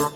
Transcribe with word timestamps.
Bom 0.00 0.06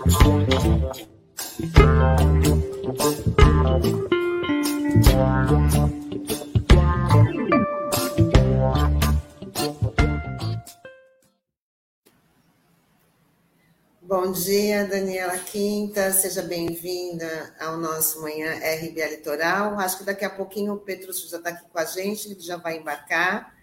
dia, 14.32 14.86
Daniela 14.86 15.36
Quinta, 15.36 16.10
seja 16.12 16.40
bem-vinda 16.40 17.54
ao 17.60 17.76
nosso 17.76 18.22
Manhã 18.22 18.54
RBA 18.54 19.06
Litoral. 19.10 19.78
Acho 19.78 19.98
que 19.98 20.04
daqui 20.04 20.24
a 20.24 20.30
pouquinho 20.30 20.72
o 20.72 20.78
Petrúcio 20.78 21.28
já 21.28 21.36
está 21.36 21.50
aqui 21.50 21.68
com 21.70 21.78
a 21.78 21.84
gente, 21.84 22.30
ele 22.30 22.40
já 22.40 22.56
vai 22.56 22.78
embarcar, 22.78 23.54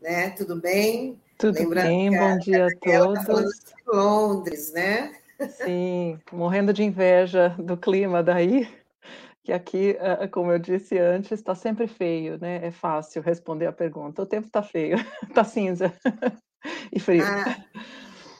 né? 0.00 0.30
Tudo 0.30 0.56
bem? 0.56 1.20
Tudo 1.36 1.54
Lembrando 1.54 1.86
bem, 1.86 2.10
bom 2.16 2.38
dia 2.38 2.64
a, 2.64 2.66
a 2.68 2.70
todos. 2.70 3.18
Tá 3.18 3.24
falando 3.24 3.50
de 3.50 3.84
Londres, 3.86 4.72
né? 4.72 5.12
Sim, 5.50 6.18
morrendo 6.32 6.72
de 6.72 6.82
inveja 6.82 7.50
do 7.58 7.76
clima 7.76 8.22
daí, 8.22 8.68
que 9.44 9.52
aqui, 9.52 9.96
ah, 10.00 10.26
como 10.28 10.50
eu 10.50 10.58
disse 10.58 10.98
antes, 10.98 11.32
está 11.32 11.54
sempre 11.54 11.86
feio, 11.86 12.38
né? 12.38 12.66
É 12.66 12.70
fácil 12.70 13.22
responder 13.22 13.66
a 13.66 13.72
pergunta. 13.72 14.22
O 14.22 14.26
tempo 14.26 14.46
está 14.46 14.62
feio, 14.62 14.96
está 15.22 15.44
cinza 15.44 15.92
e 16.92 16.98
frio. 16.98 17.24
Ah. 17.24 17.64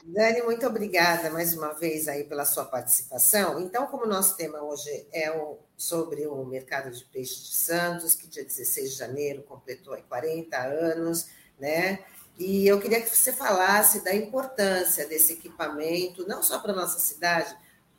Dani, 0.09 0.41
muito 0.41 0.65
obrigada 0.65 1.29
mais 1.29 1.53
uma 1.53 1.73
vez 1.73 2.07
aí 2.07 2.23
pela 2.23 2.45
sua 2.45 2.63
participação. 2.63 3.59
Então, 3.59 3.87
como 3.87 4.05
o 4.05 4.07
nosso 4.07 4.37
tema 4.37 4.61
hoje 4.63 5.05
é 5.11 5.29
o, 5.31 5.59
sobre 5.75 6.25
o 6.25 6.45
mercado 6.45 6.89
de 6.89 7.03
peixe 7.03 7.43
de 7.43 7.53
Santos, 7.53 8.15
que 8.15 8.25
dia 8.25 8.43
16 8.45 8.91
de 8.91 8.97
janeiro 8.97 9.43
completou 9.43 9.97
40 10.07 10.57
anos, 10.57 11.27
né? 11.59 11.99
E 12.37 12.67
eu 12.67 12.79
queria 12.79 13.01
que 13.01 13.09
você 13.09 13.33
falasse 13.33 14.03
da 14.03 14.15
importância 14.15 15.07
desse 15.07 15.33
equipamento, 15.33 16.27
não 16.27 16.43
só 16.43 16.59
para 16.59 16.71
a 16.71 16.75
nossa 16.75 16.99
cidade, 16.99 17.55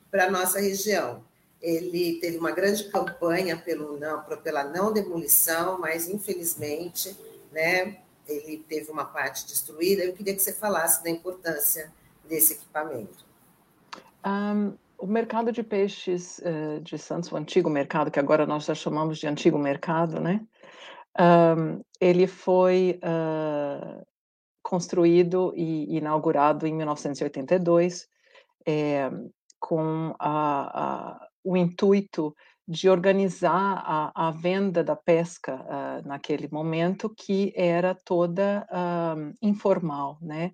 para 0.09 0.25
a 0.25 0.31
nossa 0.31 0.59
região. 0.59 1.23
Ele 1.61 2.19
teve 2.21 2.37
uma 2.37 2.51
grande 2.51 2.85
campanha 2.85 3.57
pelo 3.57 3.99
não, 3.99 4.23
pela 4.23 4.63
não 4.63 4.93
demolição, 4.93 5.77
mas 5.77 6.07
infelizmente, 6.07 7.17
né, 7.51 7.97
ele 8.25 8.63
teve 8.69 8.89
uma 8.89 9.03
parte 9.03 9.45
destruída. 9.45 10.03
Eu 10.03 10.13
queria 10.13 10.33
que 10.33 10.41
você 10.41 10.53
falasse 10.53 11.03
da 11.03 11.09
importância 11.09 11.91
desse 12.27 12.53
equipamento? 12.53 13.25
Um, 14.25 14.73
o 14.97 15.07
mercado 15.07 15.51
de 15.51 15.63
peixes 15.63 16.39
uh, 16.39 16.79
de 16.79 16.97
Santos, 16.97 17.29
o 17.31 17.35
antigo 17.35 17.69
mercado, 17.69 18.11
que 18.11 18.19
agora 18.19 18.45
nós 18.45 18.65
já 18.65 18.75
chamamos 18.75 19.17
de 19.17 19.27
antigo 19.27 19.57
mercado, 19.57 20.21
né? 20.21 20.41
Um, 21.19 21.81
ele 21.99 22.27
foi 22.27 22.99
uh, 23.03 24.05
construído 24.61 25.53
e 25.55 25.97
inaugurado 25.97 26.67
em 26.67 26.73
1982 26.73 28.07
é, 28.67 29.09
com 29.59 30.15
a, 30.19 31.19
a, 31.19 31.27
o 31.43 31.57
intuito 31.57 32.35
de 32.67 32.87
organizar 32.87 33.83
a, 33.83 34.27
a 34.27 34.31
venda 34.31 34.83
da 34.83 34.95
pesca 34.95 35.55
uh, 35.55 36.07
naquele 36.07 36.47
momento, 36.51 37.09
que 37.09 37.51
era 37.55 37.95
toda 37.95 38.63
uh, 38.69 39.35
informal, 39.41 40.19
né? 40.21 40.51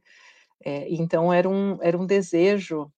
É, 0.64 0.88
então, 0.90 1.32
era 1.32 1.48
um, 1.50 1.78
era 1.82 1.98
um 1.98 2.06
desejo 2.06 2.90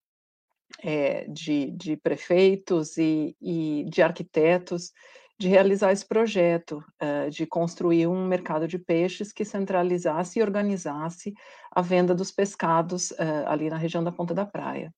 é, 0.83 1.25
de, 1.27 1.71
de 1.71 1.97
prefeitos 1.97 2.95
e, 2.97 3.36
e 3.42 3.86
de 3.89 4.03
arquitetos 4.03 4.94
de 5.39 5.47
realizar 5.47 5.91
esse 5.91 6.05
projeto, 6.05 6.83
uh, 7.02 7.30
de 7.30 7.45
construir 7.45 8.07
um 8.07 8.25
mercado 8.27 8.67
de 8.67 8.80
peixes 8.80 9.31
que 9.31 9.45
centralizasse 9.45 10.39
e 10.39 10.41
organizasse 10.41 11.33
a 11.71 11.81
venda 11.81 12.16
dos 12.16 12.31
pescados 12.31 13.11
uh, 13.11 13.45
ali 13.47 13.69
na 13.69 13.77
região 13.77 14.03
da 14.03 14.11
Ponta 14.11 14.33
da 14.33 14.45
Praia. 14.45 14.91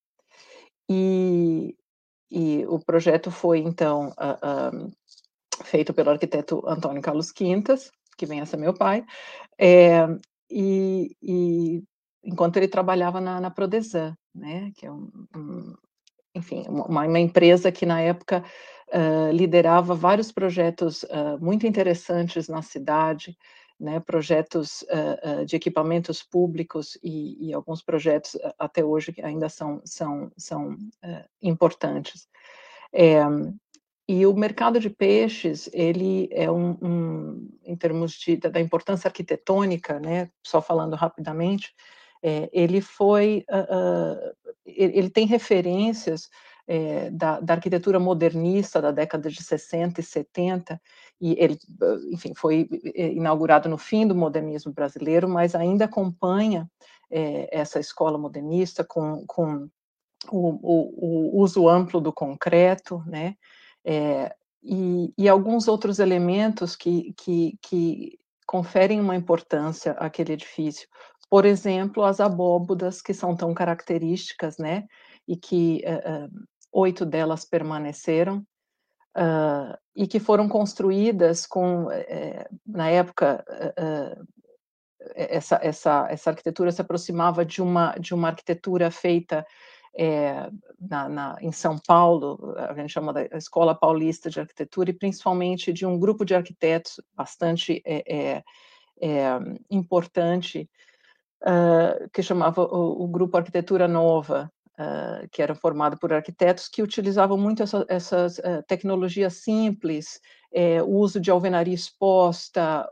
E, 0.89 1.75
e 2.31 2.65
o 2.67 2.79
projeto 2.79 3.29
foi, 3.29 3.59
então, 3.59 4.09
uh, 4.09 4.91
feito 5.63 5.93
pelo 5.93 6.09
arquiteto 6.09 6.63
Antônio 6.65 7.01
Carlos 7.01 7.31
Quintas, 7.31 7.91
que 8.17 8.25
vem 8.25 8.41
a 8.41 8.45
ser 8.45 8.57
meu 8.57 8.73
pai, 8.73 9.05
é, 9.57 10.05
e, 10.49 11.15
e 11.21 11.83
enquanto 12.23 12.57
ele 12.57 12.67
trabalhava 12.67 13.21
na, 13.21 13.39
na 13.39 13.51
Prodesan, 13.51 14.15
né, 14.33 14.71
que 14.75 14.85
é 14.85 14.91
um, 14.91 15.09
um 15.35 15.75
enfim, 16.33 16.65
uma, 16.67 17.05
uma, 17.07 17.19
empresa 17.19 17.71
que 17.71 17.85
na 17.85 18.01
época 18.01 18.43
uh, 18.89 19.31
liderava 19.31 19.95
vários 19.95 20.31
projetos 20.31 21.03
uh, 21.03 21.37
muito 21.39 21.65
interessantes 21.65 22.47
na 22.47 22.61
cidade, 22.61 23.37
né, 23.79 23.99
projetos 23.99 24.83
uh, 24.83 25.45
de 25.45 25.55
equipamentos 25.55 26.21
públicos 26.21 26.97
e, 27.01 27.47
e, 27.49 27.53
alguns 27.53 27.81
projetos 27.81 28.37
até 28.57 28.83
hoje 28.83 29.13
que 29.13 29.21
ainda 29.21 29.47
são, 29.47 29.81
são, 29.85 30.31
são 30.37 30.75
importantes. 31.41 32.27
É, 32.91 33.21
e 34.05 34.25
o 34.25 34.33
mercado 34.33 34.79
de 34.79 34.89
peixes, 34.89 35.69
ele 35.71 36.27
é 36.31 36.49
um, 36.51 36.71
um 36.81 37.49
em 37.63 37.75
termos 37.75 38.13
de, 38.13 38.37
da 38.37 38.59
importância 38.59 39.07
arquitetônica, 39.07 39.99
né, 39.99 40.29
só 40.43 40.61
falando 40.61 40.95
rapidamente, 40.95 41.73
é, 42.21 42.49
ele 42.51 42.81
foi, 42.81 43.45
uh, 43.49 44.29
uh, 44.29 44.51
ele 44.65 45.09
tem 45.09 45.25
referências 45.25 46.29
é, 46.67 47.09
da, 47.09 47.39
da, 47.39 47.55
arquitetura 47.55 47.99
modernista 47.99 48.79
da 48.79 48.91
década 48.91 49.27
de 49.27 49.41
60 49.41 50.01
e 50.01 50.03
70, 50.03 50.79
e 51.19 51.35
ele, 51.39 51.57
enfim, 52.11 52.33
foi 52.35 52.69
inaugurado 52.95 53.67
no 53.67 53.77
fim 53.77 54.05
do 54.05 54.13
modernismo 54.13 54.71
brasileiro, 54.71 55.27
mas 55.27 55.55
ainda 55.55 55.85
acompanha 55.85 56.69
é, 57.09 57.49
essa 57.51 57.79
escola 57.79 58.19
modernista 58.19 58.83
com, 58.83 59.25
com 59.25 59.67
o, 60.31 60.49
o, 60.61 61.37
o, 61.37 61.41
uso 61.41 61.67
amplo 61.67 61.99
do 61.99 62.13
concreto, 62.13 63.03
né, 63.07 63.35
é, 63.83 64.35
e, 64.61 65.11
e, 65.17 65.27
alguns 65.27 65.67
outros 65.67 65.97
elementos 65.97 66.75
que, 66.75 67.13
que, 67.13 67.57
que 67.61 68.19
conferem 68.45 68.99
uma 68.99 69.15
importância 69.15 69.93
àquele 69.93 70.33
edifício, 70.33 70.87
por 71.29 71.45
exemplo, 71.45 72.03
as 72.03 72.19
abóbodas 72.19 73.01
que 73.01 73.13
são 73.13 73.35
tão 73.35 73.53
características, 73.53 74.57
né, 74.57 74.85
e 75.27 75.35
que 75.35 75.83
uh, 75.85 76.45
oito 76.71 77.05
delas 77.05 77.45
permaneceram, 77.45 78.37
uh, 79.17 79.77
e 79.95 80.07
que 80.07 80.19
foram 80.19 80.49
construídas 80.49 81.45
com, 81.45 81.85
uh, 81.85 82.59
na 82.65 82.89
época, 82.89 83.43
essa, 85.15 85.59
essa, 85.61 86.07
essa 86.09 86.29
arquitetura 86.29 86.71
se 86.71 86.81
aproximava 86.81 87.45
de 87.45 87.61
uma, 87.61 87.95
de 87.99 88.13
uma 88.13 88.29
arquitetura 88.29 88.91
feita 88.91 89.45
é, 89.97 90.49
na, 90.79 91.09
na, 91.09 91.37
em 91.41 91.51
São 91.51 91.77
Paulo, 91.77 92.55
a 92.57 92.73
gente 92.73 92.91
chama 92.91 93.11
da 93.11 93.23
Escola 93.37 93.75
Paulista 93.75 94.29
de 94.29 94.39
Arquitetura, 94.39 94.89
e 94.89 94.93
principalmente 94.93 95.73
de 95.73 95.85
um 95.85 95.99
grupo 95.99 96.23
de 96.23 96.35
arquitetos 96.35 97.01
bastante 97.13 97.81
é, 97.85 98.43
é, 99.01 99.39
importante, 99.69 100.69
uh, 101.43 102.09
que 102.11 102.23
chamava 102.23 102.63
o, 102.63 103.03
o, 103.03 103.07
Grupo 103.07 103.37
Arquitetura 103.37 103.87
Nova, 103.87 104.51
uh, 104.79 105.27
que 105.31 105.41
era 105.41 105.55
formado 105.55 105.97
por 105.97 106.13
arquitetos 106.13 106.67
que 106.67 106.81
utilizavam 106.81 107.37
muito 107.37 107.63
essa, 107.63 107.85
essas 107.87 108.37
uh, 108.39 108.63
tecnologias 108.67 109.35
simples, 109.35 110.19
eh, 110.51 110.81
o 110.81 110.89
uso 110.97 111.19
de 111.19 111.29
alvenaria 111.29 111.73
exposta, 111.73 112.89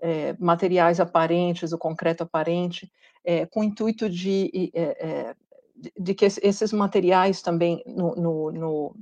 eh, 0.00 0.36
materiais 0.38 1.00
aparentes, 1.00 1.72
o 1.72 1.78
concreto 1.78 2.22
aparente, 2.24 2.90
eh, 3.24 3.46
com 3.46 3.60
o 3.60 3.64
intuito 3.64 4.08
de, 4.08 4.72
de 5.98 6.14
que 6.14 6.24
esses 6.24 6.72
materiais 6.72 7.42
também 7.42 7.82
no, 7.86 8.14
no, 8.14 8.52
no 8.52 8.96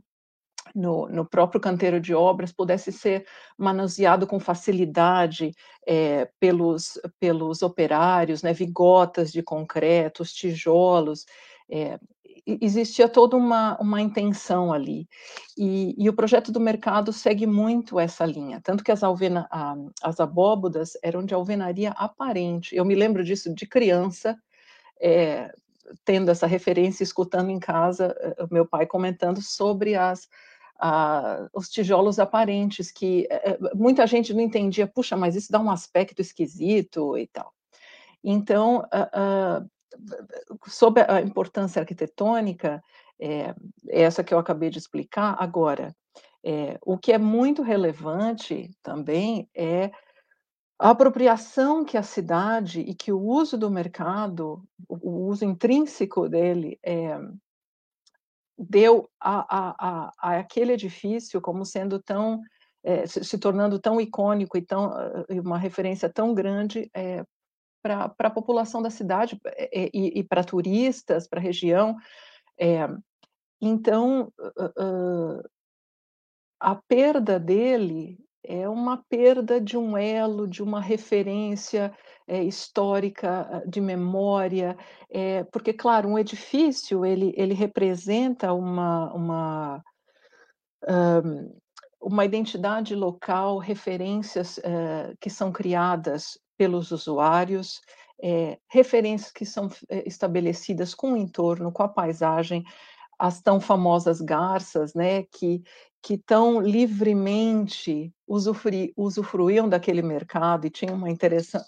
no, 0.75 1.09
no, 1.09 1.25
próprio 1.25 1.61
canteiro 1.61 2.01
de 2.01 2.15
obras 2.15 2.53
pudesse 2.53 2.93
ser 2.93 3.27
manuseado 3.57 4.27
com 4.27 4.39
facilidade 4.39 5.53
é, 5.87 6.29
pelos, 6.39 6.99
pelos 7.19 7.63
operários, 7.63 8.43
né, 8.43 8.53
vigotas 8.53 9.33
de 9.33 9.43
concreto, 9.43 10.23
os 10.23 10.33
tijolos, 10.33 11.25
é, 11.71 11.99
existia 12.47 13.09
toda 13.09 13.37
uma, 13.37 13.77
uma 13.81 14.01
intenção 14.01 14.73
ali. 14.73 15.09
E, 15.57 15.95
e, 15.99 16.09
o 16.09 16.13
projeto 16.13 16.51
do 16.51 16.61
mercado 16.61 17.13
segue 17.13 17.47
muito 17.47 17.99
essa 17.99 18.25
linha, 18.25 18.61
tanto 18.63 18.83
que 18.83 18.93
as, 18.93 19.03
alvena, 19.03 19.47
a, 19.51 19.75
as 20.03 20.21
abóbodas 20.21 20.93
eram 21.03 21.25
de 21.25 21.35
alvenaria 21.35 21.91
aparente. 21.91 22.75
Eu 22.75 22.85
me 22.85 22.95
lembro 22.95 23.25
disso 23.25 23.55
de 23.55 23.67
criança, 23.67 24.37
é, 25.01 25.51
tendo 26.05 26.31
essa 26.31 26.47
referência, 26.47 27.03
escutando 27.03 27.51
em 27.51 27.59
casa 27.59 28.15
o 28.39 28.53
meu 28.53 28.67
pai 28.67 28.87
comentando 28.87 29.43
sobre 29.43 29.97
as 29.97 30.29
os 31.53 31.69
tijolos 31.69 32.19
aparentes, 32.19 32.91
que 32.91 33.27
eh, 33.31 33.51
eh, 33.53 33.59
muita 33.75 34.07
gente 34.07 34.33
não 34.33 34.41
entendia, 34.41 34.87
puxa, 34.87 35.17
mas 35.17 35.37
isso 35.37 35.53
dá 35.53 35.61
um 35.61 35.71
aspecto 35.71 36.21
esquisito 36.21 37.19
e 37.19 37.27
tal. 37.27 37.53
Então, 38.23 38.79
uh, 38.79 39.65
uh, 39.65 40.59
sobre 40.69 41.03
a 41.03 41.21
importância 41.21 41.81
arquitetônica, 41.81 42.83
é, 43.19 43.55
essa 43.89 44.25
que 44.25 44.33
eu 44.33 44.39
acabei 44.39 44.71
de 44.71 44.79
explicar, 44.79 45.37
agora, 45.39 45.95
é, 46.43 46.79
o 46.83 46.97
que 46.97 47.13
é 47.13 47.19
muito 47.19 47.63
relevante 47.63 48.71
também 48.83 49.49
é 49.55 49.91
a 50.79 50.91
apropriação 50.91 51.85
que 51.85 51.99
a 51.99 52.03
cidade 52.03 52.81
e 52.81 52.95
que 52.95 53.13
o 53.13 53.21
uso 53.21 53.59
do 53.59 53.71
mercado, 53.71 54.65
o 54.89 55.27
uso 55.27 55.45
intrínseco 55.45 56.27
dele, 56.27 56.79
é, 56.83 57.19
deu 58.61 59.09
a, 59.19 59.59
a, 59.59 60.13
a, 60.19 60.39
aquele 60.39 60.73
edifício 60.73 61.41
como 61.41 61.65
sendo 61.65 61.99
tão 62.01 62.41
é, 62.83 63.07
se, 63.07 63.25
se, 63.25 63.39
tornando 63.39 63.79
tão 63.79 64.01
icônico 64.01 64.57
e 64.57 64.63
tão 64.63 64.91
uma 65.29 65.59
referência 65.59 66.09
tão 66.09 66.35
grande 66.35 66.91
é, 66.95 67.25
para 67.83 68.15
a 68.19 68.31
população 68.31 68.83
da 68.83 68.91
cidade 68.91 69.39
e, 69.73 70.21
e 70.21 70.25
para 70.25 70.45
turistas, 70.45 71.27
para 71.27 71.41
a 71.41 71.43
região. 71.43 71.97
então, 73.61 74.31
uh, 74.39 75.43
a 76.59 76.75
perda 76.75 77.41
dele 77.41 78.19
é 78.43 78.69
uma 78.69 79.03
perda 79.09 79.61
de 79.61 79.77
um 79.79 79.97
elo, 79.97 80.47
de 80.47 80.63
uma 80.63 80.81
referência 80.81 81.95
é, 82.31 82.45
histórica, 82.45 83.49
ah, 83.51 83.63
de 83.67 83.81
memória, 83.81 84.77
é, 85.11 85.43
porque, 85.45 85.73
claro, 85.73 86.09
um 86.09 86.17
edifício 86.17 87.05
ele, 87.05 87.35
ele 87.37 87.55
representa 87.55 88.53
uma, 88.53 89.13
uma, 89.13 89.85
um, 90.89 91.59
uma 92.01 92.25
identidade 92.25 92.95
local, 92.95 93.59
referências 93.59 94.59
é, 94.59 95.13
que 95.21 95.29
são 95.29 95.51
criadas 95.51 96.39
pelos 96.57 96.93
usuários, 96.93 97.81
referências 98.69 99.33
que 99.33 99.47
são 99.47 99.71
estabelecidas 100.05 100.95
com 100.95 101.15
o 101.15 101.17
entorno, 101.17 101.73
com 101.73 101.83
a 101.83 101.89
paisagem, 101.89 102.63
as 103.21 103.43
tão 103.43 103.61
famosas 103.61 104.19
garças, 104.23 104.95
né, 104.95 105.25
que, 105.25 105.63
que 106.03 106.17
tão 106.17 106.59
livremente 106.59 108.11
usufruíam 108.27 109.69
daquele 109.69 110.01
mercado 110.01 110.67
e 110.67 110.71
tinham 110.71 110.95
uma, 110.95 111.09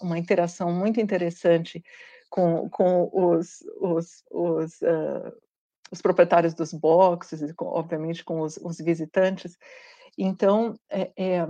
uma 0.01 0.17
interação 0.17 0.71
muito 0.73 0.99
interessante 0.99 1.83
com, 2.27 2.67
com 2.71 3.07
os, 3.13 3.63
os, 3.79 4.23
os, 4.31 4.81
uh, 4.81 5.31
os 5.91 6.01
proprietários 6.01 6.55
dos 6.55 6.73
boxes 6.73 7.43
e, 7.43 7.53
com, 7.53 7.65
obviamente, 7.65 8.25
com 8.25 8.41
os, 8.41 8.57
os, 8.57 8.79
visitantes. 8.79 9.55
Então, 10.17 10.73
é, 10.89 11.11
é, 11.15 11.47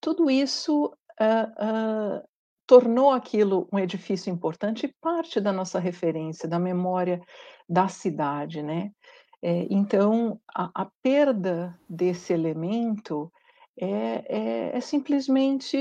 tudo 0.00 0.30
isso 0.30 0.86
uh, 1.20 2.20
uh, 2.20 2.28
tornou 2.64 3.10
aquilo 3.10 3.68
um 3.72 3.80
edifício 3.80 4.32
importante 4.32 4.86
e 4.86 4.94
parte 5.00 5.40
da 5.40 5.52
nossa 5.52 5.80
referência, 5.80 6.48
da 6.48 6.60
memória 6.60 7.20
da 7.68 7.88
cidade, 7.88 8.62
né? 8.62 8.92
É, 9.42 9.66
então, 9.70 10.38
a, 10.54 10.70
a, 10.82 10.86
perda 11.02 11.78
desse 11.88 12.32
elemento 12.32 13.32
é, 13.78 14.24
é, 14.28 14.76
é 14.76 14.80
simplesmente 14.80 15.76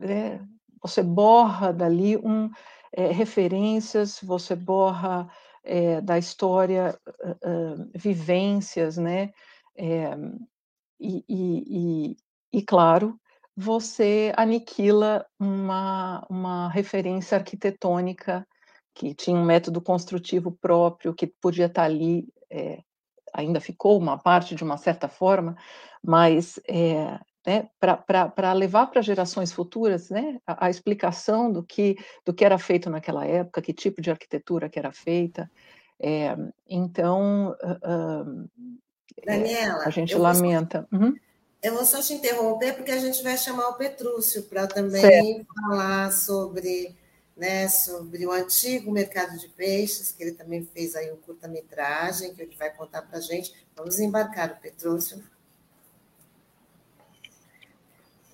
é, 0.00 0.40
você 0.82 1.02
borra 1.02 1.72
dali 1.72 2.16
um, 2.16 2.50
é, 2.92 3.06
referências, 3.12 4.20
você 4.22 4.56
borra 4.56 5.28
é, 5.62 6.00
da 6.00 6.18
história 6.18 6.98
uh, 7.08 7.82
uh, 7.82 7.90
vivências, 7.94 8.98
né? 8.98 9.32
E, 11.00 11.24
e, 11.28 12.08
e, 12.08 12.16
e, 12.52 12.62
claro, 12.62 13.18
você 13.56 14.32
aniquila 14.36 15.26
uma, 15.40 16.24
uma 16.28 16.68
referência 16.68 17.36
arquitetônica 17.36 18.46
que 18.94 19.12
tinha 19.14 19.36
um 19.36 19.44
método 19.44 19.80
construtivo 19.80 20.52
próprio, 20.52 21.14
que 21.14 21.26
podia 21.26 21.66
estar 21.66 21.82
ali, 21.82 22.28
é, 22.48 22.80
ainda 23.32 23.60
ficou 23.60 23.98
uma 23.98 24.16
parte 24.16 24.54
de 24.54 24.62
uma 24.62 24.76
certa 24.76 25.08
forma, 25.08 25.56
mas 26.02 26.60
é, 26.68 27.18
né, 27.46 27.68
para 27.78 28.52
levar 28.52 28.86
para 28.86 29.02
gerações 29.02 29.52
futuras 29.52 30.08
né, 30.10 30.38
a, 30.46 30.66
a, 30.66 30.70
explicação 30.70 31.52
do 31.52 31.62
que, 31.62 31.96
do 32.24 32.32
que 32.32 32.44
era 32.44 32.58
feito 32.58 32.88
naquela 32.88 33.26
época, 33.26 33.60
que 33.60 33.72
tipo 33.72 34.00
de 34.00 34.10
arquitetura 34.10 34.68
que 34.68 34.78
era 34.78 34.92
feita. 34.92 35.50
É, 36.00 36.36
então, 36.68 37.56
uh, 37.62 38.50
Daniela, 39.24 39.84
a 39.84 39.90
gente 39.90 40.14
lamenta. 40.14 40.86
Uhum. 40.92 41.14
Eu 41.62 41.74
vou 41.74 41.84
só 41.84 42.00
te 42.00 42.12
interromper, 42.12 42.74
porque 42.74 42.90
a 42.90 42.98
gente 42.98 43.22
vai 43.22 43.38
chamar 43.38 43.68
o 43.68 43.74
Petrúcio 43.74 44.42
para 44.44 44.66
também 44.66 45.00
certo. 45.00 45.46
falar 45.54 46.12
sobre 46.12 46.94
né, 47.36 47.68
sobre 47.68 48.26
o 48.26 48.32
antigo 48.32 48.92
mercado 48.92 49.38
de 49.38 49.48
peixes, 49.48 50.12
que 50.12 50.22
ele 50.22 50.32
também 50.32 50.64
fez 50.64 50.94
aí 50.94 51.12
um 51.12 51.16
curta-metragem, 51.16 52.34
que 52.34 52.42
ele 52.42 52.54
vai 52.56 52.70
contar 52.70 53.02
para 53.02 53.18
a 53.18 53.20
gente. 53.20 53.54
Vamos 53.76 53.98
embarcar 53.98 54.52
o 54.52 54.60
Petrúcio. 54.60 55.22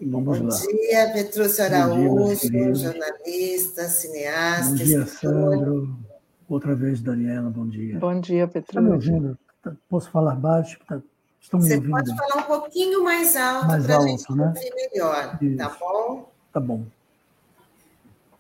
Vamos 0.02 0.38
Bom 0.38 0.46
lá. 0.46 0.56
dia, 0.56 1.12
Petrúcio 1.12 1.62
Araújo, 1.64 2.48
dia, 2.50 2.74
cineasta, 2.74 3.88
cineasta. 3.88 4.68
Bom 4.70 4.74
dia, 4.74 5.06
Sandro. 5.06 5.98
Outra 6.48 6.74
vez, 6.74 7.00
Daniela, 7.00 7.50
bom 7.50 7.66
dia. 7.66 7.98
Bom 7.98 8.18
dia, 8.18 8.48
Petrúcio. 8.48 8.82
Me 8.82 8.90
ouvindo? 8.90 9.38
Tá, 9.62 9.76
posso 9.88 10.10
falar 10.10 10.34
baixo? 10.36 10.80
Tá, 10.88 11.00
estão 11.38 11.60
me 11.60 11.68
Você 11.68 11.76
ouvindo? 11.76 11.90
pode 11.90 12.16
falar 12.16 12.42
um 12.42 12.46
pouquinho 12.46 13.04
mais 13.04 13.36
alto 13.36 13.66
para 13.66 13.98
a 13.98 14.06
gente 14.06 14.32
né? 14.34 14.46
ouvir 14.46 14.74
melhor, 14.74 15.38
tá 15.38 15.44
Isso. 15.44 15.56
tá 15.56 15.76
bom? 15.78 16.32
Tá 16.52 16.60
bom. 16.60 16.86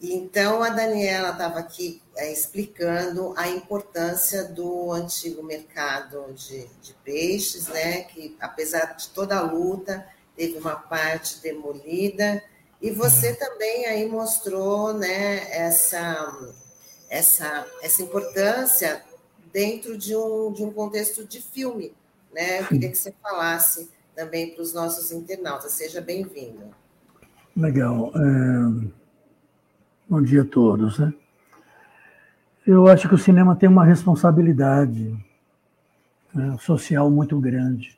Então, 0.02 0.62
a 0.62 0.70
Daniela 0.70 1.30
estava 1.30 1.58
aqui 1.58 2.00
é, 2.16 2.32
explicando 2.32 3.34
a 3.36 3.48
importância 3.48 4.44
do 4.44 4.90
antigo 4.92 5.42
mercado 5.42 6.32
de, 6.32 6.66
de, 6.80 6.94
peixes, 7.04 7.68
né? 7.68 8.04
que, 8.04 8.34
apesar 8.40 8.96
de 8.96 9.10
toda 9.10 9.36
a 9.36 9.42
luta, 9.42 10.06
teve 10.34 10.58
uma 10.58 10.74
parte 10.74 11.42
demolida. 11.42 12.42
E 12.80 12.90
você 12.90 13.30
uhum. 13.30 13.36
também 13.36 13.86
aí 13.86 14.08
mostrou 14.08 14.94
né, 14.94 15.54
essa, 15.54 16.50
essa, 17.10 17.66
essa 17.82 18.02
importância 18.02 19.04
dentro 19.52 19.98
de 19.98 20.16
um, 20.16 20.50
de 20.50 20.64
um 20.64 20.72
contexto 20.72 21.26
de 21.26 21.42
filme. 21.42 21.92
Né? 22.32 22.60
Eu 22.60 22.66
queria 22.68 22.88
que 22.88 22.96
você 22.96 23.12
falasse 23.22 23.90
também 24.16 24.54
para 24.54 24.62
os 24.62 24.72
nossos 24.72 25.12
internautas. 25.12 25.72
Seja 25.72 26.00
bem-vindo. 26.00 26.74
Legal. 27.54 28.10
É... 28.14 28.99
Bom 30.10 30.20
dia 30.20 30.42
a 30.42 30.44
todos. 30.44 30.98
Né? 30.98 31.14
Eu 32.66 32.88
acho 32.88 33.08
que 33.08 33.14
o 33.14 33.18
cinema 33.18 33.54
tem 33.54 33.68
uma 33.68 33.84
responsabilidade 33.84 35.16
né, 36.34 36.56
social 36.58 37.08
muito 37.08 37.38
grande. 37.38 37.96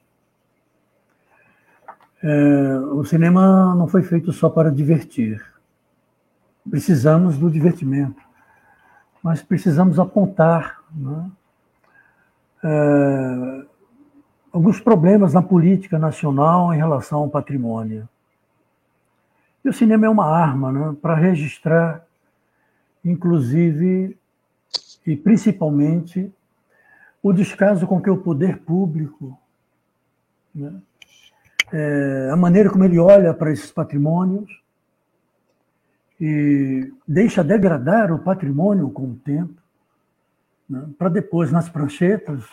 É, 2.22 2.78
o 2.92 3.02
cinema 3.02 3.74
não 3.74 3.88
foi 3.88 4.02
feito 4.02 4.30
só 4.30 4.50
para 4.50 4.70
divertir. 4.70 5.42
Precisamos 6.68 7.38
do 7.38 7.50
divertimento, 7.50 8.20
mas 9.22 9.42
precisamos 9.42 9.98
apontar 9.98 10.82
né, 10.94 11.30
é, 12.62 13.64
alguns 14.52 14.78
problemas 14.80 15.32
na 15.32 15.40
política 15.40 15.98
nacional 15.98 16.74
em 16.74 16.76
relação 16.76 17.20
ao 17.20 17.30
patrimônio. 17.30 18.06
E 19.64 19.68
o 19.68 19.72
cinema 19.72 20.06
é 20.06 20.08
uma 20.08 20.26
arma 20.26 20.72
né, 20.72 20.96
para 21.00 21.14
registrar, 21.14 22.04
inclusive 23.04 24.18
e 25.06 25.16
principalmente, 25.16 26.32
o 27.22 27.32
descaso 27.32 27.86
com 27.86 28.00
que 28.00 28.10
o 28.10 28.18
poder 28.18 28.58
público, 28.58 29.38
né, 30.54 30.80
é, 31.72 32.30
a 32.32 32.36
maneira 32.36 32.70
como 32.70 32.84
ele 32.84 32.98
olha 32.98 33.32
para 33.32 33.52
esses 33.52 33.70
patrimônios 33.70 34.62
e 36.20 36.92
deixa 37.06 37.42
degradar 37.42 38.12
o 38.12 38.18
patrimônio 38.18 38.90
com 38.90 39.10
o 39.10 39.16
tempo, 39.16 39.60
né, 40.68 40.88
para 40.98 41.08
depois, 41.08 41.50
nas 41.50 41.68
pranchetas, 41.68 42.44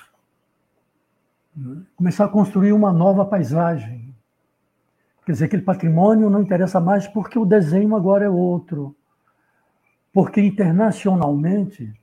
né, 1.56 1.84
começar 1.96 2.26
a 2.26 2.30
construir 2.30 2.74
uma 2.74 2.92
nova 2.92 3.26
paisagem 3.26 4.09
Quer 5.30 5.34
dizer, 5.34 5.46
aquele 5.46 5.62
patrimônio 5.62 6.28
não 6.28 6.42
interessa 6.42 6.80
mais 6.80 7.08
porque 7.08 7.38
o 7.38 7.46
desenho 7.46 7.96
agora 7.96 8.26
é 8.26 8.30
outro. 8.30 8.96
Porque 10.12 10.42
internacionalmente 10.42 11.94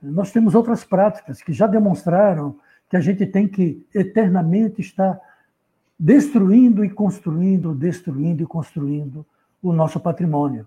nós 0.00 0.30
temos 0.30 0.54
outras 0.54 0.84
práticas 0.84 1.42
que 1.42 1.52
já 1.52 1.66
demonstraram 1.66 2.56
que 2.88 2.96
a 2.96 3.00
gente 3.00 3.26
tem 3.26 3.48
que 3.48 3.84
eternamente 3.92 4.80
estar 4.80 5.20
destruindo 5.98 6.84
e 6.84 6.90
construindo, 6.90 7.74
destruindo 7.74 8.44
e 8.44 8.46
construindo 8.46 9.26
o 9.60 9.72
nosso 9.72 9.98
patrimônio. 9.98 10.64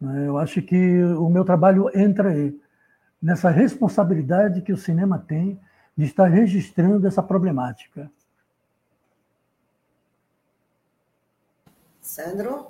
Eu 0.00 0.38
acho 0.38 0.62
que 0.62 1.02
o 1.02 1.28
meu 1.28 1.44
trabalho 1.44 1.90
entra 1.92 2.28
aí, 2.28 2.56
nessa 3.20 3.50
responsabilidade 3.50 4.62
que 4.62 4.72
o 4.72 4.76
cinema 4.76 5.18
tem 5.18 5.58
de 5.96 6.04
estar 6.04 6.26
registrando 6.26 7.04
essa 7.08 7.20
problemática. 7.20 8.08
Sandro? 12.12 12.66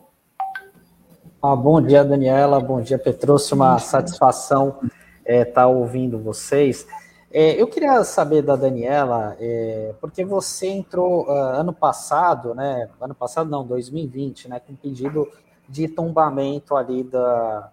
Ah, 1.43 1.57
bom 1.57 1.83
dia, 1.83 2.05
Daniela. 2.05 2.61
Bom 2.61 2.81
dia, 2.81 2.97
Petrúcio. 2.97 3.57
Uma 3.57 3.77
satisfação 3.81 4.79
estar 4.79 4.93
é, 5.25 5.45
tá 5.45 5.67
ouvindo 5.67 6.17
vocês. 6.17 6.87
É, 7.29 7.61
eu 7.61 7.67
queria 7.67 8.05
saber 8.05 8.43
da 8.43 8.55
Daniela, 8.55 9.37
é, 9.41 9.97
porque 10.01 10.25
você 10.25 10.69
entrou 10.69 11.27
uh, 11.27 11.33
ano 11.33 11.73
passado, 11.73 12.55
né? 12.55 12.89
Ano 13.01 13.17
passado 13.17 13.51
não, 13.51 13.67
2020, 13.67 14.49
né? 14.49 14.61
Com 14.61 14.77
pedido 14.77 15.29
de 15.69 15.89
tombamento 15.89 16.77
ali 16.77 17.03
da, 17.03 17.73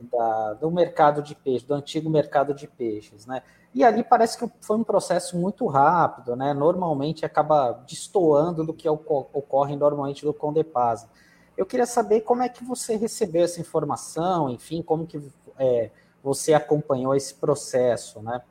da, 0.00 0.54
do 0.54 0.70
mercado 0.70 1.20
de 1.20 1.34
peixes, 1.34 1.68
do 1.68 1.74
antigo 1.74 2.08
mercado 2.08 2.54
de 2.54 2.66
peixes, 2.66 3.26
né? 3.26 3.42
E 3.74 3.84
ali 3.84 4.02
parece 4.02 4.36
que 4.36 4.50
foi 4.60 4.76
um 4.76 4.84
processo 4.84 5.38
muito 5.38 5.66
rápido, 5.66 6.34
né? 6.34 6.52
Normalmente 6.52 7.24
acaba 7.24 7.72
destoando 7.86 8.64
do 8.64 8.74
que 8.74 8.88
ocorre 8.88 9.76
normalmente 9.76 10.24
do 10.24 10.34
Condepasa. 10.34 11.08
Eu 11.56 11.64
queria 11.64 11.86
saber 11.86 12.22
como 12.22 12.42
é 12.42 12.48
que 12.48 12.64
você 12.64 12.96
recebeu 12.96 13.44
essa 13.44 13.60
informação, 13.60 14.50
enfim, 14.50 14.82
como 14.82 15.06
que 15.06 15.20
é, 15.58 15.90
você 16.22 16.52
acompanhou 16.52 17.14
esse 17.14 17.34
processo, 17.34 18.20
né? 18.20 18.42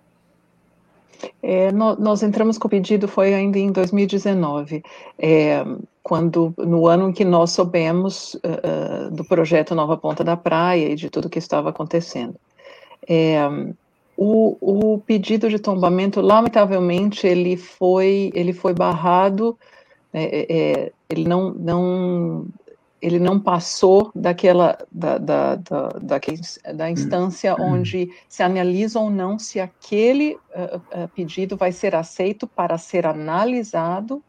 É, 1.44 1.70
nós 1.72 2.24
entramos 2.24 2.58
com 2.58 2.68
o 2.68 2.70
pedido 2.70 3.06
foi 3.06 3.34
ainda 3.34 3.60
em 3.60 3.74
2019, 3.74 4.82
é, 5.18 5.66
quando 6.02 6.54
no 6.58 6.88
ano 6.88 7.10
em 7.10 7.14
que 7.14 7.26
nós 7.26 7.52
soubemos 7.52 8.36
uh, 8.36 9.12
do 9.12 9.26
projeto 9.26 9.76
Nova 9.76 9.98
Ponta 9.98 10.24
da 10.24 10.38
Praia 10.38 10.90
e 10.90 10.96
de 10.96 11.10
tudo 11.10 11.30
que 11.30 11.38
estava 11.38 11.70
acontecendo. 11.70 12.36
É, 13.08 13.40
o, 14.22 14.58
o, 14.60 14.98
pedido 15.00 15.50
de 15.50 15.58
tombamento, 15.58 16.20
lamentavelmente, 16.20 17.26
ele 17.26 17.56
foi 17.56 18.32
ele 18.36 18.52
foi 18.52 18.74
barrado, 18.74 19.58
é, 20.14 20.92
ele 21.10 21.26
não 21.26 21.54
não 21.54 22.46
ele 23.02 23.18
não 23.18 23.40
passou 23.40 24.12
daquela 24.14 24.78
da, 24.92 25.18
da, 25.18 25.56
da, 25.56 25.88
da, 26.02 26.20
da 26.74 26.92
instância 26.92 27.56
hum. 27.56 27.76
onde 27.76 28.12
se 28.28 28.44
analisa 28.44 29.00
ou 29.00 29.10
não 29.10 29.40
se 29.40 29.58
aquele 29.58 30.34
uh, 30.34 31.04
uh, 31.04 31.08
pedido 31.16 31.56
vai 31.56 31.72
ser 31.72 31.96
aceito 31.96 32.46
para 32.46 32.78
ser 32.78 33.06
analisado 33.06 34.22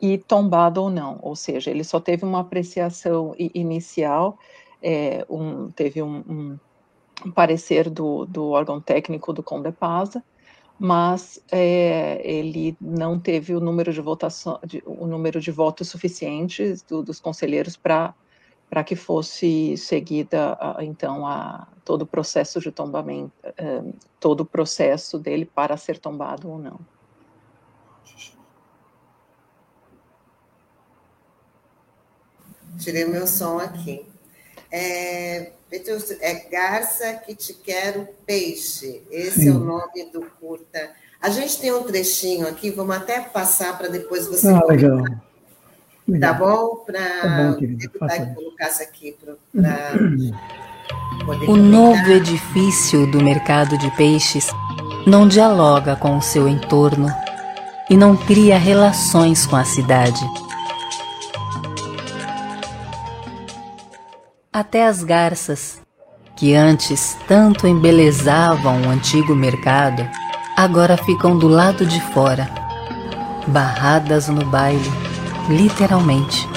e 0.00 0.16
tombado 0.16 0.80
ou 0.80 0.90
não. 0.90 1.18
Ou 1.22 1.34
seja, 1.34 1.72
ele 1.72 1.82
só 1.82 1.98
teve 1.98 2.24
uma 2.24 2.40
apreciação 2.40 3.34
inicial, 3.36 4.38
é, 4.80 5.26
um, 5.28 5.72
teve 5.72 6.00
um, 6.00 6.22
um, 6.28 6.58
parecer 7.34 7.90
do, 7.90 8.24
do 8.26 8.50
órgão 8.50 8.80
técnico 8.80 9.32
do 9.32 9.42
Condepasa, 9.42 10.22
mas 10.78 11.42
é, 11.50 12.20
ele 12.24 12.76
não 12.80 13.18
teve 13.18 13.54
o 13.54 13.60
número 13.60 13.92
de 13.92 14.00
votação, 14.00 14.60
de, 14.64 14.82
o 14.86 15.06
número 15.06 15.40
de 15.40 15.50
votos 15.50 15.88
suficientes 15.88 16.82
do, 16.82 17.02
dos 17.02 17.20
conselheiros 17.20 17.76
para 17.76 18.14
para 18.70 18.84
que 18.84 18.94
fosse 18.94 19.78
seguida 19.78 20.58
então 20.80 21.26
a 21.26 21.66
todo 21.84 22.02
o 22.02 22.06
processo 22.06 22.60
de 22.60 22.70
tombamento, 22.70 23.32
é, 23.56 23.82
todo 24.20 24.40
o 24.40 24.44
processo 24.44 25.18
dele 25.18 25.46
para 25.46 25.74
ser 25.78 25.98
tombado 25.98 26.50
ou 26.50 26.58
não. 26.58 26.78
Tirei 32.78 33.06
meu 33.06 33.26
som 33.26 33.58
aqui. 33.58 34.06
É, 34.70 35.52
é 36.20 36.34
Garça 36.50 37.14
que 37.14 37.34
te 37.34 37.54
quero 37.54 38.08
peixe. 38.26 39.02
Esse 39.10 39.42
Sim. 39.42 39.48
é 39.48 39.52
o 39.52 39.58
nome 39.58 40.10
do 40.12 40.22
curta. 40.40 40.90
A 41.20 41.30
gente 41.30 41.60
tem 41.60 41.72
um 41.72 41.82
trechinho 41.82 42.46
aqui, 42.46 42.70
vamos 42.70 42.96
até 42.96 43.20
passar 43.20 43.76
para 43.76 43.88
depois 43.88 44.26
você. 44.26 44.48
Ah, 44.48 44.64
legal. 44.66 45.04
Tá 46.20 46.32
bom? 46.32 46.76
Para 46.86 47.00
tá 47.00 47.56
que 47.58 48.34
colocasse 48.34 48.82
aqui 48.82 49.16
para. 49.20 49.36
O 51.46 51.56
novo 51.56 52.10
edifício 52.10 53.10
do 53.10 53.22
mercado 53.22 53.76
de 53.76 53.90
peixes 53.96 54.48
não 55.06 55.28
dialoga 55.28 55.96
com 55.96 56.16
o 56.16 56.22
seu 56.22 56.48
entorno 56.48 57.08
e 57.90 57.96
não 57.96 58.16
cria 58.16 58.58
relações 58.58 59.46
com 59.46 59.56
a 59.56 59.64
cidade. 59.64 60.24
Até 64.58 64.88
as 64.88 65.04
garças, 65.04 65.80
que 66.34 66.52
antes 66.52 67.16
tanto 67.28 67.64
embelezavam 67.64 68.82
o 68.82 68.88
antigo 68.88 69.32
mercado, 69.32 70.04
agora 70.56 70.96
ficam 70.96 71.38
do 71.38 71.46
lado 71.46 71.86
de 71.86 72.00
fora, 72.12 72.50
barradas 73.46 74.26
no 74.26 74.44
baile, 74.46 74.90
literalmente. 75.48 76.48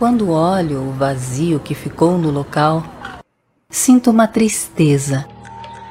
Quando 0.00 0.30
olho 0.30 0.80
o 0.82 0.92
vazio 0.94 1.60
que 1.60 1.76
ficou 1.76 2.18
no 2.18 2.32
local, 2.32 2.82
sinto 3.70 4.10
uma 4.10 4.26
tristeza 4.26 5.24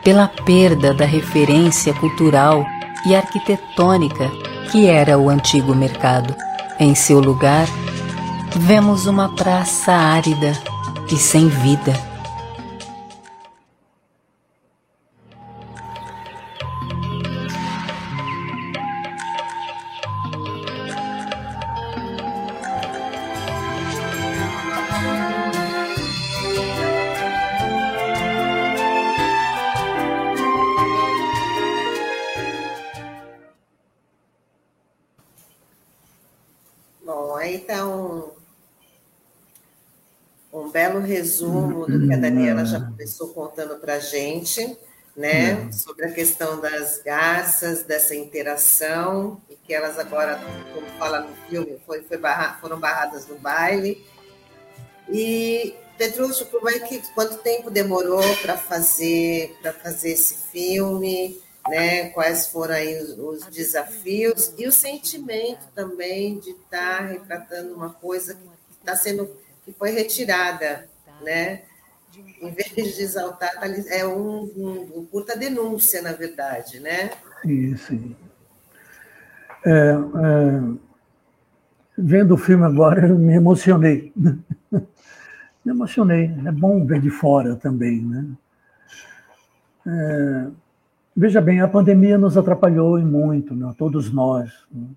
pela 0.03 0.27
perda 0.27 0.93
da 0.93 1.05
referência 1.05 1.93
cultural 1.93 2.65
e 3.05 3.15
arquitetônica 3.15 4.29
que 4.71 4.87
era 4.87 5.17
o 5.17 5.29
antigo 5.29 5.73
mercado. 5.75 6.35
Em 6.79 6.93
seu 6.93 7.19
lugar, 7.19 7.67
vemos 8.55 9.05
uma 9.05 9.29
praça 9.35 9.91
árida 9.91 10.53
e 11.11 11.15
sem 11.15 11.47
vida. 11.47 12.14
Resumo 41.35 41.85
do 41.85 42.07
que 42.07 42.13
a 42.13 42.17
Daniela 42.17 42.65
já 42.65 42.79
começou 42.79 43.29
contando 43.29 43.75
para 43.75 43.95
a 43.95 43.99
gente, 43.99 44.77
né, 45.15 45.55
uhum. 45.55 45.71
sobre 45.71 46.05
a 46.05 46.11
questão 46.11 46.59
das 46.59 47.01
garças, 47.03 47.83
dessa 47.83 48.15
interação, 48.15 49.41
e 49.49 49.55
que 49.55 49.73
elas 49.73 49.99
agora, 49.99 50.39
como 50.73 50.87
fala 50.97 51.21
no 51.21 51.35
filme, 51.47 51.77
foi, 51.85 52.03
foi 52.03 52.17
barra, 52.17 52.57
foram 52.59 52.79
barradas 52.79 53.27
no 53.27 53.35
baile. 53.35 54.05
E, 55.09 55.73
Petrúcio, 55.97 56.45
como 56.47 56.69
é 56.69 56.79
que, 56.79 57.01
quanto 57.13 57.37
tempo 57.37 57.69
demorou 57.69 58.23
para 58.41 58.57
fazer, 58.57 59.55
fazer 59.83 60.11
esse 60.11 60.49
filme? 60.51 61.39
Né, 61.67 62.09
quais 62.09 62.45
foram 62.45 62.75
aí 62.75 63.01
os, 63.01 63.17
os, 63.17 63.45
desafios 63.47 64.53
e 64.55 64.67
o 64.67 64.71
sentimento 64.71 65.65
também 65.73 66.37
de 66.37 66.51
estar 66.51 66.99
tá 66.99 67.05
retratando 67.05 67.73
uma 67.73 67.89
coisa 67.89 68.35
que 68.35 68.47
está 68.79 68.95
sendo 68.95 69.35
que 69.65 69.73
foi 69.73 69.89
retirada 69.89 70.87
né? 71.21 71.61
Em 72.41 72.51
vez 72.51 72.95
de 72.95 73.01
exaltar, 73.01 73.59
tá 73.59 73.67
é 73.89 74.05
um, 74.05 74.43
um, 74.55 74.99
um 74.99 75.05
curta 75.05 75.37
denúncia, 75.37 76.01
na 76.01 76.13
verdade, 76.13 76.79
né? 76.79 77.11
Sim, 77.41 77.75
sim. 77.75 78.15
É, 79.65 79.69
é, 79.69 80.77
vendo 81.97 82.35
o 82.35 82.37
filme 82.37 82.63
agora, 82.63 83.07
eu 83.07 83.17
me 83.17 83.33
emocionei. 83.33 84.13
me 84.71 85.71
emocionei. 85.71 86.33
É 86.45 86.51
bom 86.51 86.85
ver 86.85 87.01
de 87.01 87.09
fora 87.09 87.55
também, 87.55 88.01
né? 88.01 88.25
É, 89.87 90.47
veja 91.15 91.41
bem, 91.41 91.61
a 91.61 91.67
pandemia 91.67 92.17
nos 92.17 92.37
atrapalhou 92.37 92.97
em 92.97 93.05
muito, 93.05 93.55
né? 93.55 93.73
todos 93.77 94.11
nós. 94.11 94.51
Né? 94.71 94.87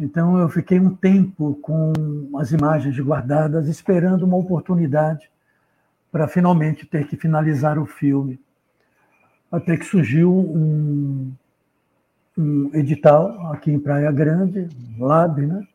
Então 0.00 0.38
eu 0.38 0.48
fiquei 0.48 0.80
um 0.80 0.96
tempo 0.96 1.58
com 1.60 1.92
as 2.38 2.52
imagens 2.52 2.98
guardadas, 2.98 3.68
esperando 3.68 4.22
uma 4.22 4.38
oportunidade 4.38 5.30
para 6.10 6.26
finalmente 6.26 6.86
ter 6.86 7.06
que 7.06 7.18
finalizar 7.18 7.78
o 7.78 7.84
filme. 7.84 8.40
Até 9.52 9.76
que 9.76 9.84
surgiu 9.84 10.32
um, 10.32 11.30
um 12.36 12.70
edital 12.72 13.52
aqui 13.52 13.70
em 13.70 13.78
Praia 13.78 14.10
Grande, 14.10 14.70
LAB, 14.98 15.40
né? 15.40 15.68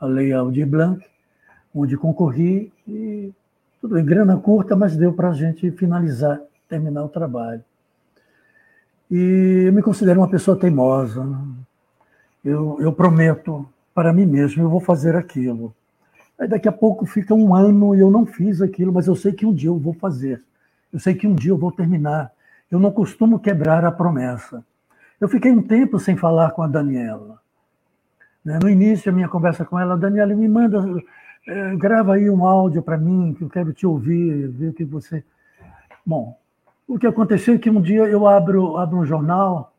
a 0.00 0.06
Lei 0.06 0.32
Aldir 0.32 0.66
Blanc, 0.66 1.06
onde 1.72 1.96
concorri 1.96 2.72
e 2.88 3.32
tudo 3.80 4.00
em 4.00 4.04
grana 4.04 4.36
curta, 4.36 4.74
mas 4.74 4.96
deu 4.96 5.12
para 5.12 5.28
a 5.28 5.34
gente 5.34 5.70
finalizar, 5.70 6.40
terminar 6.68 7.04
o 7.04 7.08
trabalho. 7.08 7.62
E 9.08 9.66
eu 9.66 9.72
me 9.72 9.80
considero 9.80 10.18
uma 10.18 10.28
pessoa 10.28 10.58
teimosa, 10.58 11.22
né? 11.22 11.38
Eu, 12.44 12.78
eu 12.80 12.92
prometo 12.92 13.68
para 13.94 14.12
mim 14.12 14.26
mesmo, 14.26 14.62
eu 14.62 14.68
vou 14.68 14.80
fazer 14.80 15.16
aquilo. 15.16 15.74
Aí 16.38 16.48
daqui 16.48 16.68
a 16.68 16.72
pouco 16.72 17.04
fica 17.04 17.34
um 17.34 17.54
ano 17.54 17.94
e 17.94 18.00
eu 18.00 18.10
não 18.10 18.24
fiz 18.24 18.62
aquilo, 18.62 18.92
mas 18.92 19.06
eu 19.06 19.14
sei 19.14 19.32
que 19.32 19.44
um 19.44 19.52
dia 19.52 19.68
eu 19.68 19.78
vou 19.78 19.92
fazer. 19.92 20.42
Eu 20.92 20.98
sei 20.98 21.14
que 21.14 21.26
um 21.26 21.34
dia 21.34 21.52
eu 21.52 21.58
vou 21.58 21.70
terminar. 21.70 22.32
Eu 22.70 22.78
não 22.78 22.90
costumo 22.90 23.38
quebrar 23.38 23.84
a 23.84 23.92
promessa. 23.92 24.64
Eu 25.20 25.28
fiquei 25.28 25.52
um 25.52 25.62
tempo 25.62 25.98
sem 25.98 26.16
falar 26.16 26.52
com 26.52 26.62
a 26.62 26.66
Daniela. 26.66 27.38
Né, 28.42 28.58
no 28.62 28.70
início, 28.70 29.12
a 29.12 29.14
minha 29.14 29.28
conversa 29.28 29.66
com 29.66 29.78
ela, 29.78 29.98
Daniela, 29.98 30.34
me 30.34 30.48
manda, 30.48 30.82
é, 31.46 31.76
grava 31.76 32.14
aí 32.14 32.30
um 32.30 32.46
áudio 32.46 32.82
para 32.82 32.96
mim, 32.96 33.34
que 33.34 33.44
eu 33.44 33.50
quero 33.50 33.72
te 33.74 33.86
ouvir, 33.86 34.48
ver 34.48 34.68
o 34.70 34.72
que 34.72 34.84
você. 34.84 35.22
Bom, 36.06 36.38
o 36.88 36.98
que 36.98 37.06
aconteceu 37.06 37.54
é 37.54 37.58
que 37.58 37.68
um 37.68 37.82
dia 37.82 38.04
eu 38.04 38.26
abro, 38.26 38.78
abro 38.78 38.98
um 38.98 39.04
jornal 39.04 39.74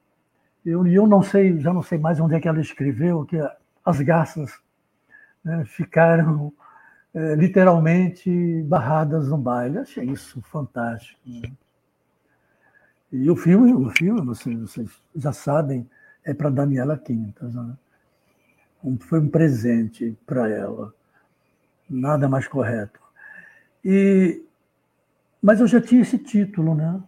eu, 0.66 0.86
eu 0.86 1.08
não 1.08 1.22
sei, 1.22 1.60
já 1.60 1.74
não 1.74 1.82
sei 1.82 1.98
mais 1.98 2.20
onde 2.20 2.36
é 2.36 2.40
que 2.40 2.48
ela 2.48 2.62
escreveu, 2.62 3.26
que 3.26 3.38
as 3.84 4.00
garças 4.02 4.60
né, 5.44 5.64
ficaram 5.66 6.54
é, 7.14 7.36
literalmente 7.36 8.62
barradas 8.64 9.30
no 9.30 9.38
baile. 9.38 9.80
Achei 9.80 10.06
isso 10.06 10.42
fantástico. 10.42 11.20
Né? 11.26 11.52
E 13.12 13.30
o 13.30 13.36
filme, 13.36 13.74
o 13.74 13.90
filme, 13.90 14.22
vocês, 14.22 14.58
vocês 14.60 14.90
já 15.16 15.34
sabem, 15.34 15.90
é 16.24 16.34
para 16.34 16.50
Daniela 16.50 16.98
Quintas. 16.98 17.56
Né? 17.56 17.76
Foi 19.02 19.20
um 19.20 19.28
presente 19.28 20.18
para 20.26 20.48
ela. 20.48 20.94
Nada 21.90 22.30
mais 22.30 22.48
correto. 22.48 23.00
E, 23.84 24.44
mas 25.42 25.60
eu 25.60 25.68
já 25.68 25.82
tinha 25.82 26.02
esse 26.02 26.18
título, 26.18 26.76
né? 26.76 27.02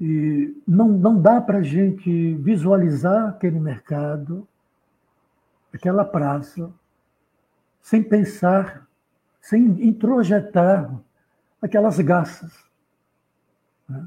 E 0.00 0.54
não, 0.66 0.88
não 0.88 1.20
dá 1.20 1.40
para 1.40 1.58
a 1.58 1.62
gente 1.62 2.34
visualizar 2.34 3.28
aquele 3.28 3.58
mercado, 3.58 4.46
aquela 5.72 6.04
praça, 6.04 6.70
sem 7.80 8.02
pensar, 8.02 8.86
sem 9.40 9.64
introjetar 9.86 10.92
aquelas 11.62 11.98
garças. 12.00 12.52
Né? 13.88 14.06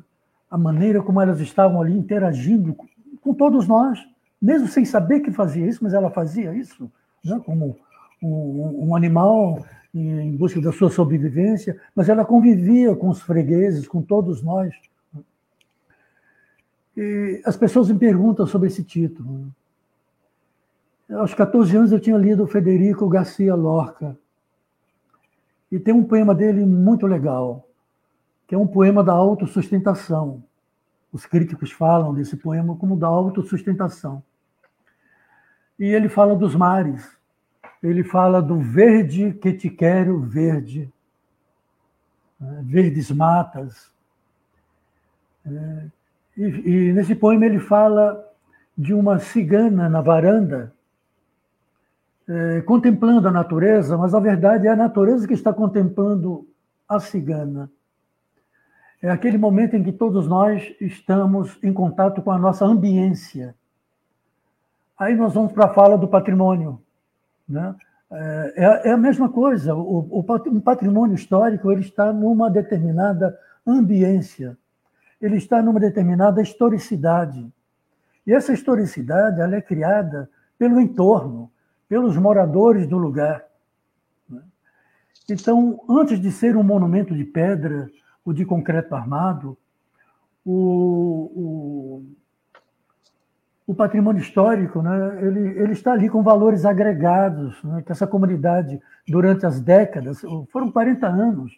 A 0.51 0.57
maneira 0.57 1.01
como 1.01 1.21
elas 1.21 1.39
estavam 1.39 1.81
ali 1.81 1.97
interagindo 1.97 2.75
com, 3.21 3.33
todos 3.33 3.67
nós, 3.67 3.99
mesmo 4.41 4.67
sem 4.67 4.85
saber 4.85 5.21
que 5.21 5.31
fazia 5.31 5.65
isso, 5.65 5.83
mas 5.83 5.93
ela 5.93 6.09
fazia 6.09 6.53
isso, 6.53 6.91
né? 7.23 7.41
como 7.45 7.77
um, 8.21 8.89
um 8.89 8.95
animal 8.95 9.65
em 9.93 10.35
busca 10.35 10.61
da 10.61 10.71
sua 10.71 10.89
sobrevivência, 10.89 11.79
mas 11.95 12.09
ela 12.09 12.23
convivia 12.23 12.95
com 12.95 13.09
os 13.09 13.21
fregueses, 13.21 13.87
com 13.87 14.01
todos 14.01 14.43
nós. 14.43 14.73
E 17.01 17.41
as 17.45 17.55
pessoas 17.55 17.89
me 17.89 17.97
perguntam 17.97 18.45
sobre 18.45 18.67
esse 18.67 18.83
título. 18.83 19.49
Aos 21.09 21.33
14 21.33 21.77
anos 21.77 21.93
eu 21.93 21.99
tinha 21.99 22.17
lido 22.17 22.45
Federico 22.45 23.07
Garcia 23.07 23.55
Lorca. 23.55 24.19
E 25.71 25.79
tem 25.79 25.93
um 25.93 26.03
poema 26.03 26.35
dele 26.35 26.65
muito 26.65 27.07
legal, 27.07 27.65
que 28.45 28.53
é 28.53 28.57
um 28.57 28.67
poema 28.67 29.01
da 29.01 29.13
autossustentação. 29.13 30.43
Os 31.09 31.25
críticos 31.25 31.71
falam 31.71 32.13
desse 32.13 32.35
poema 32.35 32.75
como 32.75 32.97
da 32.97 33.07
autossustentação. 33.07 34.21
E 35.79 35.85
ele 35.85 36.09
fala 36.09 36.35
dos 36.35 36.53
mares, 36.53 37.17
ele 37.81 38.03
fala 38.03 38.41
do 38.41 38.59
verde 38.59 39.31
que 39.35 39.53
te 39.53 39.69
quero 39.69 40.19
verde, 40.19 40.91
né? 42.37 42.61
verdes 42.65 43.09
matas. 43.09 43.89
É, 46.39 46.43
e, 46.43 46.89
e 46.89 46.93
nesse 46.93 47.13
poema 47.13 47.45
ele 47.45 47.59
fala 47.59 48.25
de 48.77 48.93
uma 48.93 49.19
cigana 49.19 49.89
na 49.89 50.01
varanda, 50.01 50.73
é, 52.27 52.61
contemplando 52.61 53.27
a 53.27 53.31
natureza, 53.31 53.97
mas 53.97 54.13
a 54.13 54.19
verdade 54.19 54.67
é 54.67 54.69
a 54.69 54.75
natureza 54.75 55.27
que 55.27 55.33
está 55.33 55.51
contemplando 55.51 56.47
a 56.87 56.99
cigana. 56.99 57.69
É 59.01 59.09
aquele 59.09 59.37
momento 59.37 59.75
em 59.75 59.83
que 59.83 59.91
todos 59.91 60.27
nós 60.27 60.73
estamos 60.79 61.57
em 61.63 61.73
contato 61.73 62.21
com 62.21 62.31
a 62.31 62.37
nossa 62.37 62.65
ambiência. 62.65 63.55
Aí 64.97 65.15
nós 65.15 65.33
vamos 65.33 65.53
para 65.53 65.65
a 65.65 65.73
fala 65.73 65.97
do 65.97 66.07
patrimônio. 66.07 66.81
Né? 67.47 67.75
É, 68.11 68.89
é 68.89 68.91
a 68.91 68.97
mesma 68.97 69.29
coisa. 69.29 69.73
O, 69.73 70.19
o, 70.19 70.25
um 70.47 70.59
patrimônio 70.59 71.15
histórico 71.15 71.71
ele 71.71 71.81
está 71.81 72.11
numa 72.11 72.49
determinada 72.49 73.37
ambiência, 73.65 74.57
ele 75.21 75.37
está 75.37 75.61
numa 75.61 75.79
determinada 75.79 76.41
historicidade. 76.41 77.51
E 78.25 78.33
essa 78.33 78.53
historicidade 78.53 79.41
ela 79.41 79.55
é 79.55 79.61
criada 79.61 80.29
pelo 80.57 80.79
entorno, 80.79 81.51
pelos 81.87 82.15
moradores 82.17 82.87
do 82.87 82.97
lugar. 82.97 83.43
Né? 84.29 84.41
Então, 85.29 85.79
antes 85.89 86.19
de 86.19 86.31
ser 86.31 86.55
um 86.55 86.63
monumento 86.63 87.15
de 87.15 87.23
pedra 87.23 87.89
ou 88.23 88.33
de 88.33 88.45
concreto 88.45 88.95
armado, 88.95 89.57
o, 90.45 91.31
o 91.35 92.05
o 93.69 93.75
patrimônio 93.75 94.19
histórico, 94.19 94.81
né, 94.81 95.19
ele, 95.21 95.61
ele 95.61 95.73
está 95.73 95.91
ali 95.91 96.09
com 96.09 96.23
valores 96.23 96.65
agregados, 96.65 97.63
né, 97.63 97.83
que 97.83 97.91
essa 97.91 98.07
comunidade, 98.07 98.81
durante 99.07 99.45
as 99.45 99.61
décadas, 99.61 100.21
foram 100.51 100.71
40 100.71 101.05
anos, 101.05 101.55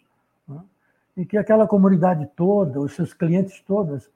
em 1.16 1.24
que 1.24 1.36
aquela 1.36 1.66
comunidade 1.66 2.28
toda, 2.36 2.80
os 2.80 2.94
seus 2.94 3.12
clientes 3.12 3.60
todas, 3.66 4.10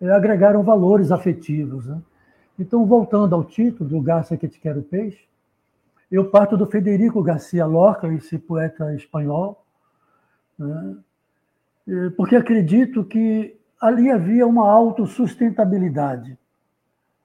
eh, 0.00 0.10
agregaram 0.10 0.62
valores 0.62 1.10
afetivos. 1.10 1.86
Né. 1.86 2.00
Então, 2.58 2.84
voltando 2.86 3.34
ao 3.34 3.44
título 3.44 3.88
do 3.88 4.00
Garcia 4.00 4.36
que 4.36 4.48
te 4.48 4.60
quero 4.60 4.82
peixe, 4.82 5.26
eu 6.10 6.30
parto 6.30 6.56
do 6.56 6.66
Federico 6.66 7.22
Garcia 7.22 7.66
Lorca, 7.66 8.08
esse 8.08 8.38
poeta 8.38 8.94
espanhol, 8.94 9.62
né, 10.58 10.96
porque 12.16 12.36
acredito 12.36 13.04
que 13.04 13.56
ali 13.80 14.10
havia 14.10 14.46
uma 14.46 14.68
autossustentabilidade 14.68 16.36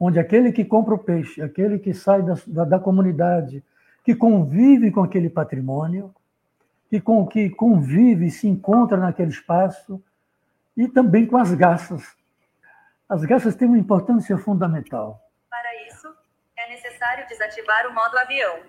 onde 0.06 0.20
aquele 0.20 0.52
que 0.52 0.66
compra 0.66 0.96
o 0.96 1.00
peixe, 1.00 1.42
aquele 1.42 1.80
que 1.80 1.94
sai 1.94 2.22
da, 2.22 2.36
da, 2.46 2.66
da 2.66 2.80
comunidade, 2.80 3.64
que 4.04 4.14
convive 4.14 4.92
com 4.92 5.02
aquele 5.02 5.30
patrimônio, 5.30 6.14
que, 6.94 7.02
com, 7.02 7.26
que 7.26 7.50
convive, 7.50 8.30
se 8.30 8.48
encontra 8.48 8.98
naquele 8.98 9.32
espaço, 9.32 10.00
e 10.78 10.88
também 10.88 11.26
com 11.26 11.38
as 11.38 11.52
garças. 11.52 12.04
As 13.10 13.26
garças 13.26 13.56
têm 13.56 13.68
uma 13.68 13.80
importância 13.80 14.38
fundamental. 14.38 15.20
Para 15.50 15.88
isso, 15.88 16.08
é 16.56 16.70
necessário 16.70 17.28
desativar 17.28 17.88
o 17.88 17.96
modo 17.96 18.16
avião 18.20 18.60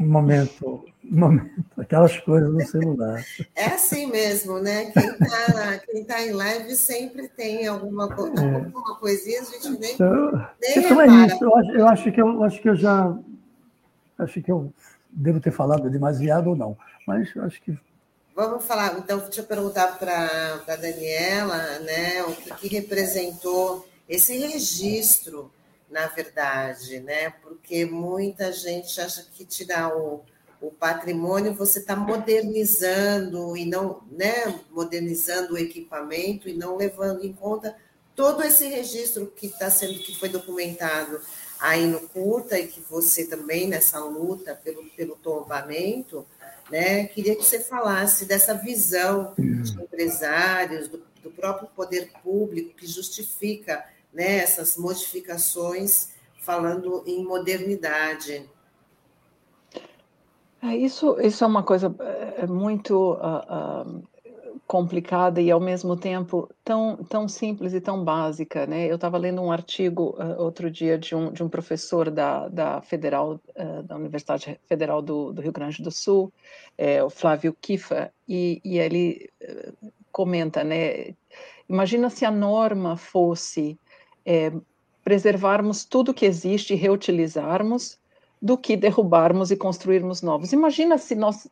um 0.00 0.06
momento, 0.06 0.84
um 1.04 1.18
momento, 1.20 1.64
aquelas 1.78 2.18
coisas 2.20 2.52
no 2.52 2.60
celular. 2.66 3.22
É 3.54 3.66
assim 3.66 4.10
mesmo, 4.10 4.58
né? 4.58 4.90
Quem 4.90 5.04
está 5.04 5.78
quem 5.78 6.04
tá 6.04 6.22
em 6.22 6.32
live 6.32 6.74
sempre 6.74 7.28
tem 7.28 7.66
alguma, 7.68 8.04
é. 8.04 8.54
alguma 8.56 8.96
coisinha, 8.96 9.40
a 9.40 9.44
gente 9.44 9.78
nem, 9.78 9.94
então, 9.94 10.48
nem 10.60 10.78
então 10.78 11.00
é 11.00 11.06
isso. 11.26 11.44
Eu 11.44 11.56
acho, 11.56 11.70
eu 11.70 11.88
acho, 11.88 12.12
que 12.12 12.20
eu 12.20 12.42
acho 12.42 12.62
que 12.62 12.68
eu 12.70 12.76
já 12.76 13.16
acho 14.18 14.42
que 14.42 14.50
eu 14.50 14.72
devo 15.14 15.40
ter 15.40 15.52
falado 15.52 15.88
demasiado 15.88 16.50
ou 16.50 16.56
não, 16.56 16.76
mas 17.06 17.34
acho 17.36 17.62
que 17.62 17.78
Vamos 18.36 18.64
falar, 18.64 18.98
então, 18.98 19.20
deixa 19.20 19.42
eu 19.42 19.46
perguntar 19.46 19.96
para 19.96 20.60
a 20.66 20.74
Daniela, 20.74 21.78
né, 21.78 22.24
o 22.24 22.34
que, 22.34 22.52
que 22.54 22.68
representou 22.68 23.88
esse 24.08 24.36
registro 24.36 25.52
na 25.94 26.08
verdade, 26.08 26.98
né? 26.98 27.30
Porque 27.42 27.84
muita 27.84 28.52
gente 28.52 29.00
acha 29.00 29.24
que 29.32 29.44
tirar 29.44 29.96
o, 29.96 30.24
o 30.60 30.70
patrimônio 30.72 31.54
você 31.54 31.78
está 31.78 31.94
modernizando 31.94 33.56
e 33.56 33.64
não, 33.64 34.02
né? 34.10 34.60
Modernizando 34.72 35.54
o 35.54 35.58
equipamento 35.58 36.48
e 36.48 36.54
não 36.54 36.76
levando 36.76 37.24
em 37.24 37.32
conta 37.32 37.76
todo 38.16 38.42
esse 38.42 38.66
registro 38.66 39.32
que 39.36 39.46
está 39.46 39.70
sendo 39.70 40.00
que 40.00 40.18
foi 40.18 40.28
documentado 40.28 41.20
aí 41.60 41.86
no 41.86 42.00
curta 42.08 42.58
e 42.58 42.66
que 42.66 42.80
você 42.80 43.26
também 43.26 43.68
nessa 43.68 43.98
luta 43.98 44.54
pelo, 44.62 44.84
pelo 44.90 45.16
tombamento, 45.16 46.26
né? 46.70 47.06
Queria 47.06 47.36
que 47.36 47.44
você 47.44 47.60
falasse 47.60 48.24
dessa 48.24 48.54
visão 48.54 49.34
de 49.36 49.82
empresários, 49.82 50.88
do, 50.88 51.02
do 51.22 51.30
próprio 51.30 51.68
poder 51.68 52.10
público 52.22 52.74
que 52.74 52.86
justifica 52.86 53.84
né, 54.12 54.36
essas 54.36 54.76
modificações 54.76 56.10
falando 56.40 57.02
em 57.06 57.24
modernidade. 57.24 58.48
É, 60.62 60.76
isso, 60.76 61.20
isso 61.20 61.44
é 61.44 61.46
uma 61.46 61.62
coisa 61.62 61.94
é, 62.00 62.42
é 62.42 62.46
muito 62.46 63.14
uh, 63.14 63.98
uh, 63.98 64.08
complicada 64.66 65.40
e 65.40 65.50
ao 65.50 65.60
mesmo 65.60 65.96
tempo 65.96 66.48
tão, 66.64 66.96
tão 67.04 67.28
simples 67.28 67.74
e 67.74 67.80
tão 67.80 68.02
básica, 68.02 68.66
né? 68.66 68.90
Eu 68.90 68.94
estava 68.94 69.18
lendo 69.18 69.42
um 69.42 69.52
artigo 69.52 70.16
uh, 70.18 70.42
outro 70.42 70.70
dia 70.70 70.98
de 70.98 71.14
um, 71.14 71.32
de 71.32 71.42
um 71.42 71.48
professor 71.48 72.10
da, 72.10 72.48
da 72.48 72.80
Federal, 72.80 73.40
da 73.84 73.96
Universidade 73.96 74.58
Federal 74.66 75.02
do, 75.02 75.32
do, 75.32 75.42
Rio 75.42 75.52
Grande 75.52 75.82
do 75.82 75.90
Sul, 75.90 76.32
é, 76.78 77.02
o 77.04 77.10
Flávio 77.10 77.54
Kifa, 77.60 78.10
e, 78.28 78.60
e 78.64 78.78
ele 78.78 79.30
comenta, 80.10 80.62
né? 80.62 81.14
Imagina 81.68 82.08
se 82.08 82.24
a 82.24 82.30
norma 82.30 82.96
fosse 82.96 83.78
é, 84.24 84.52
preservarmos 85.02 85.84
tudo 85.84 86.14
que 86.14 86.24
existe 86.24 86.72
e 86.72 86.76
reutilizarmos 86.76 87.98
do 88.44 88.58
que 88.58 88.76
derrubarmos 88.76 89.50
e 89.50 89.56
construirmos 89.56 90.20
novos. 90.20 90.52
Imagina 90.52 90.98
se 90.98 91.14
nós 91.14 91.48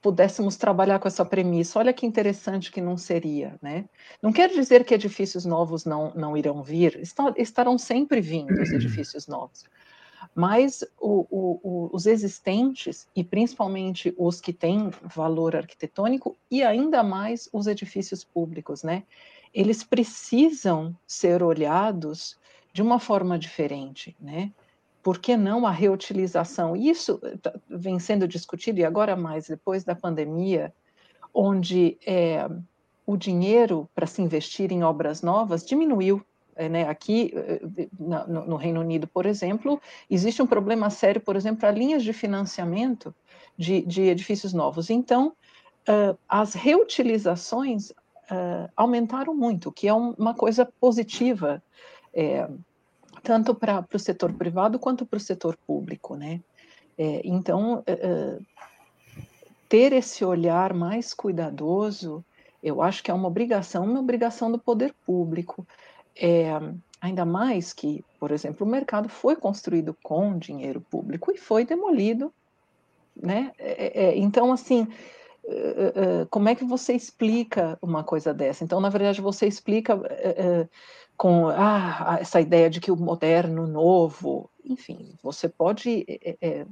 pudéssemos 0.00 0.56
trabalhar 0.56 1.00
com 1.00 1.08
essa 1.08 1.24
premissa. 1.24 1.80
Olha 1.80 1.92
que 1.92 2.06
interessante 2.06 2.70
que 2.70 2.80
não 2.80 2.96
seria, 2.96 3.58
né? 3.60 3.84
Não 4.22 4.32
quer 4.32 4.48
dizer 4.48 4.84
que 4.84 4.94
edifícios 4.94 5.44
novos 5.44 5.84
não, 5.84 6.12
não 6.14 6.36
irão 6.36 6.62
vir, 6.62 7.00
estarão 7.36 7.76
sempre 7.76 8.20
vindo 8.20 8.62
os 8.62 8.70
edifícios 8.70 9.26
novos. 9.26 9.64
Mas 10.32 10.84
o, 11.00 11.26
o, 11.28 11.90
os 11.92 12.06
existentes, 12.06 13.08
e 13.16 13.24
principalmente 13.24 14.14
os 14.16 14.40
que 14.40 14.52
têm 14.52 14.88
valor 15.02 15.56
arquitetônico, 15.56 16.36
e 16.48 16.62
ainda 16.62 17.02
mais 17.02 17.48
os 17.52 17.66
edifícios 17.66 18.22
públicos, 18.22 18.84
né? 18.84 19.02
eles 19.52 19.82
precisam 19.82 20.96
ser 21.08 21.42
olhados 21.42 22.38
de 22.72 22.82
uma 22.82 23.00
forma 23.00 23.36
diferente, 23.36 24.16
né? 24.20 24.52
Por 25.02 25.18
que 25.18 25.36
não 25.36 25.66
a 25.66 25.70
reutilização? 25.70 26.76
Isso 26.76 27.18
tá, 27.40 27.54
vem 27.68 27.98
sendo 27.98 28.28
discutido, 28.28 28.80
e 28.80 28.84
agora 28.84 29.16
mais 29.16 29.48
depois 29.48 29.84
da 29.84 29.94
pandemia, 29.94 30.72
onde 31.32 31.98
é, 32.06 32.48
o 33.06 33.16
dinheiro 33.16 33.88
para 33.94 34.06
se 34.06 34.22
investir 34.22 34.72
em 34.72 34.82
obras 34.82 35.22
novas 35.22 35.64
diminuiu. 35.64 36.22
É, 36.56 36.68
né? 36.68 36.88
Aqui 36.88 37.32
eh, 37.34 37.88
no, 37.98 38.46
no 38.46 38.56
Reino 38.56 38.80
Unido, 38.80 39.06
por 39.06 39.24
exemplo, 39.24 39.80
existe 40.10 40.42
um 40.42 40.46
problema 40.46 40.90
sério, 40.90 41.20
por 41.20 41.34
exemplo, 41.34 41.60
para 41.60 41.70
linhas 41.70 42.02
de 42.02 42.12
financiamento 42.12 43.14
de, 43.56 43.80
de 43.82 44.02
edifícios 44.02 44.52
novos. 44.52 44.90
Então, 44.90 45.32
uh, 45.88 46.18
as 46.28 46.54
reutilizações 46.54 47.90
uh, 47.90 48.70
aumentaram 48.76 49.34
muito, 49.34 49.70
o 49.70 49.72
que 49.72 49.88
é 49.88 49.94
um, 49.94 50.10
uma 50.18 50.34
coisa 50.34 50.66
positiva. 50.78 51.62
É, 52.12 52.48
tanto 53.22 53.54
para 53.54 53.84
o 53.92 53.98
setor 53.98 54.32
privado 54.32 54.78
quanto 54.78 55.06
para 55.06 55.16
o 55.16 55.20
setor 55.20 55.56
público, 55.66 56.16
né? 56.16 56.40
É, 56.98 57.22
então, 57.24 57.82
é, 57.86 57.92
é, 57.92 58.38
ter 59.68 59.92
esse 59.92 60.22
olhar 60.24 60.74
mais 60.74 61.14
cuidadoso, 61.14 62.22
eu 62.62 62.82
acho 62.82 63.02
que 63.02 63.10
é 63.10 63.14
uma 63.14 63.28
obrigação, 63.28 63.84
uma 63.84 64.00
obrigação 64.00 64.52
do 64.52 64.58
poder 64.58 64.94
público. 65.06 65.66
É, 66.14 66.50
ainda 67.00 67.24
mais 67.24 67.72
que, 67.72 68.04
por 68.18 68.30
exemplo, 68.30 68.66
o 68.66 68.70
mercado 68.70 69.08
foi 69.08 69.34
construído 69.34 69.96
com 70.02 70.36
dinheiro 70.36 70.80
público 70.90 71.32
e 71.32 71.38
foi 71.38 71.64
demolido, 71.64 72.32
né? 73.16 73.52
É, 73.58 74.08
é, 74.08 74.18
então, 74.18 74.52
assim, 74.52 74.86
como 76.28 76.48
é 76.48 76.54
que 76.54 76.64
você 76.64 76.92
explica 76.92 77.78
uma 77.82 78.04
coisa 78.04 78.32
dessa? 78.32 78.62
Então, 78.62 78.80
na 78.80 78.90
verdade, 78.90 79.20
você 79.20 79.46
explica 79.46 79.98
com 81.20 81.48
ah, 81.50 82.16
essa 82.18 82.40
ideia 82.40 82.70
de 82.70 82.80
que 82.80 82.90
o 82.90 82.96
moderno, 82.96 83.66
novo, 83.66 84.48
enfim, 84.64 85.18
você 85.22 85.50
pode 85.50 86.06
é, 86.08 86.38
é, 86.40 86.66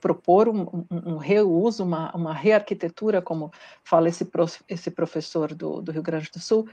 propor 0.00 0.48
um, 0.48 0.60
um, 0.88 1.14
um, 1.14 1.16
reuso, 1.16 1.82
uma, 1.82 2.14
uma 2.14 2.32
rearquitetura, 2.32 3.20
como 3.20 3.50
fala 3.82 4.08
esse, 4.08 4.26
prof, 4.26 4.62
esse 4.68 4.92
professor 4.92 5.52
do, 5.52 5.82
do, 5.82 5.90
Rio 5.90 6.04
Grande 6.04 6.30
do 6.30 6.38
Sul, 6.38 6.68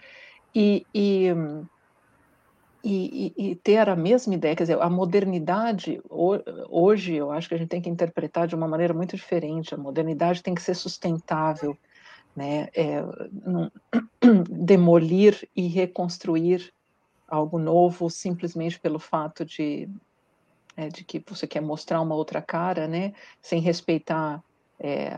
e, 0.54 0.86
e, 0.94 1.30
e, 2.84 3.34
e, 3.36 3.56
ter 3.56 3.90
a 3.90 3.96
mesma 3.96 4.36
ideia, 4.36 4.56
quer 4.56 4.66
dizer, 4.66 4.80
a 4.80 4.88
modernidade, 4.88 6.00
hoje 6.08 7.16
eu 7.16 7.32
acho 7.32 7.50
que 7.50 7.56
a 7.56 7.58
gente 7.58 7.70
tem 7.70 7.82
que 7.82 7.90
interpretar 7.90 8.46
de 8.46 8.54
uma 8.54 8.68
maneira 8.68 8.94
muito 8.94 9.16
diferente, 9.16 9.74
a 9.74 9.78
modernidade 9.78 10.44
tem 10.44 10.54
que 10.54 10.62
ser 10.62 10.76
sustentável, 10.76 11.76
né, 12.36 12.68
é, 12.76 13.02
não, 13.44 13.72
demolir 14.48 15.50
e 15.56 15.66
reconstruir 15.66 16.72
algo 17.32 17.58
novo 17.58 18.10
simplesmente 18.10 18.80
pelo 18.80 19.00
fato 19.00 19.46
de, 19.46 19.90
é, 20.76 20.90
de 20.90 21.04
que 21.04 21.24
você 21.26 21.48
quer 21.48 21.62
mostrar 21.62 22.02
uma 22.02 22.14
outra 22.14 22.42
cara, 22.42 22.88
né? 22.88 23.14
Sem 23.42 23.62
respeitar 23.62 24.44
é, 24.78 25.18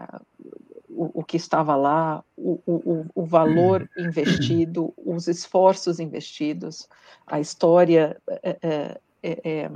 o, 0.87 1.21
o, 1.21 1.23
que 1.23 1.37
estava 1.37 1.75
lá, 1.75 2.23
o, 2.37 2.59
o, 2.67 3.05
o, 3.15 3.25
valor 3.25 3.89
investido, 3.97 4.93
os 4.95 5.27
esforços 5.27 5.99
investidos, 5.99 6.87
a 7.25 7.39
história 7.39 8.21
é, 8.27 8.57
é, 8.61 9.01
é, 9.23 9.39
é 9.43 9.71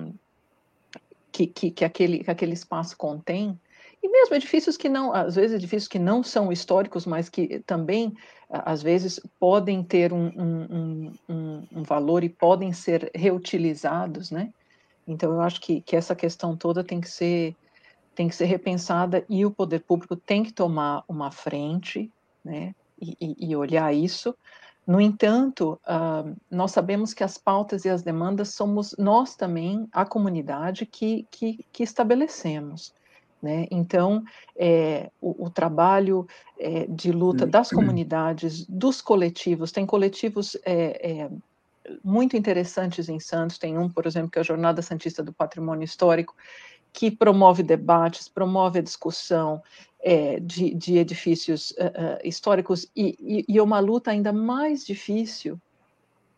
que, 1.32 1.48
que, 1.48 1.72
que, 1.72 1.86
aquele, 1.86 2.24
que 2.24 2.32
aquele 2.32 2.54
espaço 2.54 2.96
contém. 2.96 3.60
E 4.08 4.10
mesmo 4.10 4.36
edifícios 4.36 4.78
que 4.78 4.88
não, 4.88 5.14
às 5.14 5.36
vezes 5.36 5.58
edifícios 5.58 5.90
que 5.90 6.00
não 6.00 6.24
são 6.24 6.50
históricos, 6.50 7.06
mas 7.06 7.28
que 7.28 7.60
também, 7.66 8.16
às 8.50 8.82
vezes, 8.82 9.20
podem 9.38 9.84
ter 9.84 10.14
um, 10.14 10.28
um, 10.28 11.12
um, 11.28 11.68
um 11.74 11.84
valor 11.84 12.24
e 12.24 12.30
podem 12.30 12.72
ser 12.72 13.12
reutilizados, 13.14 14.32
né? 14.32 14.54
Então, 15.06 15.34
eu 15.34 15.42
acho 15.42 15.60
que, 15.60 15.82
que 15.82 15.94
essa 15.94 16.16
questão 16.16 16.56
toda 16.56 16.86
tem 16.86 17.02
que 17.02 17.10
ser 17.10 17.54
tem 18.16 18.28
que 18.28 18.36
ser 18.36 18.46
repensada 18.46 19.24
e 19.30 19.46
o 19.46 19.52
poder 19.52 19.82
público 19.82 20.16
tem 20.16 20.42
que 20.42 20.52
tomar 20.52 21.04
uma 21.08 21.30
frente, 21.30 22.10
né? 22.44 22.74
E, 23.00 23.36
e 23.38 23.56
olhar 23.56 23.94
isso. 23.94 24.34
No 24.88 25.02
entanto, 25.02 25.80
uh, 25.84 26.34
nós 26.50 26.72
sabemos 26.72 27.14
que 27.14 27.24
as 27.24 27.38
pautas 27.38 27.84
e 27.84 27.90
as 27.90 28.02
demandas 28.02 28.54
somos 28.54 28.96
nós 28.98 29.36
também, 29.36 29.88
a 29.92 30.06
comunidade, 30.06 30.86
que, 30.86 31.28
que, 31.30 31.60
que 31.74 31.84
estabelecemos. 31.84 32.96
Né? 33.42 33.68
Então, 33.70 34.24
é, 34.56 35.12
o, 35.22 35.46
o, 35.46 35.50
trabalho 35.50 36.28
é, 36.60 36.88
de 36.88 37.12
luta 37.12 37.46
hum, 37.46 37.50
das 37.50 37.72
hum. 37.72 37.76
comunidades, 37.76 38.66
dos 38.66 39.02
coletivos, 39.02 39.72
tem 39.72 39.86
coletivos 39.86 40.58
é, 40.66 41.30
muito 42.04 42.36
interessantes 42.36 43.10
em 43.10 43.20
Santos, 43.20 43.58
tem 43.58 43.78
um, 43.78 43.90
por 43.90 44.06
exemplo, 44.08 44.32
que 44.32 44.40
é 44.40 44.42
a 44.42 44.46
Jornada 44.46 44.82
Santista 44.82 45.22
do 45.22 45.32
Patrimônio 45.32 45.86
Histórico, 45.86 46.36
que 46.92 47.12
promove 47.12 47.62
debates, 47.62 48.28
promove 48.28 48.80
a 48.80 48.84
discussão 48.84 49.62
de, 50.42 50.74
de, 50.74 50.98
edifícios 50.98 51.72
uh, 51.72 51.74
uh, 51.74 52.20
históricos, 52.24 52.90
e, 52.96 53.18
e, 53.20 53.54
e 53.54 53.58
é 53.58 53.62
uma 53.62 53.80
luta 53.80 54.12
ainda 54.12 54.32
mais 54.32 54.86
difícil 54.86 55.60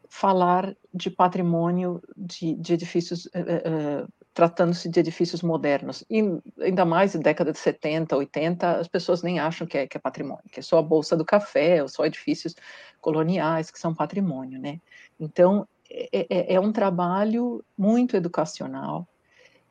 falar 0.10 0.76
de 0.94 1.10
patrimônio 1.10 2.02
de, 2.18 2.56
de 2.56 2.74
edifícios 2.74 3.28
uh, 3.28 4.12
tratando-se 4.40 4.88
de 4.88 5.02
edifícios 5.02 5.42
modernos. 5.42 6.02
E 6.10 6.24
ainda 6.62 6.86
mais 6.86 7.14
em 7.14 7.20
década 7.20 7.52
de 7.52 7.60
70, 7.60 8.16
80, 8.16 8.78
as 8.78 8.88
pessoas 8.88 9.22
nem 9.22 9.38
acham 9.38 9.68
que 9.68 9.78
é, 9.78 9.86
que 9.86 9.98
é 9.98 10.00
patrimônio, 10.00 10.46
que 10.50 10.62
é 10.62 10.64
só 10.64 10.78
a 10.78 10.82
Bolsa 10.82 11.18
do 11.18 11.26
Café, 11.26 11.84
ou 11.84 11.90
só 11.90 12.06
edifícios 12.06 12.56
coloniais 13.02 13.70
que 13.70 13.78
são 13.78 13.94
patrimônio, 13.94 14.58
né? 14.58 14.80
Então, 15.20 15.68
é, 15.92 16.26
é, 16.30 16.54
é 16.54 16.60
um 16.60 16.72
trabalho 16.72 17.62
muito 17.78 18.16
educacional 18.16 19.06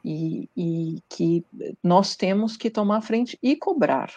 e, 0.05 0.51
e, 0.55 1.03
que 1.09 1.43
nós 1.83 2.15
temos 2.15 2.55
que 2.55 2.69
tomar 2.69 3.01
frente 3.01 3.39
e 3.43 3.57
cobrar, 3.57 4.13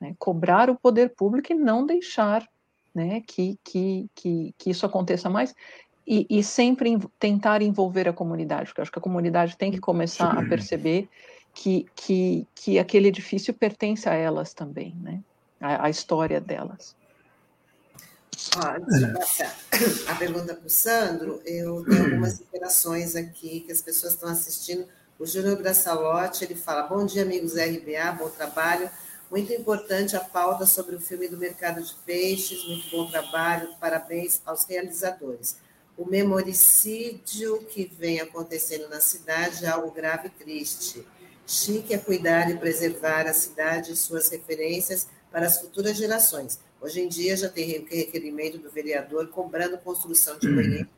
né? 0.00 0.16
Cobrar 0.18 0.68
o 0.68 0.74
poder 0.74 1.14
público 1.14 1.52
e 1.52 1.54
não 1.54 1.86
deixar 1.86 2.44
né, 2.92 3.22
que, 3.24 3.56
que, 3.62 4.10
que, 4.16 4.52
que 4.58 4.70
isso 4.70 4.84
aconteça 4.84 5.30
mais 5.30 5.54
e, 6.06 6.26
e, 6.28 6.42
sempre 6.42 6.98
tentar 7.18 7.62
envolver 7.62 8.08
a 8.08 8.12
comunidade, 8.12 8.66
porque 8.66 8.80
eu 8.80 8.82
acho 8.82 8.92
que 8.92 8.98
a 8.98 9.02
comunidade 9.02 9.56
tem 9.56 9.70
que 9.70 9.78
começar 9.78 10.36
a 10.36 10.44
perceber 10.44 11.08
que, 11.54 11.86
que, 11.94 12.46
que 12.54 12.78
aquele 12.78 13.08
edifício 13.08 13.54
pertence 13.54 14.08
a 14.08 14.14
elas 14.14 14.52
também, 14.52 14.96
né? 15.00 15.20
A, 15.60 15.86
a 15.86 15.90
história 15.90 16.40
delas. 16.40 16.96
Ó, 18.56 18.78
deixa 18.78 19.06
eu 19.06 19.14
passar 19.14 19.56
a 20.08 20.14
pergunta 20.16 20.54
para 20.54 20.66
o 20.66 20.70
Sandro. 20.70 21.40
Eu 21.44 21.84
tenho 21.84 22.04
algumas 22.04 22.40
interações 22.40 23.14
aqui 23.14 23.60
que 23.60 23.70
as 23.70 23.80
pessoas 23.80 24.14
estão 24.14 24.28
assistindo. 24.28 24.86
O 25.18 25.26
Júnior 25.26 25.56
Braçalotti, 25.58 26.44
ele 26.44 26.56
fala, 26.56 26.82
bom 26.82 27.06
dia, 27.06 27.22
amigos 27.22 27.54
RBA, 27.54 28.12
bom 28.18 28.28
trabalho. 28.28 28.90
Muito 29.30 29.52
importante 29.52 30.16
a 30.16 30.20
pauta 30.20 30.66
sobre 30.66 30.96
o 30.96 31.00
filme 31.00 31.28
do 31.28 31.36
mercado 31.36 31.80
de 31.80 31.94
peixes, 32.04 32.66
muito 32.66 32.90
bom 32.90 33.08
trabalho, 33.08 33.68
parabéns 33.80 34.42
aos 34.44 34.64
realizadores 34.64 35.61
o 35.96 36.06
memoricídio 36.06 37.58
que 37.64 37.84
vem 37.84 38.20
acontecendo 38.20 38.88
na 38.88 39.00
cidade 39.00 39.64
é 39.64 39.68
algo 39.68 39.90
grave 39.90 40.28
e 40.28 40.30
triste. 40.30 41.06
Chique 41.46 41.92
é 41.92 41.98
cuidar 41.98 42.50
e 42.50 42.56
preservar 42.56 43.26
a 43.26 43.34
cidade 43.34 43.92
e 43.92 43.96
suas 43.96 44.28
referências 44.28 45.08
para 45.30 45.46
as 45.46 45.60
futuras 45.60 45.96
gerações. 45.96 46.58
Hoje 46.80 47.00
em 47.00 47.08
dia 47.08 47.36
já 47.36 47.48
tem 47.48 47.86
requerimento 47.88 48.58
do 48.58 48.70
vereador 48.70 49.28
cobrando 49.28 49.78
construção 49.78 50.38
de 50.38 50.48
banheiro 50.48 50.88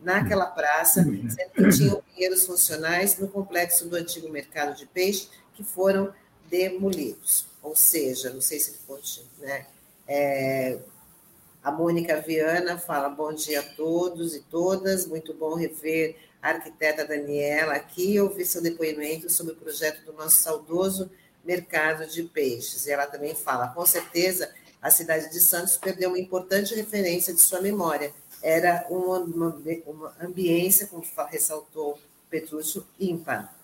naquela 0.00 0.46
praça, 0.46 1.02
sendo 1.02 1.50
que 1.52 1.76
tinham 1.76 2.02
banheiros 2.12 2.44
funcionais 2.44 3.18
no 3.18 3.28
complexo 3.28 3.88
do 3.88 3.96
antigo 3.96 4.28
mercado 4.28 4.76
de 4.76 4.86
peixe 4.86 5.28
que 5.54 5.64
foram 5.64 6.12
demolidos. 6.48 7.46
Ou 7.62 7.74
seja, 7.74 8.30
não 8.30 8.40
sei 8.40 8.60
se 8.60 8.78
né? 9.40 9.66
É, 10.06 10.78
a 11.64 11.72
Mônica 11.72 12.20
Viana 12.20 12.78
fala: 12.78 13.08
bom 13.08 13.32
dia 13.32 13.60
a 13.60 13.62
todos 13.62 14.36
e 14.36 14.40
todas, 14.42 15.06
muito 15.06 15.32
bom 15.32 15.54
rever 15.54 16.16
a 16.42 16.50
arquiteta 16.50 17.06
Daniela 17.06 17.72
aqui 17.72 18.12
e 18.12 18.20
ouvir 18.20 18.44
seu 18.44 18.62
depoimento 18.62 19.30
sobre 19.30 19.54
o 19.54 19.56
projeto 19.56 20.04
do 20.04 20.12
nosso 20.12 20.36
saudoso 20.42 21.10
mercado 21.42 22.06
de 22.06 22.22
peixes. 22.24 22.86
E 22.86 22.92
ela 22.92 23.06
também 23.06 23.34
fala: 23.34 23.68
com 23.68 23.86
certeza, 23.86 24.52
a 24.82 24.90
cidade 24.90 25.30
de 25.30 25.40
Santos 25.40 25.78
perdeu 25.78 26.10
uma 26.10 26.18
importante 26.18 26.74
referência 26.74 27.32
de 27.32 27.40
sua 27.40 27.62
memória. 27.62 28.12
Era 28.42 28.86
uma, 28.90 29.20
uma, 29.20 29.56
uma 29.86 30.16
ambiência, 30.20 30.86
como 30.86 31.02
ressaltou 31.30 31.98
Petrúcio, 32.28 32.86
ímpar. 33.00 33.54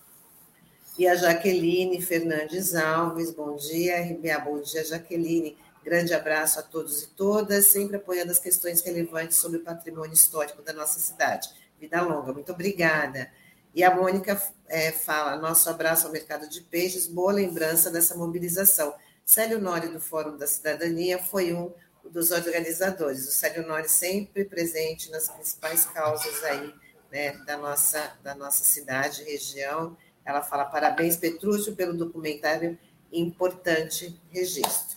E 0.97 1.07
a 1.07 1.13
Jaqueline 1.13 2.01
Fernandes 2.01 2.73
Alves, 2.73 3.31
bom 3.31 3.55
dia, 3.55 4.01
RBA, 4.01 4.39
bom 4.39 4.59
dia, 4.59 4.83
Jaqueline. 4.83 5.55
Grande 5.83 6.13
abraço 6.13 6.59
a 6.59 6.63
todos 6.63 7.03
e 7.03 7.07
todas, 7.07 7.65
sempre 7.67 7.97
apoiando 7.97 8.31
as 8.31 8.37
questões 8.37 8.81
relevantes 8.81 9.37
sobre 9.37 9.57
o 9.57 9.63
patrimônio 9.63 10.13
histórico 10.13 10.61
da 10.61 10.73
nossa 10.73 10.99
cidade. 10.99 11.49
Vida 11.79 12.01
longa, 12.01 12.31
muito 12.31 12.51
obrigada. 12.51 13.31
E 13.73 13.83
a 13.83 13.95
Mônica 13.95 14.39
é, 14.67 14.91
fala: 14.91 15.37
nosso 15.37 15.69
abraço 15.69 16.05
ao 16.05 16.13
mercado 16.13 16.47
de 16.47 16.61
peixes, 16.61 17.07
boa 17.07 17.31
lembrança 17.31 17.89
dessa 17.89 18.15
mobilização. 18.15 18.93
Célio 19.25 19.59
Nori, 19.59 19.87
do 19.87 19.99
Fórum 19.99 20.37
da 20.37 20.45
Cidadania, 20.45 21.17
foi 21.17 21.53
um 21.53 21.73
dos 22.03 22.31
organizadores. 22.31 23.27
O 23.27 23.31
Célio 23.31 23.65
Nori 23.65 23.89
sempre 23.89 24.45
presente 24.45 25.09
nas 25.09 25.29
principais 25.29 25.85
causas 25.85 26.43
aí 26.43 26.73
né, 27.11 27.31
da, 27.45 27.57
nossa, 27.57 28.13
da 28.23 28.35
nossa 28.35 28.63
cidade, 28.63 29.23
região. 29.23 29.97
Ela 30.25 30.41
fala: 30.41 30.65
parabéns, 30.65 31.15
Petrúcio, 31.15 31.75
pelo 31.75 31.93
documentário 31.93 32.77
importante 33.11 34.19
registro. 34.29 34.90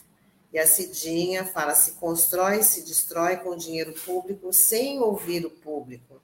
E 0.54 0.58
a 0.60 0.68
Cidinha 0.68 1.44
fala: 1.44 1.74
se 1.74 1.92
constrói, 1.94 2.62
se 2.62 2.82
destrói 2.82 3.38
com 3.38 3.56
dinheiro 3.56 3.92
público 3.92 4.52
sem 4.52 5.00
ouvir 5.00 5.44
o 5.44 5.50
público. 5.50 6.22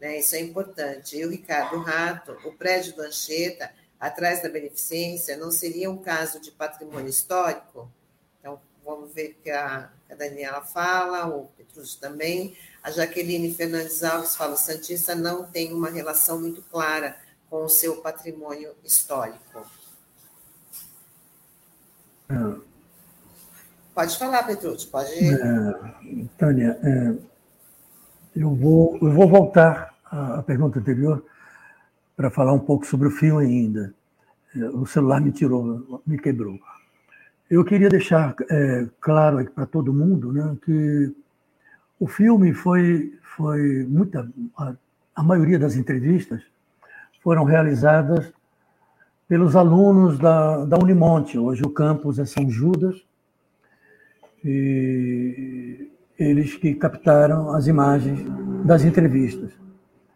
Né? 0.00 0.18
Isso 0.18 0.34
é 0.34 0.40
importante. 0.40 1.14
E 1.14 1.26
o 1.26 1.30
Ricardo 1.30 1.78
Rato, 1.80 2.32
o 2.46 2.52
prédio 2.54 2.96
do 2.96 3.02
Anchieta, 3.02 3.70
atrás 4.00 4.42
da 4.42 4.48
Beneficência, 4.48 5.36
não 5.36 5.50
seria 5.50 5.90
um 5.90 5.98
caso 5.98 6.40
de 6.40 6.50
patrimônio 6.50 7.10
histórico? 7.10 7.90
Então, 8.40 8.58
vamos 8.82 9.12
ver 9.12 9.32
o 9.32 9.42
que 9.42 9.50
a, 9.50 9.90
a 10.10 10.14
Daniela 10.14 10.62
fala, 10.62 11.26
o 11.26 11.48
Petrúcio 11.48 12.00
também. 12.00 12.56
A 12.82 12.90
Jaqueline 12.90 13.52
Fernandes 13.52 14.02
Alves 14.02 14.36
fala: 14.36 14.54
o 14.54 14.58
Santista 14.58 15.14
não 15.14 15.44
tem 15.44 15.74
uma 15.74 15.90
relação 15.90 16.40
muito 16.40 16.62
clara 16.62 17.14
com 17.50 17.62
o 17.62 17.68
seu 17.68 17.98
patrimônio 17.98 18.74
histórico. 18.82 19.70
É. 22.30 22.75
Pode 23.96 24.18
falar, 24.18 24.42
Petrúcio, 24.42 24.90
pode. 24.90 25.08
É, 25.10 26.26
Tânia, 26.36 26.78
é, 26.82 27.14
eu, 28.36 28.54
vou, 28.54 28.98
eu 29.00 29.10
vou 29.10 29.26
voltar 29.26 29.94
à 30.04 30.42
pergunta 30.42 30.78
anterior 30.78 31.24
para 32.14 32.30
falar 32.30 32.52
um 32.52 32.58
pouco 32.58 32.86
sobre 32.86 33.08
o 33.08 33.10
fio 33.10 33.38
ainda. 33.38 33.94
É, 34.54 34.68
o 34.68 34.84
celular 34.84 35.18
me 35.18 35.32
tirou, 35.32 36.02
me 36.06 36.18
quebrou. 36.18 36.58
Eu 37.50 37.64
queria 37.64 37.88
deixar 37.88 38.34
é, 38.50 38.86
claro 39.00 39.42
para 39.50 39.64
todo 39.64 39.94
mundo 39.94 40.30
né, 40.30 40.54
que 40.62 41.14
o 41.98 42.06
filme 42.06 42.52
foi, 42.52 43.18
foi 43.34 43.86
muita. 43.88 44.30
A, 44.58 44.74
a 45.14 45.22
maioria 45.22 45.58
das 45.58 45.74
entrevistas 45.74 46.42
foram 47.22 47.44
realizadas 47.44 48.30
pelos 49.26 49.56
alunos 49.56 50.18
da, 50.18 50.66
da 50.66 50.76
Unimonte. 50.76 51.38
Hoje 51.38 51.62
o 51.62 51.70
campus 51.70 52.18
é 52.18 52.26
São 52.26 52.50
Judas. 52.50 53.06
E 54.44 55.90
eles 56.18 56.54
que 56.56 56.74
captaram 56.74 57.50
as 57.50 57.66
imagens 57.66 58.20
das 58.64 58.84
entrevistas. 58.84 59.52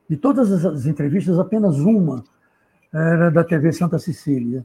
De 0.09 0.16
todas 0.16 0.64
as 0.64 0.87
entrevistas, 0.87 1.38
apenas 1.38 1.78
uma 1.78 2.24
era 2.92 3.30
da 3.30 3.44
TV 3.44 3.72
Santa 3.72 3.98
Cecília, 3.98 4.64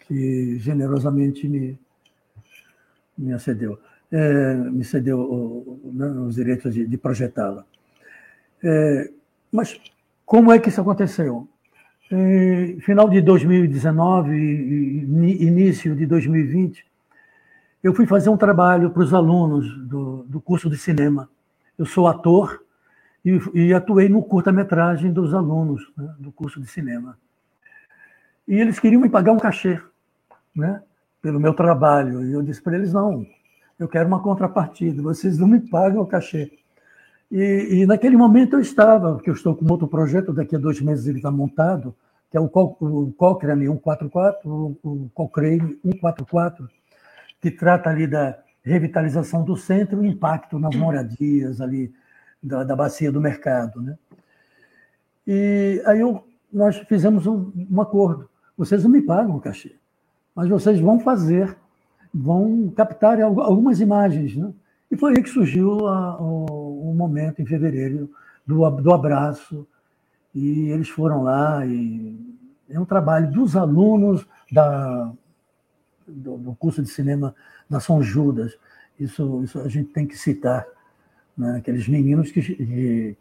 que 0.00 0.58
generosamente 0.58 1.48
me, 1.48 1.78
me 3.16 3.32
acedeu, 3.32 3.78
é, 4.10 4.54
me 4.54 4.84
cedeu 4.84 5.80
né, 5.84 6.06
os 6.08 6.34
direitos 6.34 6.74
de, 6.74 6.86
de 6.86 6.98
projetá-la. 6.98 7.64
É, 8.62 9.10
mas 9.50 9.80
como 10.26 10.52
é 10.52 10.58
que 10.58 10.68
isso 10.68 10.80
aconteceu? 10.80 11.48
Em 12.10 12.78
final 12.80 13.08
de 13.08 13.22
2019 13.22 14.34
e 14.34 15.46
início 15.46 15.96
de 15.96 16.04
2020, 16.04 16.84
eu 17.82 17.92
fui 17.94 18.06
fazer 18.06 18.30
um 18.30 18.36
trabalho 18.36 18.90
para 18.90 19.02
os 19.02 19.12
alunos 19.12 19.76
do, 19.86 20.24
do 20.24 20.40
curso 20.40 20.70
de 20.70 20.76
cinema. 20.76 21.28
Eu 21.76 21.84
sou 21.84 22.06
ator 22.06 22.62
e, 23.24 23.40
e 23.54 23.74
atuei 23.74 24.08
no 24.08 24.22
curta-metragem 24.22 25.12
dos 25.12 25.34
alunos 25.34 25.90
né, 25.96 26.14
do 26.18 26.30
curso 26.30 26.60
de 26.60 26.66
cinema. 26.68 27.18
E 28.46 28.54
eles 28.54 28.78
queriam 28.78 29.00
me 29.00 29.08
pagar 29.08 29.32
um 29.32 29.38
cachê 29.38 29.80
né, 30.54 30.82
pelo 31.20 31.40
meu 31.40 31.54
trabalho. 31.54 32.24
E 32.24 32.32
eu 32.32 32.42
disse 32.42 32.62
para 32.62 32.76
eles: 32.76 32.92
não, 32.92 33.26
eu 33.78 33.88
quero 33.88 34.06
uma 34.06 34.22
contrapartida, 34.22 35.02
vocês 35.02 35.38
não 35.38 35.48
me 35.48 35.60
pagam 35.60 36.02
o 36.02 36.06
cachê. 36.06 36.52
E, 37.30 37.80
e 37.80 37.86
naquele 37.86 38.16
momento 38.16 38.56
eu 38.56 38.60
estava, 38.60 39.14
porque 39.14 39.30
eu 39.30 39.34
estou 39.34 39.56
com 39.56 39.70
outro 39.70 39.88
projeto, 39.88 40.32
daqui 40.32 40.54
a 40.54 40.58
dois 40.58 40.80
meses 40.80 41.06
ele 41.06 41.16
está 41.16 41.30
montado, 41.30 41.94
que 42.30 42.36
é 42.36 42.40
o, 42.40 42.44
o 42.44 43.12
Cochrane 43.16 43.66
144, 43.66 44.48
o, 44.48 44.76
o 44.82 45.10
Cochrane 45.14 45.78
144, 45.82 46.68
que 47.42 47.50
trata 47.50 47.90
ali 47.90 48.06
da 48.06 48.38
revitalização 48.64 49.44
do 49.44 49.56
centro 49.56 50.04
e 50.04 50.08
impacto 50.08 50.60
nas 50.60 50.76
moradias 50.76 51.60
ali 51.60 51.92
da, 52.40 52.62
da 52.62 52.76
bacia 52.76 53.10
do 53.10 53.20
mercado. 53.20 53.82
Né? 53.82 53.98
E 55.26 55.82
aí 55.84 55.98
eu, 55.98 56.24
nós 56.52 56.78
fizemos 56.88 57.26
um, 57.26 57.50
um 57.68 57.80
acordo. 57.80 58.30
Vocês 58.56 58.84
não 58.84 58.90
me 58.90 59.02
pagam 59.02 59.34
o 59.34 59.40
cachê, 59.40 59.74
mas 60.36 60.48
vocês 60.48 60.78
vão 60.78 61.00
fazer, 61.00 61.56
vão 62.14 62.72
captar 62.76 63.20
algumas 63.20 63.80
imagens. 63.80 64.36
Né? 64.36 64.52
E 64.88 64.96
foi 64.96 65.16
aí 65.16 65.22
que 65.22 65.28
surgiu 65.28 65.88
a, 65.88 66.22
o, 66.22 66.90
o, 66.90 66.94
momento, 66.94 67.42
em 67.42 67.46
fevereiro, 67.46 68.08
do, 68.46 68.70
do 68.70 68.94
abraço. 68.94 69.66
E 70.32 70.68
eles 70.70 70.88
foram 70.88 71.24
lá 71.24 71.66
e 71.66 72.16
é 72.70 72.78
um 72.78 72.84
trabalho 72.84 73.30
dos 73.30 73.56
alunos 73.56 74.26
da, 74.50 75.12
do, 76.06 76.36
do 76.36 76.54
curso 76.54 76.82
de 76.82 76.88
cinema 76.88 77.34
da 77.68 77.80
São 77.80 78.02
Judas. 78.02 78.58
Isso, 78.98 79.42
isso 79.44 79.60
a 79.60 79.68
gente 79.68 79.90
tem 79.90 80.06
que 80.06 80.16
citar 80.16 80.66
né? 81.36 81.56
aqueles 81.56 81.88
meninos 81.88 82.30
que, 82.30 83.16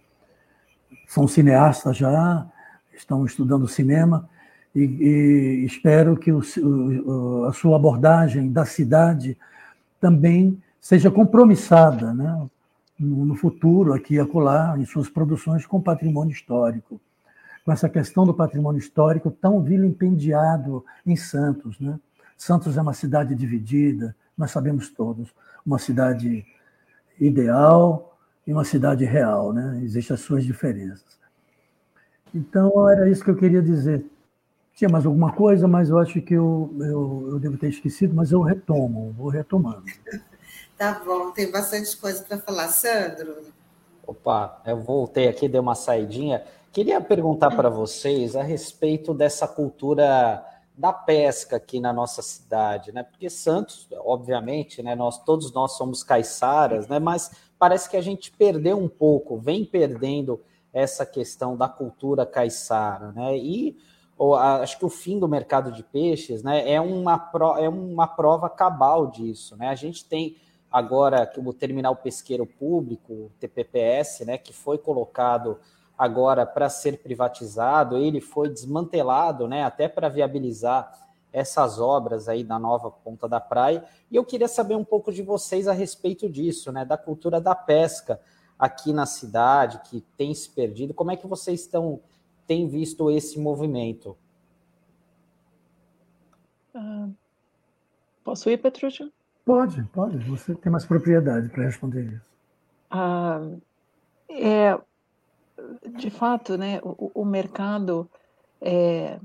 são 1.07 1.27
cineastas 1.27 1.97
já, 1.97 2.47
estão 2.93 3.25
estudando 3.25 3.67
cinema, 3.67 4.29
e, 4.73 4.81
e 4.81 5.65
espero 5.65 6.15
que 6.15 6.31
o, 6.31 6.41
o, 6.63 7.45
a 7.45 7.53
sua 7.53 7.75
abordagem 7.75 8.51
da 8.51 8.65
cidade 8.65 9.37
também 9.99 10.61
seja 10.79 11.11
compromissada 11.11 12.13
né? 12.13 12.47
no, 12.97 13.25
no 13.25 13.35
futuro, 13.35 13.93
aqui 13.93 14.15
e 14.15 14.19
acolá, 14.19 14.75
em 14.77 14.85
suas 14.85 15.09
produções 15.09 15.65
com 15.65 15.81
patrimônio 15.81 16.31
histórico. 16.31 16.99
Com 17.65 17.71
essa 17.71 17.89
questão 17.89 18.25
do 18.25 18.33
patrimônio 18.33 18.79
histórico 18.79 19.29
tão 19.29 19.61
vilipendiado 19.61 20.83
em 21.05 21.15
Santos. 21.15 21.79
Né? 21.79 21.99
Santos 22.41 22.75
é 22.75 22.81
uma 22.81 22.93
cidade 22.93 23.35
dividida, 23.35 24.15
nós 24.35 24.49
sabemos 24.49 24.89
todos, 24.89 25.31
uma 25.63 25.77
cidade 25.77 26.43
ideal 27.19 28.17
e 28.47 28.51
uma 28.51 28.65
cidade 28.65 29.05
real, 29.05 29.53
né? 29.53 29.79
Existem 29.83 30.15
as 30.15 30.21
suas 30.21 30.43
diferenças. 30.43 31.19
Então, 32.33 32.89
era 32.89 33.07
isso 33.07 33.23
que 33.23 33.29
eu 33.29 33.35
queria 33.35 33.61
dizer. 33.61 34.03
Tinha 34.73 34.89
mais 34.89 35.05
alguma 35.05 35.31
coisa, 35.33 35.67
mas 35.67 35.91
eu 35.91 35.99
acho 35.99 36.19
que 36.19 36.33
eu, 36.33 36.73
eu, 36.79 37.27
eu 37.33 37.39
devo 37.39 37.59
ter 37.59 37.69
esquecido, 37.69 38.15
mas 38.15 38.31
eu 38.31 38.41
retomo, 38.41 39.13
vou 39.15 39.29
retomando. 39.29 39.83
Tá 40.75 40.99
bom, 41.05 41.29
tem 41.29 41.51
bastante 41.51 41.95
coisa 41.95 42.23
para 42.23 42.39
falar. 42.39 42.67
Sandro? 42.69 43.35
Opa, 44.07 44.63
eu 44.65 44.81
voltei 44.81 45.27
aqui, 45.27 45.47
dei 45.47 45.61
uma 45.61 45.75
saidinha. 45.75 46.43
Queria 46.71 46.99
perguntar 46.99 47.51
para 47.51 47.69
vocês 47.69 48.35
a 48.35 48.41
respeito 48.41 49.13
dessa 49.13 49.47
cultura 49.47 50.43
da 50.81 50.91
pesca 50.91 51.57
aqui 51.57 51.79
na 51.79 51.93
nossa 51.93 52.23
cidade, 52.23 52.91
né? 52.91 53.03
Porque 53.03 53.29
Santos, 53.29 53.87
obviamente, 53.99 54.81
né? 54.81 54.95
Nós 54.95 55.23
todos 55.23 55.53
nós 55.53 55.73
somos 55.73 56.01
caiçaras, 56.01 56.87
né? 56.87 56.97
Mas 56.97 57.29
parece 57.59 57.87
que 57.87 57.95
a 57.95 58.01
gente 58.01 58.31
perdeu 58.31 58.79
um 58.79 58.89
pouco, 58.89 59.37
vem 59.37 59.63
perdendo 59.63 60.41
essa 60.73 61.05
questão 61.05 61.55
da 61.55 61.69
cultura 61.69 62.25
caiçara, 62.25 63.11
né? 63.11 63.37
E 63.37 63.77
acho 64.59 64.79
que 64.79 64.85
o 64.85 64.89
fim 64.89 65.19
do 65.19 65.27
mercado 65.27 65.71
de 65.71 65.83
peixes, 65.83 66.41
né? 66.41 66.67
É 66.67 66.81
uma 66.81 67.15
pro, 67.19 67.57
é 67.57 67.69
uma 67.69 68.07
prova 68.07 68.49
cabal 68.49 69.05
disso, 69.05 69.55
né? 69.55 69.67
A 69.67 69.75
gente 69.75 70.03
tem 70.03 70.35
agora 70.71 71.31
o 71.37 71.53
terminal 71.53 71.95
pesqueiro 71.95 72.47
público, 72.47 73.31
TPPS, 73.39 74.25
né? 74.25 74.35
Que 74.35 74.51
foi 74.51 74.79
colocado 74.79 75.59
agora 76.01 76.47
para 76.47 76.67
ser 76.67 76.97
privatizado, 76.97 77.95
ele 77.95 78.19
foi 78.19 78.49
desmantelado, 78.49 79.47
né, 79.47 79.63
até 79.63 79.87
para 79.87 80.09
viabilizar 80.09 80.91
essas 81.31 81.79
obras 81.79 82.27
aí 82.27 82.43
na 82.43 82.57
nova 82.57 82.89
ponta 82.89 83.29
da 83.29 83.39
praia. 83.39 83.85
E 84.09 84.15
eu 84.15 84.25
queria 84.25 84.47
saber 84.47 84.73
um 84.73 84.83
pouco 84.83 85.13
de 85.13 85.21
vocês 85.21 85.67
a 85.67 85.73
respeito 85.73 86.27
disso, 86.27 86.71
né, 86.71 86.83
da 86.83 86.97
cultura 86.97 87.39
da 87.39 87.53
pesca 87.53 88.19
aqui 88.57 88.91
na 88.91 89.05
cidade, 89.05 89.79
que 89.91 90.01
tem 90.17 90.33
se 90.33 90.49
perdido. 90.49 90.91
Como 90.91 91.11
é 91.11 91.15
que 91.15 91.27
vocês 91.27 91.61
estão 91.61 91.99
têm 92.47 92.67
visto 92.67 93.11
esse 93.11 93.39
movimento? 93.39 94.17
Uh, 96.73 97.13
posso 98.23 98.49
ir, 98.49 98.57
Petrúcio? 98.57 99.11
Pode, 99.45 99.83
pode. 99.93 100.17
Você 100.27 100.55
tem 100.55 100.71
mais 100.71 100.83
propriedade 100.83 101.47
para 101.49 101.63
responder 101.63 102.05
isso. 102.05 102.25
Uh, 102.91 103.61
é, 104.29 104.79
de 105.97 106.09
fato, 106.09 106.57
né, 106.57 106.79
o, 106.83 107.21
o 107.21 107.25
mercado, 107.25 108.09
é, 108.61 109.19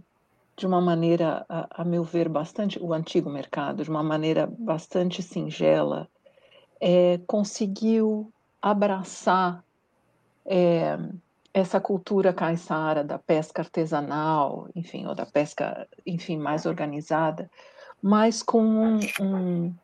de 0.56 0.66
uma 0.66 0.80
maneira, 0.80 1.44
a, 1.48 1.82
a, 1.82 1.84
meu 1.84 2.02
ver, 2.02 2.28
bastante, 2.28 2.78
o 2.82 2.92
antigo 2.92 3.30
mercado, 3.30 3.82
de 3.82 3.90
uma 3.90 4.02
maneira 4.02 4.46
bastante 4.58 5.22
singela, 5.22 6.08
é, 6.80 7.18
conseguiu 7.26 8.32
abraçar 8.60 9.62
é, 10.44 10.98
essa 11.52 11.80
cultura 11.80 12.32
caiçara 12.32 13.02
da 13.02 13.18
pesca 13.18 13.62
artesanal, 13.62 14.68
enfim, 14.74 15.06
ou 15.06 15.14
da 15.14 15.26
pesca, 15.26 15.88
enfim, 16.06 16.36
mais 16.36 16.66
organizada, 16.66 17.50
mas 18.02 18.42
com 18.42 18.62
um, 18.62 19.00
um 19.20 19.74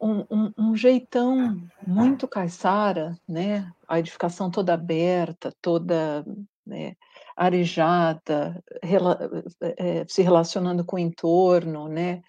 um, 0.00 0.52
um, 0.58 0.76
jeitão 0.76 1.60
muito 1.86 2.28
caiçara, 2.28 3.18
né? 3.26 3.70
A 3.92 3.98
edificação 3.98 4.50
toda 4.50 4.72
aberta, 4.72 5.52
toda 5.60 6.24
né, 6.66 6.96
arejada, 7.36 8.62
rela, 8.82 9.18
é, 9.60 10.06
se 10.08 10.22
relacionando 10.22 10.82
com 10.82 10.96
o 10.96 10.98
entorno, 10.98 11.88
né? 11.88 12.22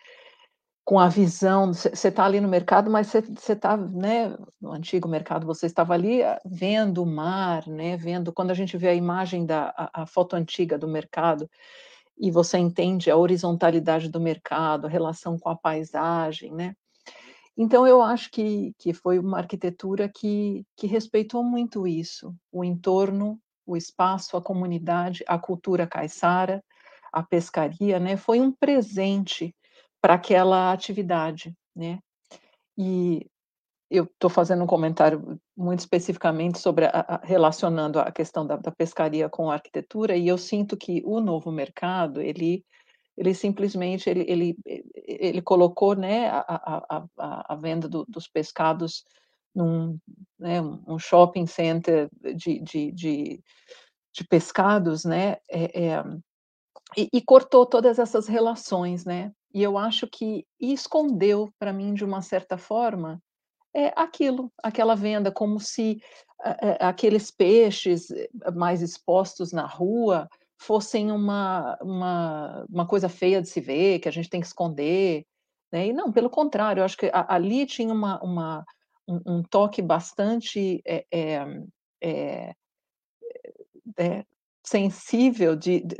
com 0.85 0.99
a 0.99 1.07
visão, 1.07 1.73
você 1.73 2.09
está 2.09 2.25
ali 2.25 2.41
no 2.41 2.47
mercado, 2.49 2.91
mas 2.91 3.07
você 3.07 3.53
está, 3.53 3.77
né, 3.77 4.35
no 4.59 4.73
antigo 4.73 5.07
mercado, 5.07 5.47
você 5.47 5.65
estava 5.65 5.93
ali 5.93 6.21
ah, 6.21 6.37
vendo 6.45 7.03
o 7.03 7.05
mar, 7.05 7.65
né, 7.67 7.95
vendo, 7.95 8.33
quando 8.33 8.51
a 8.51 8.53
gente 8.53 8.77
vê 8.77 8.89
a 8.89 8.93
imagem 8.93 9.45
da 9.45 9.73
a, 9.77 10.01
a 10.03 10.05
foto 10.05 10.35
antiga 10.35 10.77
do 10.77 10.85
mercado, 10.85 11.49
e 12.17 12.29
você 12.29 12.57
entende 12.57 13.09
a 13.09 13.15
horizontalidade 13.15 14.09
do 14.09 14.19
mercado, 14.19 14.85
a 14.85 14.89
relação 14.89 15.39
com 15.39 15.47
a 15.49 15.55
paisagem, 15.55 16.51
né, 16.51 16.75
então 17.57 17.85
eu 17.85 18.01
acho 18.01 18.31
que, 18.31 18.73
que 18.79 18.93
foi 18.93 19.19
uma 19.19 19.37
arquitetura 19.37 20.09
que, 20.09 20.65
que 20.75 20.87
respeitou 20.87 21.43
muito 21.43 21.87
isso, 21.87 22.35
o 22.51 22.63
entorno, 22.63 23.39
o 23.65 23.77
espaço, 23.77 24.35
a 24.35 24.41
comunidade, 24.41 25.23
a 25.27 25.37
cultura 25.37 25.87
caiçara, 25.87 26.63
a 27.11 27.21
pescaria, 27.21 27.99
né, 27.99 28.17
foi 28.17 28.39
um 28.39 28.51
presente 28.51 29.55
para 30.01 30.15
aquela 30.15 30.73
atividade, 30.73 31.55
né? 31.73 31.99
E 32.77 33.25
eu 33.89 34.05
estou 34.05 34.29
fazendo 34.29 34.63
um 34.63 34.67
comentário 34.67 35.39
muito 35.55 35.79
especificamente 35.79 36.57
sobre 36.57 36.85
a, 36.85 37.05
a, 37.07 37.21
relacionando 37.23 37.99
a 37.99 38.11
questão 38.11 38.45
da, 38.45 38.57
da, 38.57 38.71
pescaria 38.71 39.29
com 39.29 39.51
a 39.51 39.53
arquitetura 39.53 40.17
e 40.17 40.27
eu 40.27 40.37
sinto 40.37 40.75
que 40.75 41.03
o 41.05 41.21
novo 41.21 41.51
mercado 41.51 42.19
ele 42.19 42.65
ele 43.17 43.33
simplesmente 43.33 44.09
ele, 44.09 44.25
ele, 44.27 44.55
ele 44.95 45.41
colocou 45.41 45.95
né 45.95 46.29
a, 46.29 47.05
a, 47.17 47.53
a, 47.53 47.55
venda 47.55 47.87
do, 47.87 48.05
dos 48.07 48.27
pescados 48.27 49.05
num 49.53 49.97
né, 50.39 50.61
um 50.61 50.97
shopping 50.97 51.45
center 51.45 52.09
de, 52.35 52.59
de, 52.59 52.91
de, 52.91 53.43
de 54.13 54.27
pescados 54.27 55.05
né 55.05 55.37
é, 55.49 55.85
é, 55.85 56.03
e, 56.97 57.07
e 57.13 57.21
cortou 57.21 57.65
todas 57.65 57.99
essas 57.99 58.27
relações 58.27 59.05
né. 59.05 59.31
E 59.53 59.61
eu 59.61 59.77
acho 59.77 60.07
que 60.07 60.47
escondeu 60.59 61.47
para 61.59 61.71
mim, 61.71 61.93
de 61.93 62.03
uma 62.03 62.23
certa 62.23 62.57
forma, 62.57 63.21
é 63.75 63.93
aquilo, 63.95 64.51
aquela 64.63 64.95
venda, 64.95 65.31
como 65.31 65.59
se 65.59 66.01
aqueles 66.79 67.31
peixes 67.31 68.11
eh, 68.11 68.29
mais 68.53 68.81
expostos 68.81 69.53
na 69.53 69.65
rua 69.65 70.27
fossem 70.57 71.11
uma, 71.11 71.77
uma, 71.81 72.65
uma 72.69 72.87
coisa 72.87 73.09
feia 73.09 73.41
de 73.41 73.49
se 73.49 73.59
ver, 73.59 73.99
que 73.99 74.07
a 74.07 74.11
gente 74.11 74.29
tem 74.29 74.41
que 74.41 74.47
esconder. 74.47 75.25
Né? 75.71 75.87
E 75.87 75.93
não, 75.93 76.11
pelo 76.11 76.29
contrário, 76.29 76.81
eu 76.81 76.85
acho 76.85 76.97
que 76.97 77.09
ali 77.13 77.65
tinha 77.65 77.93
uma, 77.93 78.21
uma 78.23 78.65
um, 79.07 79.19
um, 79.25 79.43
toque 79.43 79.81
bastante 79.81 80.81
é, 80.85 81.05
é, 81.11 82.53
é, 83.97 84.25
sensível 84.63 85.55
de, 85.55 85.81
de, 85.81 85.95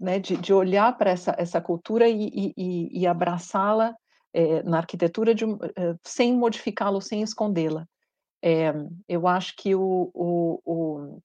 né, 0.00 0.18
de, 0.18 0.36
de 0.36 0.52
olhar 0.52 0.96
para 0.96 1.10
essa, 1.10 1.34
essa 1.38 1.60
cultura 1.60 2.08
e, 2.08 2.52
e, 2.56 3.00
e 3.00 3.06
abraçá-la 3.06 3.94
é, 4.32 4.62
na 4.64 4.78
arquitetura 4.78 5.34
de, 5.34 5.44
é, 5.44 5.94
sem 6.02 6.36
modificá-la, 6.36 7.00
sem 7.00 7.22
escondê-la. 7.22 7.86
É, 8.42 8.72
eu 9.08 9.26
acho 9.26 9.54
que 9.56 9.74
o, 9.74 10.10
o, 10.14 10.60
o, 10.64 11.22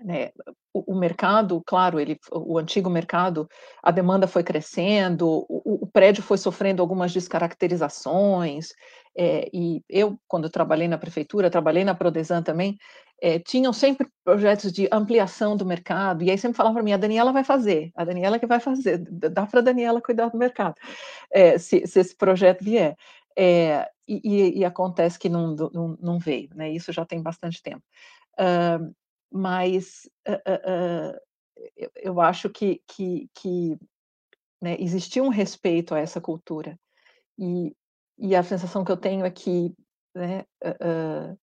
né, 0.00 0.32
o, 0.72 0.94
mercado, 0.94 1.62
claro, 1.66 2.00
ele, 2.00 2.18
o 2.32 2.58
antigo 2.58 2.88
mercado, 2.88 3.48
a 3.82 3.90
demanda 3.90 4.26
foi 4.26 4.42
crescendo, 4.42 5.44
o, 5.48 5.84
o 5.84 5.86
prédio 5.86 6.22
foi 6.22 6.38
sofrendo 6.38 6.80
algumas 6.80 7.12
descaracterizações, 7.12 8.70
é, 9.16 9.48
e 9.52 9.82
eu, 9.88 10.18
quando 10.26 10.48
trabalhei 10.48 10.88
na 10.88 10.96
prefeitura, 10.96 11.50
trabalhei 11.50 11.84
na 11.84 11.94
Prodesan 11.94 12.42
também, 12.42 12.78
é, 13.20 13.38
tinham 13.38 13.72
sempre 13.72 14.08
projetos 14.24 14.72
de 14.72 14.88
ampliação 14.90 15.56
do 15.56 15.66
mercado, 15.66 16.24
e 16.24 16.30
aí 16.30 16.38
sempre 16.38 16.56
falavam 16.56 16.74
para 16.74 16.82
mim, 16.82 16.92
a 16.92 16.96
Daniela 16.96 17.32
vai 17.32 17.44
fazer, 17.44 17.92
a 17.94 18.04
Daniela 18.04 18.38
que 18.38 18.46
vai 18.46 18.58
fazer, 18.58 18.98
dá 18.98 19.46
para 19.46 19.60
a 19.60 19.62
Daniela 19.62 20.00
cuidar 20.00 20.28
do 20.28 20.38
mercado, 20.38 20.74
é, 21.30 21.58
se, 21.58 21.86
se, 21.86 22.00
esse 22.00 22.16
projeto 22.16 22.64
vier. 22.64 22.96
É, 23.36 23.88
e, 24.06 24.58
e, 24.58 24.64
acontece 24.64 25.18
que 25.18 25.28
não, 25.28 25.54
não, 25.54 25.96
não, 26.00 26.18
veio, 26.18 26.50
né? 26.54 26.70
isso 26.70 26.92
já 26.92 27.04
tem 27.04 27.22
bastante 27.22 27.62
tempo. 27.62 27.82
Uh, 28.38 28.92
mas 29.32 30.08
uh, 30.28 30.32
uh, 30.32 31.20
eu, 31.96 32.20
acho 32.20 32.50
que, 32.50 32.82
que, 32.86 33.28
que 33.34 33.78
né, 34.60 34.76
existia 34.78 35.22
um 35.22 35.28
respeito 35.28 35.94
a 35.94 35.98
essa 35.98 36.20
cultura, 36.20 36.78
e, 37.38 37.74
e 38.18 38.36
a 38.36 38.42
sensação 38.42 38.84
que 38.84 38.92
eu 38.92 38.96
tenho 38.96 39.24
é 39.24 39.30
que 39.30 39.74
né, 40.14 40.44
uh, 40.64 41.38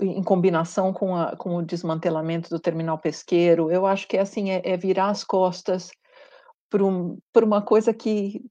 em 0.00 0.22
combinação 0.22 0.92
com, 0.92 1.14
a, 1.16 1.36
com, 1.36 1.56
o 1.56 1.62
desmantelamento 1.62 2.48
do 2.48 2.58
terminal 2.58 2.98
pesqueiro, 2.98 3.70
eu 3.70 3.86
acho 3.86 4.08
que 4.08 4.16
é 4.16 4.20
assim, 4.20 4.50
é, 4.50 4.62
é 4.64 4.76
virar 4.76 5.08
as 5.08 5.22
costas 5.22 5.90
por, 6.70 6.82
um, 6.82 7.18
uma 7.36 7.62
coisa 7.62 7.92
que 7.92 8.42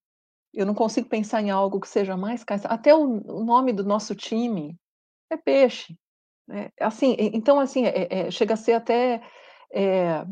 eu 0.53 0.65
não 0.65 0.75
consigo 0.75 1.09
pensar 1.09 1.41
em 1.41 1.49
algo 1.49 1.79
que 1.79 1.87
seja 1.87 2.15
mais 2.15 2.45
até 2.65 2.93
o, 2.95 3.21
o 3.25 3.43
nome 3.43 3.73
do 3.73 3.83
nosso 3.83 4.15
time 4.15 4.77
é 5.29 5.35
peixe, 5.35 5.97
né? 6.47 6.69
assim, 6.79 7.15
então 7.19 7.59
assim 7.59 7.85
é, 7.85 8.27
é, 8.27 8.31
chega 8.31 8.53
a 8.53 8.57
ser 8.57 8.73
até 8.73 9.21
é, 9.73 10.25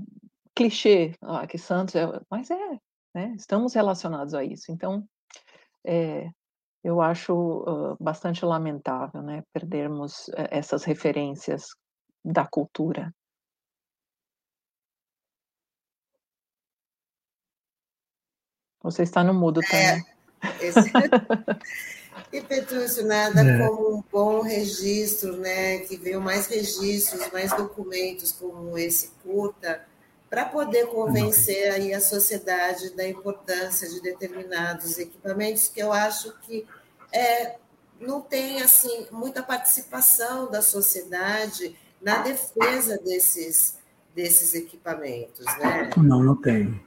clichê, 0.55 1.13
ah, 1.21 1.47
que 1.47 1.57
Santos 1.57 1.95
é, 1.95 2.05
mas 2.29 2.49
é, 2.51 2.79
né? 3.13 3.33
estamos 3.37 3.73
relacionados 3.73 4.33
a 4.33 4.43
isso, 4.43 4.71
então 4.71 5.07
é, 5.85 6.29
eu 6.83 7.01
acho 7.01 7.33
uh, 7.33 7.97
bastante 7.99 8.43
lamentável, 8.43 9.21
né, 9.21 9.43
perdermos 9.53 10.27
uh, 10.29 10.47
essas 10.49 10.83
referências 10.83 11.67
da 12.25 12.45
cultura. 12.45 13.13
Você 18.83 19.03
está 19.03 19.23
no 19.23 19.33
mudo, 19.33 19.61
Tânia. 19.61 20.03
É, 20.41 20.65
esse... 20.65 20.91
e 22.31 22.41
Petrúcio, 22.41 23.05
nada 23.05 23.41
é. 23.41 23.67
como 23.67 23.97
um 23.97 24.03
bom 24.11 24.41
registro, 24.41 25.35
né, 25.37 25.79
que 25.79 25.97
veio 25.97 26.21
mais 26.21 26.47
registros, 26.47 27.29
mais 27.31 27.51
documentos 27.51 28.31
como 28.31 28.77
esse 28.77 29.11
curta, 29.23 29.81
para 30.29 30.45
poder 30.45 30.87
convencer 30.87 31.71
aí 31.71 31.93
a 31.93 31.99
sociedade 31.99 32.95
da 32.95 33.05
importância 33.05 33.89
de 33.89 34.01
determinados 34.01 34.97
equipamentos 34.97 35.67
que 35.67 35.81
eu 35.81 35.91
acho 35.91 36.33
que 36.43 36.65
é, 37.11 37.57
não 37.99 38.21
tem 38.21 38.61
assim 38.61 39.07
muita 39.11 39.43
participação 39.43 40.49
da 40.49 40.61
sociedade 40.61 41.75
na 42.01 42.21
defesa 42.21 42.97
desses 42.97 43.79
desses 44.15 44.53
equipamentos, 44.53 45.45
né? 45.57 45.89
Não, 45.95 46.21
não 46.21 46.35
tem. 46.35 46.81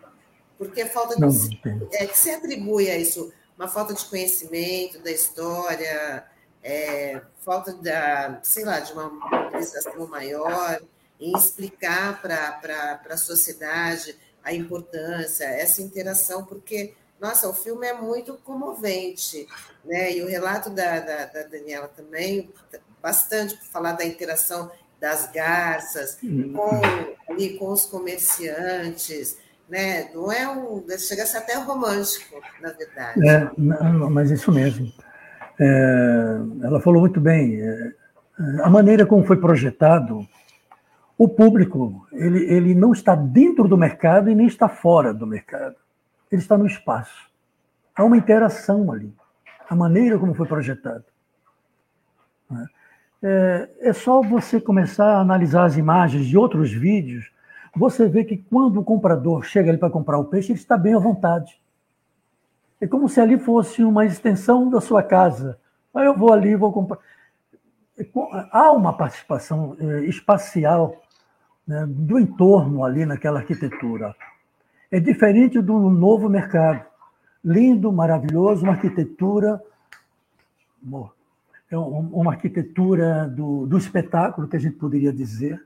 Porque 0.58 0.84
falta 0.86 1.14
de, 1.14 1.20
não, 1.20 1.28
não 1.30 1.88
é 1.92 2.06
que 2.06 2.18
se 2.18 2.30
atribui 2.30 2.90
a 2.90 2.98
isso 2.98 3.32
uma 3.56 3.68
falta 3.68 3.94
de 3.94 4.04
conhecimento 4.06 4.98
da 5.00 5.10
história, 5.10 6.24
é, 6.62 7.20
falta 7.40 7.72
da, 7.74 8.40
sei 8.42 8.64
lá, 8.64 8.80
de 8.80 8.92
uma 8.92 9.10
mobilização 9.10 10.06
maior 10.06 10.80
em 11.20 11.36
explicar 11.36 12.20
para 12.20 13.00
a 13.08 13.16
sociedade 13.16 14.16
a 14.42 14.52
importância, 14.52 15.44
essa 15.44 15.80
interação, 15.80 16.44
porque, 16.44 16.94
nossa, 17.20 17.48
o 17.48 17.54
filme 17.54 17.86
é 17.86 17.94
muito 17.94 18.34
comovente, 18.38 19.46
né? 19.84 20.12
E 20.12 20.22
o 20.22 20.28
relato 20.28 20.68
da, 20.68 21.00
da, 21.00 21.26
da 21.26 21.42
Daniela 21.44 21.88
também, 21.88 22.52
bastante, 23.00 23.56
para 23.56 23.66
falar 23.66 23.92
da 23.92 24.04
interação 24.04 24.70
das 25.00 25.30
garças 25.32 26.18
com, 26.20 27.32
ali, 27.32 27.58
com 27.58 27.70
os 27.70 27.86
comerciantes, 27.86 29.36
né? 29.68 30.10
Não 30.14 30.30
é 30.30 30.48
um. 30.48 30.84
Chega 30.98 31.22
a 31.22 31.26
ser 31.26 31.38
até 31.38 31.54
romântico, 31.54 32.40
na 32.60 32.70
verdade. 32.70 33.28
É, 33.28 33.50
mas 34.10 34.30
isso 34.30 34.52
mesmo. 34.52 34.92
É, 35.60 36.38
ela 36.62 36.80
falou 36.80 37.00
muito 37.00 37.20
bem. 37.20 37.60
É, 37.60 37.92
a 38.62 38.70
maneira 38.70 39.06
como 39.06 39.24
foi 39.24 39.36
projetado 39.36 40.26
o 41.16 41.28
público 41.28 42.06
ele, 42.12 42.44
ele 42.52 42.74
não 42.74 42.92
está 42.92 43.14
dentro 43.14 43.68
do 43.68 43.78
mercado 43.78 44.28
e 44.28 44.34
nem 44.34 44.46
está 44.46 44.68
fora 44.68 45.14
do 45.14 45.26
mercado. 45.26 45.76
Ele 46.30 46.42
está 46.42 46.58
no 46.58 46.66
espaço. 46.66 47.30
Há 47.94 48.04
uma 48.04 48.16
interação 48.16 48.90
ali. 48.90 49.14
A 49.68 49.74
maneira 49.74 50.18
como 50.18 50.34
foi 50.34 50.46
projetado. 50.46 51.04
É, 53.22 53.70
é 53.80 53.92
só 53.92 54.20
você 54.20 54.60
começar 54.60 55.06
a 55.06 55.20
analisar 55.20 55.64
as 55.64 55.76
imagens 55.76 56.26
de 56.26 56.36
outros 56.36 56.72
vídeos, 56.72 57.32
você 57.76 58.08
vê 58.08 58.24
que 58.24 58.36
quando 58.36 58.80
o 58.80 58.84
comprador 58.84 59.42
chega 59.44 59.70
ali 59.70 59.78
para 59.78 59.90
comprar 59.90 60.18
o 60.18 60.24
peixe, 60.24 60.52
ele 60.52 60.58
está 60.58 60.76
bem 60.76 60.94
à 60.94 60.98
vontade. 60.98 61.60
É 62.80 62.86
como 62.86 63.08
se 63.08 63.20
ali 63.20 63.38
fosse 63.38 63.82
uma 63.82 64.04
extensão 64.04 64.68
da 64.68 64.80
sua 64.80 65.02
casa. 65.02 65.58
Aí 65.94 66.06
eu 66.06 66.16
vou 66.16 66.32
ali, 66.32 66.54
vou 66.54 66.72
comprar. 66.72 66.98
É 67.98 68.06
há 68.50 68.72
uma 68.72 68.92
participação 68.92 69.76
é, 69.78 70.00
espacial 70.04 71.00
né, 71.66 71.86
do 71.88 72.18
entorno 72.18 72.84
ali 72.84 73.06
naquela 73.06 73.40
arquitetura. 73.40 74.14
É 74.90 74.98
diferente 74.98 75.60
do 75.60 75.78
novo 75.90 76.28
mercado. 76.28 76.84
Lindo, 77.44 77.92
maravilhoso, 77.92 78.64
uma 78.64 78.72
arquitetura 78.72 79.60
é 81.70 81.78
uma 81.78 82.32
arquitetura 82.32 83.28
do, 83.28 83.66
do 83.66 83.78
espetáculo, 83.78 84.46
que 84.46 84.56
a 84.56 84.60
gente 84.60 84.76
poderia 84.76 85.12
dizer. 85.12 85.60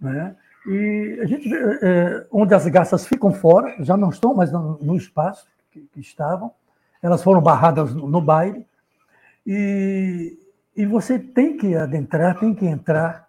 Né? 0.00 0.36
E 0.66 1.18
a 1.20 1.26
gente 1.26 1.48
vê 1.48 1.78
é, 1.82 2.26
onde 2.30 2.54
as 2.54 2.66
garças 2.68 3.06
ficam 3.06 3.32
fora, 3.32 3.74
já 3.80 3.96
não 3.96 4.08
estão 4.08 4.34
mais 4.34 4.50
no, 4.50 4.78
no 4.80 4.96
espaço 4.96 5.46
que, 5.70 5.80
que, 5.92 6.00
estavam, 6.00 6.50
elas 7.02 7.22
foram 7.22 7.42
barradas 7.42 7.94
no, 7.94 8.08
no 8.08 8.20
baile, 8.20 8.66
e, 9.46 10.38
e 10.74 10.86
você 10.86 11.18
tem 11.18 11.56
que 11.56 11.74
adentrar, 11.74 12.38
tem 12.38 12.54
que 12.54 12.64
entrar. 12.64 13.28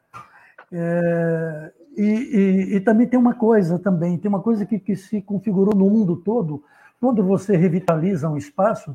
É, 0.72 1.72
e, 1.98 2.04
e, 2.04 2.76
e, 2.76 2.80
também 2.80 3.08
tem 3.08 3.20
uma 3.20 3.34
coisa 3.34 3.78
também, 3.80 4.18
tem 4.18 4.30
uma 4.30 4.42
coisa 4.42 4.66
que, 4.66 4.80
que 4.80 4.96
se 4.96 5.22
configurou 5.22 5.76
no 5.76 5.90
mundo 5.90 6.16
todo, 6.16 6.64
quando 7.00 7.24
você 7.24 7.58
revitaliza 7.58 8.30
um 8.30 8.38
espaço 8.38 8.94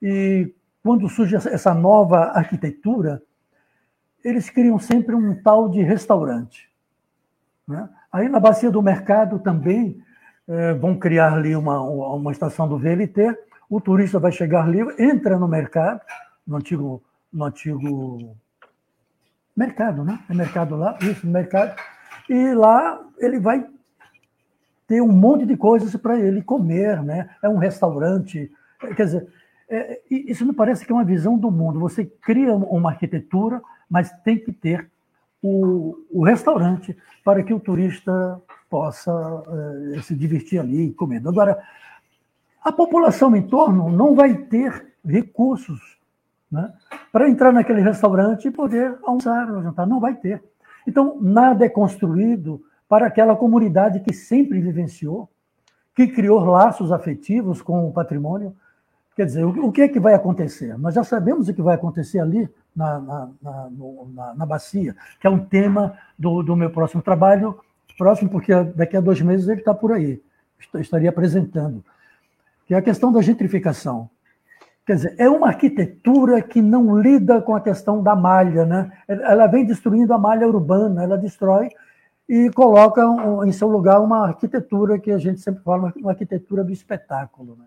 e 0.00 0.54
quando 0.82 1.08
surge 1.08 1.34
essa 1.34 1.74
nova 1.74 2.26
arquitetura, 2.26 3.20
eles 4.24 4.48
criam 4.50 4.78
sempre 4.78 5.14
um 5.14 5.34
tal 5.42 5.68
de 5.68 5.82
restaurante. 5.82 6.70
Né? 7.66 7.88
Aí 8.12 8.28
na 8.28 8.38
Bacia 8.38 8.70
do 8.70 8.82
Mercado 8.82 9.38
também 9.38 10.00
é, 10.48 10.74
vão 10.74 10.96
criar 10.96 11.34
ali 11.34 11.56
uma, 11.56 11.80
uma 11.80 12.32
estação 12.32 12.68
do 12.68 12.78
VLT, 12.78 13.36
o 13.68 13.80
turista 13.80 14.18
vai 14.18 14.30
chegar 14.30 14.64
ali, 14.64 14.78
entra 14.98 15.38
no 15.38 15.48
mercado, 15.48 16.00
no 16.46 16.56
antigo, 16.56 17.02
no 17.32 17.44
antigo 17.44 18.36
mercado, 19.56 20.04
né? 20.04 20.20
É 20.30 20.34
mercado 20.34 20.76
lá, 20.76 20.96
isso, 21.00 21.26
mercado, 21.26 21.74
e 22.28 22.54
lá 22.54 23.04
ele 23.18 23.40
vai 23.40 23.66
ter 24.86 25.00
um 25.00 25.10
monte 25.10 25.44
de 25.44 25.56
coisas 25.56 25.94
para 25.96 26.18
ele 26.18 26.42
comer, 26.42 27.02
né? 27.02 27.30
É 27.42 27.48
um 27.48 27.56
restaurante, 27.56 28.52
quer 28.96 29.04
dizer, 29.04 29.28
é, 29.68 30.00
isso 30.08 30.46
me 30.46 30.52
parece 30.52 30.86
que 30.86 30.92
é 30.92 30.94
uma 30.94 31.04
visão 31.04 31.36
do 31.36 31.50
mundo. 31.50 31.80
Você 31.80 32.04
cria 32.04 32.54
uma 32.54 32.90
arquitetura, 32.90 33.60
mas 33.90 34.12
tem 34.22 34.38
que 34.38 34.52
ter 34.52 34.88
o, 35.46 36.04
o 36.10 36.24
restaurante 36.24 36.96
para 37.24 37.42
que 37.42 37.54
o 37.54 37.60
turista 37.60 38.40
possa 38.68 39.12
é, 39.94 40.02
se 40.02 40.14
divertir 40.14 40.58
ali 40.58 40.92
comendo. 40.92 41.28
Agora, 41.28 41.62
a 42.62 42.72
população 42.72 43.34
em 43.36 43.42
torno 43.42 43.90
não 43.90 44.14
vai 44.14 44.34
ter 44.34 44.94
recursos 45.04 45.98
né, 46.50 46.72
para 47.12 47.28
entrar 47.28 47.52
naquele 47.52 47.80
restaurante 47.80 48.48
e 48.48 48.50
poder 48.50 48.96
almoçar 49.04 49.50
ou 49.50 49.62
jantar. 49.62 49.86
Não 49.86 50.00
vai 50.00 50.14
ter. 50.14 50.42
Então, 50.86 51.18
nada 51.20 51.64
é 51.64 51.68
construído 51.68 52.62
para 52.88 53.06
aquela 53.06 53.36
comunidade 53.36 54.00
que 54.00 54.12
sempre 54.12 54.60
vivenciou, 54.60 55.28
que 55.94 56.08
criou 56.08 56.44
laços 56.44 56.92
afetivos 56.92 57.62
com 57.62 57.88
o 57.88 57.92
patrimônio, 57.92 58.54
Quer 59.16 59.24
dizer, 59.24 59.44
o, 59.44 59.72
que 59.72 59.80
é 59.80 59.88
que 59.88 59.98
vai 59.98 60.12
acontecer? 60.12 60.76
Nós 60.76 60.94
já 60.94 61.02
sabemos 61.02 61.48
o 61.48 61.54
que 61.54 61.62
vai 61.62 61.74
acontecer 61.74 62.20
ali 62.20 62.46
na, 62.76 63.00
na, 63.00 63.30
na, 63.42 63.70
na, 64.12 64.34
na 64.34 64.46
bacia, 64.46 64.94
que 65.18 65.26
é 65.26 65.30
um 65.30 65.42
tema 65.42 65.96
do, 66.18 66.42
do 66.42 66.54
meu 66.54 66.68
próximo 66.68 67.00
trabalho, 67.00 67.58
próximo 67.96 68.28
porque 68.28 68.52
daqui 68.74 68.94
a 68.94 69.00
dois 69.00 69.22
meses 69.22 69.48
ele 69.48 69.60
está 69.60 69.72
por 69.72 69.90
aí, 69.90 70.22
estaria 70.74 71.08
apresentando, 71.08 71.82
que 72.66 72.74
é 72.74 72.76
a 72.76 72.82
questão 72.82 73.10
da 73.10 73.22
gentrificação. 73.22 74.10
Quer 74.84 74.96
dizer, 74.96 75.14
é 75.18 75.30
uma 75.30 75.48
arquitetura 75.48 76.42
que 76.42 76.60
não 76.60 77.00
lida 77.00 77.40
com 77.40 77.56
a 77.56 77.60
questão 77.60 78.02
da 78.02 78.14
malha, 78.14 78.66
né? 78.66 78.92
Ela 79.08 79.46
vem 79.46 79.64
destruindo 79.64 80.12
a 80.12 80.18
malha 80.18 80.46
urbana, 80.46 81.02
ela 81.02 81.16
destrói 81.16 81.70
e 82.28 82.50
coloca 82.50 83.02
em 83.46 83.50
seu 83.50 83.68
lugar 83.68 83.98
uma 84.00 84.28
arquitetura 84.28 84.98
que 84.98 85.10
a 85.10 85.18
gente 85.18 85.40
sempre 85.40 85.64
fala, 85.64 85.92
uma 85.96 86.10
arquitetura 86.10 86.62
do 86.62 86.70
espetáculo. 86.70 87.56
Né? 87.58 87.64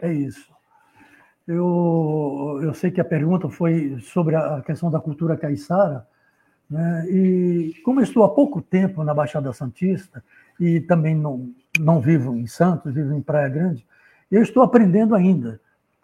É 0.00 0.12
isso. 0.12 0.54
Eu, 1.46 2.58
eu 2.62 2.74
sei 2.74 2.90
que 2.90 3.00
a 3.00 3.04
pergunta 3.04 3.48
foi 3.48 3.98
sobre 4.00 4.34
a 4.34 4.60
questão 4.62 4.90
da 4.90 5.00
cultura 5.00 5.36
caiçara, 5.36 6.06
né? 6.68 7.06
e 7.08 7.74
como 7.84 8.00
estou 8.00 8.24
há 8.24 8.34
pouco 8.34 8.60
tempo 8.60 9.04
na 9.04 9.14
Baixada 9.14 9.52
Santista, 9.52 10.24
e 10.58 10.80
também 10.80 11.14
não, 11.14 11.50
não 11.78 12.00
vivo 12.00 12.34
em 12.34 12.46
Santos, 12.46 12.92
vivo 12.92 13.14
em 13.14 13.22
Praia 13.22 13.48
Grande, 13.48 13.86
eu 14.30 14.42
estou 14.42 14.62
aprendendo 14.62 15.14
ainda. 15.14 15.60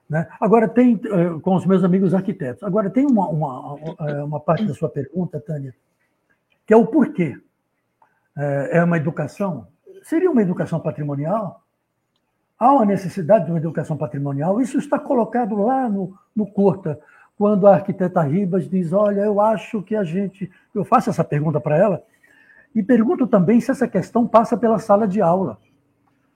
Né? 0.09 0.29
Agora, 0.39 0.69
tem, 0.69 1.01
eh, 1.05 1.41
com 1.41 1.57
os 1.57 1.65
meus 1.65 1.83
amigos 1.83 2.15
arquitetos, 2.15 2.63
agora 2.63 2.91
tem 2.91 3.07
uma, 3.07 3.29
uma, 3.29 3.79
eh, 4.01 4.23
uma 4.23 4.39
parte 4.39 4.67
da 4.67 4.75
sua 4.75 4.89
pergunta, 4.89 5.41
Tânia, 5.41 5.75
que 6.67 6.73
é 6.73 6.77
o 6.77 6.87
porquê. 6.87 7.41
É, 8.37 8.79
é 8.79 8.85
uma 8.85 8.97
educação? 8.97 9.67
Seria 10.03 10.31
uma 10.31 10.43
educação 10.43 10.79
patrimonial? 10.81 11.63
Há 12.63 12.75
uma 12.75 12.85
necessidade 12.85 13.47
de 13.47 13.51
uma 13.51 13.59
educação 13.59 13.97
patrimonial. 13.97 14.61
Isso 14.61 14.79
está 14.79 14.97
colocado 14.97 15.57
lá 15.57 15.89
no, 15.89 16.17
no 16.33 16.47
Corta, 16.47 16.97
quando 17.37 17.67
a 17.67 17.75
arquiteta 17.75 18.23
Ribas 18.23 18.71
diz: 18.71 18.93
Olha, 18.93 19.23
eu 19.23 19.41
acho 19.41 19.83
que 19.83 19.97
a 19.97 20.05
gente. 20.05 20.49
Eu 20.73 20.85
faço 20.85 21.11
essa 21.11 21.25
pergunta 21.25 21.61
para 21.61 21.77
ela, 21.77 22.05
e 22.73 22.81
pergunto 22.81 23.27
também 23.27 23.61
se 23.61 23.73
essa 23.73 23.89
questão 23.89 24.29
passa 24.29 24.57
pela 24.57 24.79
sala 24.79 25.09
de 25.09 25.21
aula. 25.21 25.59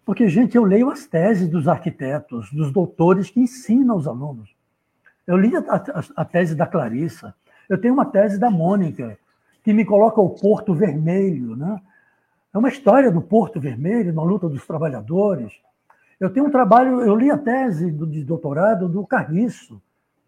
Porque, 0.04 0.28
gente, 0.28 0.56
eu 0.56 0.64
leio 0.64 0.90
as 0.90 1.06
teses 1.06 1.48
dos 1.48 1.68
arquitetos, 1.68 2.50
dos 2.50 2.72
doutores 2.72 3.30
que 3.30 3.38
ensinam 3.38 3.96
os 3.96 4.08
alunos. 4.08 4.52
Eu 5.28 5.36
li 5.36 5.54
a, 5.54 5.60
a, 5.60 6.22
a 6.22 6.24
tese 6.24 6.56
da 6.56 6.66
Clarissa, 6.66 7.36
eu 7.68 7.80
tenho 7.80 7.94
uma 7.94 8.04
tese 8.04 8.36
da 8.36 8.50
Mônica, 8.50 9.16
que 9.62 9.72
me 9.72 9.84
coloca 9.84 10.20
o 10.20 10.30
Porto 10.30 10.74
Vermelho. 10.74 11.54
Né? 11.54 11.80
É 12.52 12.58
uma 12.58 12.68
história 12.68 13.12
do 13.12 13.22
Porto 13.22 13.60
Vermelho, 13.60 14.12
na 14.12 14.24
luta 14.24 14.48
dos 14.48 14.66
trabalhadores. 14.66 15.64
Eu 16.18 16.30
tenho 16.30 16.46
um 16.46 16.50
trabalho, 16.50 17.02
eu 17.02 17.14
li 17.14 17.30
a 17.30 17.36
tese 17.36 17.90
do, 17.90 18.06
de 18.06 18.24
doutorado 18.24 18.88
do 18.88 19.06
Carriço, 19.06 19.80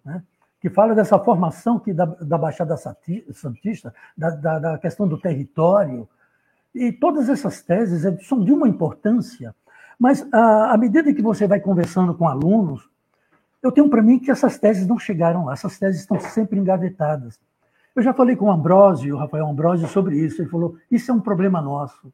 né, 0.04 0.22
que 0.60 0.68
fala 0.68 0.94
dessa 0.94 1.18
formação 1.18 1.78
que, 1.78 1.92
da, 1.92 2.04
da 2.04 2.36
Baixada 2.36 2.76
Santista, 2.76 3.94
da, 4.16 4.30
da, 4.30 4.58
da, 4.58 4.78
questão 4.78 5.08
do 5.08 5.18
território. 5.18 6.08
E 6.74 6.92
todas 6.92 7.28
essas 7.28 7.62
teses 7.62 8.26
são 8.26 8.44
de 8.44 8.52
uma 8.52 8.68
importância, 8.68 9.54
mas 9.98 10.26
à 10.32 10.76
medida 10.76 11.12
que 11.12 11.22
você 11.22 11.46
vai 11.46 11.58
conversando 11.58 12.14
com 12.14 12.28
alunos, 12.28 12.88
eu 13.62 13.72
tenho 13.72 13.88
para 13.88 14.02
mim 14.02 14.18
que 14.18 14.30
essas 14.30 14.58
teses 14.58 14.86
não 14.86 14.98
chegaram 14.98 15.46
lá, 15.46 15.54
essas 15.54 15.78
teses 15.78 16.02
estão 16.02 16.20
sempre 16.20 16.58
engavetadas. 16.58 17.40
Eu 17.96 18.02
já 18.02 18.14
falei 18.14 18.36
com 18.36 18.44
o 18.44 18.50
Ambrósio, 18.50 19.16
o 19.16 19.18
Rafael 19.18 19.48
Ambrósio, 19.48 19.88
sobre 19.88 20.16
isso. 20.16 20.40
Ele 20.40 20.48
falou: 20.48 20.76
isso 20.88 21.10
é 21.10 21.14
um 21.14 21.20
problema 21.20 21.60
nosso. 21.60 22.12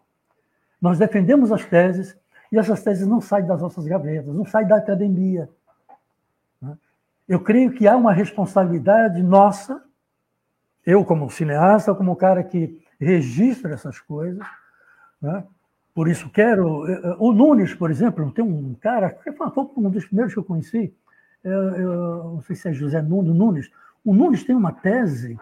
Nós 0.80 0.98
defendemos 0.98 1.52
as 1.52 1.64
teses, 1.66 2.16
e 2.54 2.58
essas 2.58 2.84
teses 2.84 3.04
não 3.04 3.20
saem 3.20 3.44
das 3.44 3.60
nossas 3.60 3.84
gavetas, 3.84 4.32
não 4.32 4.46
saem 4.46 4.68
da 4.68 4.76
academia. 4.76 5.50
Né? 6.62 6.78
Eu 7.28 7.40
creio 7.40 7.72
que 7.72 7.88
há 7.88 7.96
uma 7.96 8.12
responsabilidade 8.12 9.20
nossa, 9.24 9.82
eu 10.86 11.04
como 11.04 11.28
cineasta, 11.28 11.92
como 11.96 12.14
cara 12.14 12.44
que 12.44 12.80
registra 13.00 13.74
essas 13.74 13.98
coisas, 13.98 14.46
né? 15.20 15.42
por 15.92 16.06
isso 16.06 16.30
quero. 16.30 16.84
O 17.18 17.32
Nunes, 17.32 17.74
por 17.74 17.90
exemplo, 17.90 18.30
tem 18.30 18.44
um 18.44 18.72
cara, 18.74 19.18
foi 19.34 19.64
um 19.76 19.90
dos 19.90 20.04
primeiros 20.04 20.32
que 20.32 20.38
eu 20.38 20.44
conheci, 20.44 20.94
eu, 21.42 21.52
eu 21.52 22.24
não 22.34 22.42
sei 22.42 22.54
se 22.54 22.68
é 22.68 22.72
José 22.72 23.02
Nunes. 23.02 23.68
O 24.04 24.14
Nunes 24.14 24.44
tem 24.44 24.54
uma 24.54 24.70
tese 24.70 25.36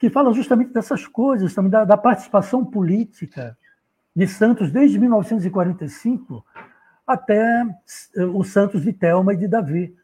que 0.00 0.10
fala 0.10 0.32
justamente 0.32 0.72
dessas 0.72 1.06
coisas, 1.06 1.54
também 1.54 1.70
da 1.70 1.96
participação 1.96 2.64
política 2.64 3.56
de 4.20 4.28
Santos 4.28 4.70
desde 4.70 4.98
1945 4.98 6.44
até 7.06 7.64
eh, 8.14 8.24
o 8.26 8.44
Santos 8.44 8.82
de 8.82 8.92
Telma 8.92 9.32
e 9.32 9.36
de 9.38 9.48
Davi. 9.48 9.96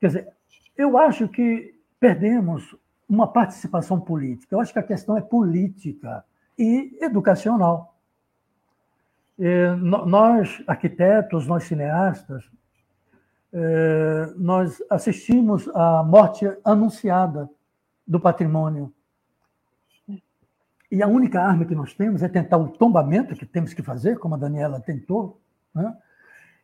Quer 0.00 0.06
dizer, 0.06 0.28
eu 0.74 0.96
acho 0.96 1.28
que 1.28 1.78
perdemos 2.00 2.74
uma 3.06 3.30
participação 3.30 4.00
política. 4.00 4.54
Eu 4.54 4.60
acho 4.60 4.72
que 4.72 4.78
a 4.78 4.82
questão 4.82 5.14
é 5.14 5.20
política 5.20 6.24
e 6.58 6.96
educacional. 7.02 7.94
E 9.38 9.76
nós, 9.76 10.64
arquitetos, 10.66 11.46
nós 11.46 11.64
cineastas, 11.64 12.50
eh, 13.52 14.32
nós 14.36 14.82
assistimos 14.88 15.68
à 15.74 16.02
morte 16.02 16.50
anunciada 16.64 17.46
do 18.08 18.18
patrimônio 18.18 18.90
e 20.96 21.02
a 21.02 21.06
única 21.06 21.42
arma 21.42 21.66
que 21.66 21.74
nós 21.74 21.92
temos 21.92 22.22
é 22.22 22.28
tentar 22.28 22.56
o 22.56 22.68
tombamento, 22.68 23.36
que 23.36 23.44
temos 23.44 23.74
que 23.74 23.82
fazer, 23.82 24.18
como 24.18 24.34
a 24.34 24.38
Daniela 24.38 24.80
tentou, 24.80 25.38
né? 25.74 25.94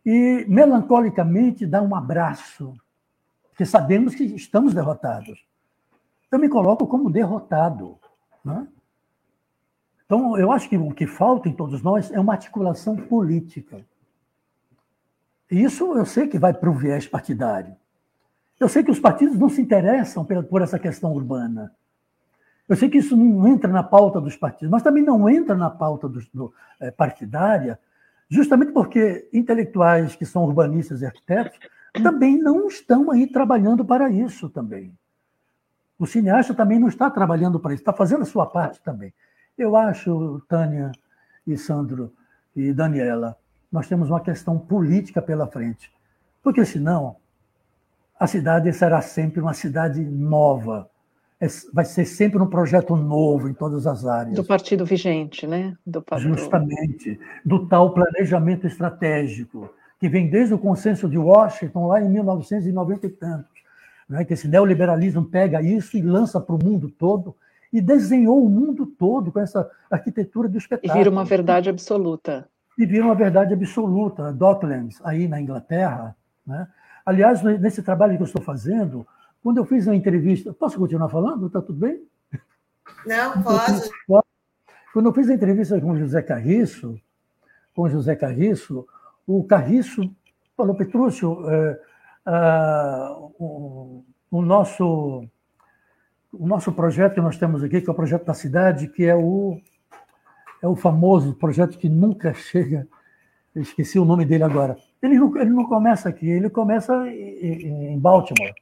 e 0.06 0.46
melancolicamente 0.48 1.66
dar 1.66 1.82
um 1.82 1.94
abraço, 1.94 2.74
porque 3.50 3.66
sabemos 3.66 4.14
que 4.14 4.24
estamos 4.24 4.72
derrotados. 4.72 5.46
Eu 6.30 6.38
me 6.38 6.48
coloco 6.48 6.86
como 6.86 7.10
derrotado. 7.10 7.98
Né? 8.42 8.66
Então, 10.06 10.38
eu 10.38 10.50
acho 10.50 10.66
que 10.66 10.78
o 10.78 10.92
que 10.92 11.06
falta 11.06 11.50
em 11.50 11.52
todos 11.52 11.82
nós 11.82 12.10
é 12.10 12.18
uma 12.18 12.32
articulação 12.32 12.96
política. 12.96 13.84
E 15.50 15.62
isso 15.62 15.92
eu 15.92 16.06
sei 16.06 16.26
que 16.26 16.38
vai 16.38 16.54
para 16.54 16.70
o 16.70 16.74
viés 16.74 17.06
partidário. 17.06 17.76
Eu 18.58 18.66
sei 18.66 18.82
que 18.82 18.90
os 18.90 18.98
partidos 18.98 19.38
não 19.38 19.50
se 19.50 19.60
interessam 19.60 20.24
por 20.24 20.62
essa 20.62 20.78
questão 20.78 21.12
urbana. 21.12 21.70
Eu 22.72 22.76
sei 22.76 22.88
que 22.88 22.96
isso 22.96 23.14
não 23.14 23.46
entra 23.46 23.70
na 23.70 23.82
pauta 23.82 24.18
dos 24.18 24.34
partidos, 24.34 24.70
mas 24.70 24.82
também 24.82 25.02
não 25.02 25.28
entra 25.28 25.54
na 25.54 25.68
pauta 25.68 26.08
do, 26.08 26.20
do, 26.32 26.54
é, 26.80 26.90
partidária, 26.90 27.78
justamente 28.30 28.72
porque 28.72 29.28
intelectuais 29.30 30.16
que 30.16 30.24
são 30.24 30.42
urbanistas 30.42 31.02
e 31.02 31.04
arquitetos 31.04 31.58
também 32.02 32.38
não 32.38 32.66
estão 32.66 33.10
aí 33.10 33.26
trabalhando 33.26 33.84
para 33.84 34.08
isso 34.08 34.48
também. 34.48 34.90
O 35.98 36.06
cineasta 36.06 36.54
também 36.54 36.78
não 36.78 36.88
está 36.88 37.10
trabalhando 37.10 37.60
para 37.60 37.74
isso, 37.74 37.82
está 37.82 37.92
fazendo 37.92 38.22
a 38.22 38.24
sua 38.24 38.46
parte 38.46 38.80
também. 38.80 39.12
Eu 39.58 39.76
acho, 39.76 40.40
Tânia 40.48 40.92
e 41.46 41.58
Sandro 41.58 42.10
e 42.56 42.72
Daniela, 42.72 43.36
nós 43.70 43.86
temos 43.86 44.08
uma 44.08 44.20
questão 44.22 44.58
política 44.58 45.20
pela 45.20 45.46
frente. 45.46 45.92
Porque 46.42 46.64
senão 46.64 47.16
a 48.18 48.26
cidade 48.26 48.72
será 48.72 49.02
sempre 49.02 49.42
uma 49.42 49.52
cidade 49.52 50.02
nova. 50.02 50.88
É, 51.42 51.46
vai 51.72 51.84
ser 51.84 52.04
sempre 52.04 52.40
um 52.40 52.46
projeto 52.46 52.94
novo 52.94 53.48
em 53.48 53.52
todas 53.52 53.84
as 53.84 54.06
áreas. 54.06 54.36
Do 54.36 54.44
partido 54.44 54.86
vigente, 54.86 55.44
né? 55.44 55.76
Do 55.84 56.00
partido... 56.00 56.38
Justamente. 56.38 57.18
Do 57.44 57.66
tal 57.66 57.92
planejamento 57.92 58.64
estratégico, 58.64 59.68
que 59.98 60.08
vem 60.08 60.30
desde 60.30 60.54
o 60.54 60.58
consenso 60.58 61.08
de 61.08 61.18
Washington, 61.18 61.88
lá 61.88 62.00
em 62.00 62.08
1990 62.08 63.06
e 63.08 63.10
tantos. 63.10 63.60
Né? 64.08 64.24
Que 64.24 64.34
esse 64.34 64.46
neoliberalismo 64.46 65.24
pega 65.24 65.60
isso 65.60 65.96
e 65.96 66.00
lança 66.00 66.40
para 66.40 66.54
o 66.54 66.64
mundo 66.64 66.88
todo 66.88 67.34
e 67.72 67.80
desenhou 67.80 68.44
o 68.44 68.48
mundo 68.48 68.86
todo 68.86 69.32
com 69.32 69.40
essa 69.40 69.68
arquitetura 69.90 70.48
do 70.48 70.58
espetáculo. 70.58 70.94
E 70.94 70.96
vira 70.96 71.10
uma 71.10 71.24
verdade 71.24 71.68
absoluta. 71.68 72.48
E 72.78 72.86
vira 72.86 73.04
uma 73.04 73.16
verdade 73.16 73.52
absoluta. 73.52 74.32
Docklands, 74.32 75.00
aí 75.02 75.26
na 75.26 75.40
Inglaterra, 75.40 76.14
né? 76.46 76.68
Aliás, 77.04 77.42
nesse 77.42 77.82
trabalho 77.82 78.16
que 78.16 78.22
eu 78.22 78.26
estou 78.26 78.42
fazendo, 78.42 79.04
quando 79.42 79.58
eu 79.58 79.64
fiz 79.64 79.86
uma 79.86 79.96
entrevista. 79.96 80.52
Posso 80.52 80.78
continuar 80.78 81.08
falando? 81.08 81.46
Está 81.46 81.60
tudo 81.60 81.78
bem? 81.78 82.02
Não, 83.06 83.42
pode. 83.42 83.90
Quando 84.92 85.06
eu 85.06 85.14
fiz 85.14 85.28
a 85.30 85.34
entrevista 85.34 85.80
com 85.80 85.92
o 85.92 85.98
José 85.98 86.22
Carriço, 86.22 87.00
com 87.74 87.82
o 87.82 87.88
José 87.88 88.14
Carriço, 88.14 88.86
o 89.26 89.42
Carriço 89.44 90.14
falou, 90.56 90.74
Petrúcio, 90.74 91.38
é, 91.50 91.80
o, 93.38 94.04
o, 94.30 94.42
nosso, 94.42 95.24
o 96.32 96.46
nosso 96.46 96.72
projeto 96.72 97.14
que 97.14 97.20
nós 97.20 97.38
temos 97.38 97.62
aqui, 97.64 97.80
que 97.80 97.88
é 97.88 97.92
o 97.92 97.96
projeto 97.96 98.24
da 98.24 98.34
cidade, 98.34 98.88
que 98.88 99.04
é 99.04 99.14
o, 99.14 99.58
é 100.60 100.68
o 100.68 100.76
famoso 100.76 101.34
projeto 101.34 101.78
que 101.78 101.88
nunca 101.88 102.34
chega, 102.34 102.86
esqueci 103.56 103.98
o 103.98 104.04
nome 104.04 104.24
dele 104.24 104.44
agora, 104.44 104.76
ele 105.00 105.18
não, 105.18 105.36
ele 105.36 105.50
não 105.50 105.64
começa 105.64 106.08
aqui, 106.08 106.28
ele 106.28 106.50
começa 106.50 106.94
em, 107.08 107.94
em 107.94 107.98
Baltimore. 107.98 108.54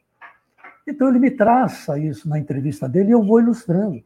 Então 0.86 1.08
ele 1.08 1.18
me 1.18 1.30
traça 1.30 1.98
isso 1.98 2.28
na 2.28 2.38
entrevista 2.38 2.88
dele 2.88 3.10
e 3.10 3.12
eu 3.12 3.22
vou 3.22 3.40
ilustrando. 3.40 4.02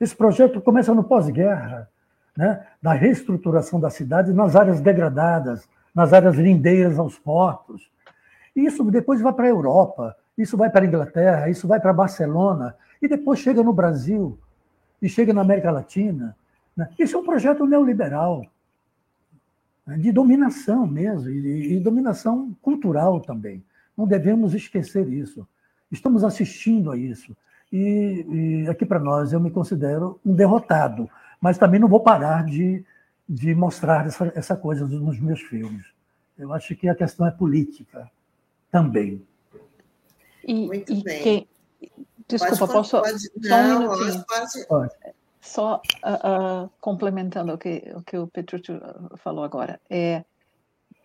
Esse 0.00 0.16
projeto 0.16 0.60
começa 0.60 0.94
no 0.94 1.04
pós-guerra, 1.04 1.88
né, 2.36 2.66
da 2.80 2.92
reestruturação 2.92 3.78
da 3.80 3.90
cidade 3.90 4.32
nas 4.32 4.56
áreas 4.56 4.80
degradadas, 4.80 5.68
nas 5.94 6.12
áreas 6.12 6.36
lindeiras 6.36 6.98
aos 6.98 7.18
portos. 7.18 7.90
E 8.54 8.64
isso 8.64 8.82
depois 8.90 9.20
vai 9.20 9.32
para 9.32 9.46
a 9.46 9.50
Europa, 9.50 10.16
isso 10.38 10.56
vai 10.56 10.70
para 10.70 10.84
a 10.84 10.86
Inglaterra, 10.86 11.48
isso 11.50 11.68
vai 11.68 11.80
para 11.80 11.92
Barcelona, 11.92 12.74
e 13.02 13.08
depois 13.08 13.38
chega 13.40 13.62
no 13.62 13.72
Brasil, 13.72 14.38
e 15.02 15.08
chega 15.08 15.32
na 15.32 15.42
América 15.42 15.70
Latina. 15.70 16.36
Né? 16.76 16.88
Isso 16.98 17.16
é 17.16 17.20
um 17.20 17.24
projeto 17.24 17.66
neoliberal. 17.66 18.44
Né, 19.86 19.98
de 19.98 20.12
dominação 20.12 20.86
mesmo, 20.86 21.28
e, 21.28 21.74
e 21.74 21.80
dominação 21.80 22.56
cultural 22.62 23.20
também. 23.20 23.62
Não 23.96 24.06
devemos 24.06 24.54
esquecer 24.54 25.08
isso. 25.08 25.46
Estamos 25.90 26.24
assistindo 26.24 26.90
a 26.90 26.96
isso. 26.96 27.36
E, 27.72 28.64
e 28.64 28.68
aqui 28.68 28.84
para 28.84 28.98
nós 28.98 29.32
eu 29.32 29.40
me 29.40 29.50
considero 29.50 30.20
um 30.24 30.34
derrotado, 30.34 31.08
mas 31.40 31.58
também 31.58 31.80
não 31.80 31.88
vou 31.88 32.00
parar 32.00 32.44
de, 32.44 32.84
de 33.28 33.54
mostrar 33.54 34.06
essa, 34.06 34.32
essa 34.34 34.56
coisa 34.56 34.86
nos 34.86 35.20
meus 35.20 35.40
filmes. 35.40 35.86
Eu 36.36 36.52
acho 36.52 36.74
que 36.74 36.88
a 36.88 36.94
questão 36.94 37.26
é 37.26 37.30
política 37.30 38.10
também. 38.70 39.22
E, 40.46 40.66
Muito 40.66 40.92
e 40.92 41.02
bem. 41.02 41.22
Quem... 41.22 41.48
Desculpa, 42.26 42.58
pode, 42.58 42.72
posso. 42.72 43.00
Pode, 43.00 43.20
só 43.20 43.56
um 43.56 43.78
minutinho. 43.78 44.24
Pode, 44.26 44.66
pode. 44.66 44.94
Só 45.40 45.82
uh, 46.04 46.64
uh, 46.64 46.70
complementando 46.80 47.54
o 47.54 47.58
que 47.58 47.92
o, 47.94 48.02
que 48.02 48.16
o 48.16 48.26
Petruccio 48.26 48.80
falou 49.16 49.42
agora, 49.42 49.80
é 49.88 50.24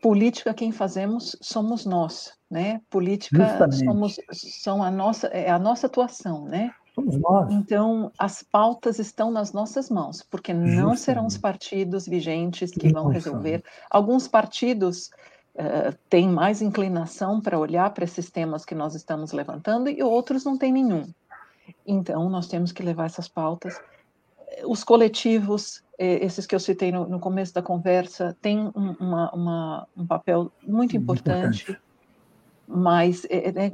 política 0.01 0.53
quem 0.53 0.71
fazemos 0.71 1.35
somos 1.41 1.85
nós, 1.85 2.33
né? 2.49 2.81
Política 2.89 3.47
Justamente. 3.47 3.85
somos 3.85 4.19
são 4.31 4.83
a 4.83 4.91
nossa 4.91 5.27
é 5.27 5.49
a 5.49 5.59
nossa 5.59 5.87
atuação, 5.87 6.45
né? 6.45 6.71
Somos 6.93 7.17
nós. 7.17 7.51
Então 7.51 8.11
as 8.17 8.43
pautas 8.43 8.99
estão 8.99 9.31
nas 9.31 9.51
nossas 9.51 9.89
mãos, 9.89 10.21
porque 10.21 10.53
não 10.53 10.67
Justamente. 10.67 10.99
serão 10.99 11.25
os 11.25 11.37
partidos 11.37 12.07
vigentes 12.07 12.71
que 12.71 12.91
vão 12.91 13.07
resolver. 13.07 13.63
Alguns 13.89 14.27
partidos 14.27 15.09
uh, 15.55 15.95
têm 16.09 16.29
mais 16.29 16.61
inclinação 16.61 17.41
para 17.41 17.59
olhar 17.59 17.89
para 17.93 18.05
esses 18.05 18.31
temas 18.31 18.63
que 18.63 18.75
nós 18.75 18.95
estamos 18.95 19.31
levantando 19.31 19.89
e 19.89 20.01
outros 20.01 20.45
não 20.45 20.57
têm 20.57 20.71
nenhum. 20.71 21.03
Então 21.85 22.29
nós 22.29 22.47
temos 22.47 22.71
que 22.71 22.83
levar 22.83 23.05
essas 23.05 23.27
pautas 23.27 23.79
os 24.63 24.83
coletivos, 24.83 25.83
eh, 25.97 26.25
esses 26.25 26.45
que 26.45 26.55
eu 26.55 26.59
citei 26.59 26.91
no, 26.91 27.07
no 27.07 27.19
começo 27.19 27.53
da 27.53 27.61
conversa, 27.61 28.35
têm 28.41 28.71
um, 28.75 28.95
uma, 28.99 29.31
uma, 29.31 29.87
um 29.97 30.05
papel 30.05 30.51
muito 30.65 30.95
importante, 30.95 31.63
importante. 31.63 31.81
mas 32.67 33.25
é, 33.29 33.71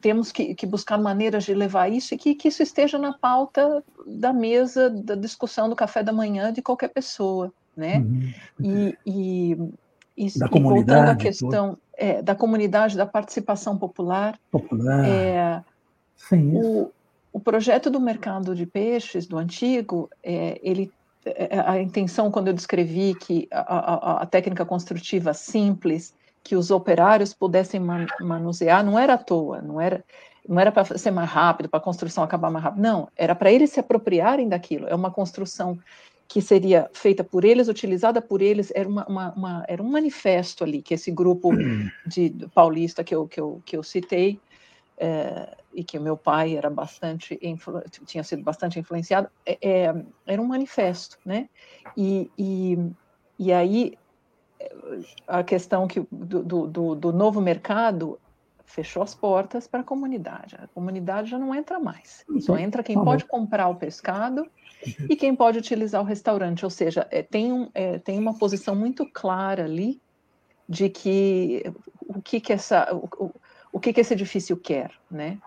temos 0.00 0.32
que, 0.32 0.54
que, 0.54 0.66
buscar 0.66 0.98
maneiras 0.98 1.44
de 1.44 1.54
levar 1.54 1.90
isso 1.90 2.14
e 2.14 2.18
que, 2.18 2.34
que, 2.34 2.48
isso 2.48 2.62
esteja 2.62 2.98
na 2.98 3.12
pauta 3.12 3.82
da 4.06 4.32
mesa 4.32 4.88
da 4.90 5.14
discussão 5.14 5.68
do 5.68 5.76
café 5.76 6.02
da 6.02 6.12
manhã 6.12 6.52
de 6.52 6.62
qualquer 6.62 6.88
pessoa, 6.88 7.52
né? 7.76 7.98
Uhum. 7.98 8.32
E, 8.60 8.98
e, 9.06 9.52
e, 10.16 10.38
da 10.38 10.46
e 10.46 10.60
voltando 10.60 11.08
à 11.08 11.16
questão 11.16 11.78
é, 11.94 12.22
da 12.22 12.34
comunidade, 12.34 12.96
da 12.96 13.06
participação 13.06 13.76
popular, 13.76 14.38
popular. 14.50 15.04
É, 15.04 15.62
Sim, 16.16 16.56
o, 16.56 16.90
o 17.32 17.40
projeto 17.40 17.90
do 17.90 18.00
mercado 18.00 18.54
de 18.54 18.66
peixes, 18.66 19.26
do 19.26 19.38
antigo, 19.38 20.10
é, 20.22 20.60
ele, 20.62 20.92
é, 21.24 21.60
a 21.60 21.80
intenção, 21.80 22.30
quando 22.30 22.48
eu 22.48 22.52
descrevi 22.52 23.14
que 23.14 23.48
a, 23.50 23.60
a, 23.60 24.22
a 24.22 24.26
técnica 24.26 24.64
construtiva 24.64 25.32
simples, 25.32 26.14
que 26.44 26.54
os 26.54 26.70
operários 26.70 27.32
pudessem 27.32 27.80
man, 27.80 28.06
manusear, 28.20 28.84
não 28.84 28.98
era 28.98 29.14
à 29.14 29.18
toa, 29.18 29.62
não 29.62 29.80
era, 29.80 30.04
não 30.46 30.60
era 30.60 30.70
para 30.70 30.98
ser 30.98 31.10
mais 31.10 31.30
rápido, 31.30 31.68
para 31.68 31.78
a 31.78 31.82
construção 31.82 32.22
acabar 32.22 32.50
mais 32.50 32.64
rápido, 32.64 32.82
não, 32.82 33.08
era 33.16 33.34
para 33.34 33.50
eles 33.50 33.70
se 33.70 33.80
apropriarem 33.80 34.48
daquilo. 34.48 34.86
É 34.86 34.94
uma 34.94 35.10
construção 35.10 35.78
que 36.28 36.40
seria 36.40 36.90
feita 36.92 37.22
por 37.22 37.44
eles, 37.44 37.68
utilizada 37.68 38.20
por 38.20 38.42
eles, 38.42 38.72
era, 38.74 38.88
uma, 38.88 39.06
uma, 39.06 39.32
uma 39.32 39.64
era 39.68 39.82
um 39.82 39.90
manifesto 39.90 40.64
ali, 40.64 40.82
que 40.82 40.94
esse 40.94 41.10
grupo 41.10 41.50
de, 42.06 42.28
de 42.28 42.48
paulista 42.48 43.02
que 43.04 43.14
eu, 43.14 43.26
que 43.26 43.40
eu, 43.40 43.62
que 43.64 43.76
eu 43.76 43.82
citei, 43.82 44.40
é, 44.98 45.56
e 45.74 45.82
que 45.82 45.98
o 45.98 46.02
meu 46.02 46.16
pai 46.16 46.56
era 46.56 46.68
bastante 46.70 47.38
tinha 48.06 48.22
sido 48.22 48.42
bastante 48.42 48.78
influenciado 48.78 49.28
é, 49.46 49.58
é, 49.60 50.04
era 50.26 50.40
um 50.40 50.46
manifesto 50.46 51.18
né? 51.24 51.48
E, 51.96 52.30
e, 52.38 52.78
e 53.38 53.52
aí 53.52 53.98
a 55.26 55.42
questão 55.42 55.86
que 55.86 56.06
do, 56.10 56.66
do, 56.66 56.94
do 56.94 57.12
novo 57.12 57.40
mercado 57.40 58.18
fechou 58.64 59.02
as 59.02 59.14
portas 59.14 59.66
para 59.66 59.80
a 59.80 59.84
comunidade. 59.84 60.56
A 60.56 60.66
comunidade 60.68 61.30
já 61.30 61.38
não 61.38 61.54
entra 61.54 61.78
mais. 61.78 62.24
Só 62.40 62.56
entra 62.56 62.82
quem 62.82 62.96
pode 62.96 63.24
comprar 63.26 63.68
o 63.68 63.74
pescado 63.74 64.46
e 65.08 65.14
quem 65.14 65.36
pode 65.36 65.58
utilizar 65.58 66.00
o 66.00 66.04
restaurante. 66.04 66.64
Ou 66.64 66.70
seja 66.70 67.06
é, 67.10 67.22
tem 67.22 67.52
um, 67.52 67.68
é, 67.74 67.98
tem 67.98 68.18
uma 68.18 68.38
posição 68.38 68.74
muito 68.74 69.06
clara 69.06 69.64
ali 69.64 70.00
de 70.68 70.88
que 70.88 71.62
o 72.00 72.22
que 72.22 72.40
que 72.40 72.52
essa 72.52 72.88
o, 72.94 73.30
o 73.72 73.80
que, 73.80 73.92
que 73.92 74.00
esse 74.00 74.14
edifício 74.14 74.56
quer, 74.56 74.90
né? 75.10 75.38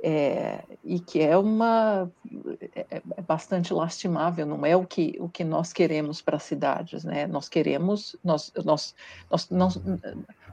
É, 0.00 0.62
e 0.84 1.00
que 1.00 1.20
é 1.20 1.36
uma 1.36 2.08
é, 2.74 2.86
é, 2.90 3.22
bastante 3.22 3.74
lastimável, 3.74 4.46
não 4.46 4.64
é 4.64 4.76
o 4.76 4.86
que, 4.86 5.16
o 5.18 5.28
que 5.28 5.42
nós 5.42 5.72
queremos 5.72 6.22
para 6.22 6.36
as 6.36 6.44
cidades, 6.44 7.02
né? 7.02 7.26
Nós 7.26 7.48
queremos, 7.48 8.14
nós, 8.22 8.52
nós, 8.64 8.94
nós, 9.28 9.50
nós, 9.50 9.80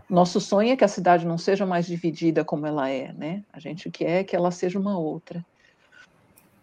nosso 0.09 0.41
sonho 0.41 0.71
é 0.71 0.75
que 0.75 0.83
a 0.83 0.87
cidade 0.87 1.27
não 1.27 1.37
seja 1.37 1.63
mais 1.63 1.85
dividida 1.85 2.43
como 2.43 2.65
ela 2.65 2.89
é, 2.89 3.13
né? 3.13 3.43
A 3.53 3.59
gente 3.59 3.91
quer 3.91 4.23
que 4.23 4.35
ela 4.35 4.49
seja 4.49 4.79
uma 4.79 4.97
outra. 4.97 5.45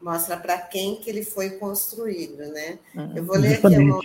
Mostra 0.01 0.37
para 0.37 0.59
quem 0.59 0.97
que 0.97 1.09
ele 1.09 1.25
foi 1.25 1.51
construído, 1.51 2.39
né? 2.39 2.79
Uhum. 2.97 3.17
Eu 3.17 3.25
vou 3.25 3.37
ler 3.37 3.65
aqui 3.65 3.79
uma, 3.79 4.01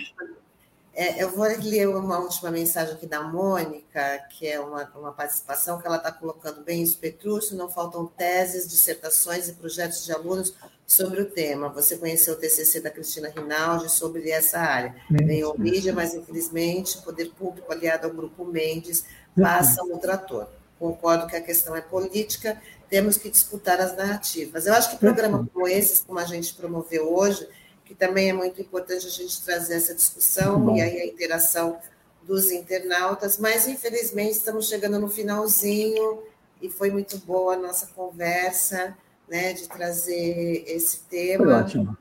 é, 0.98 1.22
eu 1.22 1.30
vou 1.30 1.46
ler 1.46 1.88
uma 1.88 2.18
última 2.18 2.50
mensagem 2.50 2.94
aqui 2.94 3.06
da 3.06 3.22
Mônica, 3.22 4.18
que 4.30 4.48
é 4.48 4.58
uma, 4.58 4.82
uma 4.96 5.12
participação 5.12 5.80
que 5.80 5.86
ela 5.86 5.96
está 5.96 6.10
colocando 6.10 6.64
bem 6.64 6.82
isso, 6.82 6.98
Petrúcio, 6.98 7.56
não 7.56 7.68
faltam 7.68 8.04
teses, 8.04 8.66
dissertações 8.66 9.48
e 9.48 9.52
projetos 9.52 10.04
de 10.04 10.10
alunos 10.10 10.52
sobre 10.84 11.22
o 11.22 11.30
tema. 11.30 11.68
Você 11.68 11.96
conheceu 11.96 12.34
o 12.34 12.36
TCC 12.36 12.80
da 12.80 12.90
Cristina 12.90 13.28
Rinaldi 13.28 13.88
sobre 13.88 14.28
essa 14.28 14.58
área. 14.58 14.96
Veio 15.08 15.52
o 15.52 15.60
mídia, 15.60 15.92
mas 15.92 16.14
infelizmente 16.14 16.98
o 16.98 17.02
poder 17.02 17.30
público 17.30 17.70
aliado 17.70 18.08
ao 18.08 18.12
Grupo 18.12 18.44
Mendes 18.44 19.04
passa 19.40 19.84
no 19.84 19.98
trator. 19.98 20.48
Concordo 20.80 21.28
que 21.28 21.36
a 21.36 21.40
questão 21.40 21.76
é 21.76 21.80
política, 21.80 22.60
temos 22.90 23.16
que 23.16 23.30
disputar 23.30 23.80
as 23.80 23.96
narrativas. 23.96 24.66
Eu 24.66 24.74
acho 24.74 24.90
que 24.90 24.96
programas 24.96 25.46
como 25.54 25.68
esses, 25.68 26.00
como 26.00 26.18
a 26.18 26.24
gente 26.24 26.52
promoveu 26.54 27.14
hoje, 27.14 27.46
que 27.88 27.94
também 27.94 28.28
é 28.28 28.32
muito 28.34 28.60
importante 28.60 29.06
a 29.06 29.10
gente 29.10 29.42
trazer 29.42 29.76
essa 29.76 29.94
discussão 29.94 30.76
e 30.76 30.82
aí 30.82 31.00
a 31.00 31.06
interação 31.06 31.78
dos 32.22 32.50
internautas, 32.52 33.38
mas 33.38 33.66
infelizmente 33.66 34.32
estamos 34.32 34.68
chegando 34.68 34.98
no 34.98 35.08
finalzinho 35.08 36.22
e 36.60 36.68
foi 36.68 36.90
muito 36.90 37.16
boa 37.16 37.54
a 37.54 37.56
nossa 37.56 37.86
conversa, 37.86 38.94
né, 39.26 39.54
de 39.54 39.66
trazer 39.68 40.64
esse 40.66 40.98
tema. 41.08 41.44
Foi 41.46 41.54
ótimo. 41.54 41.98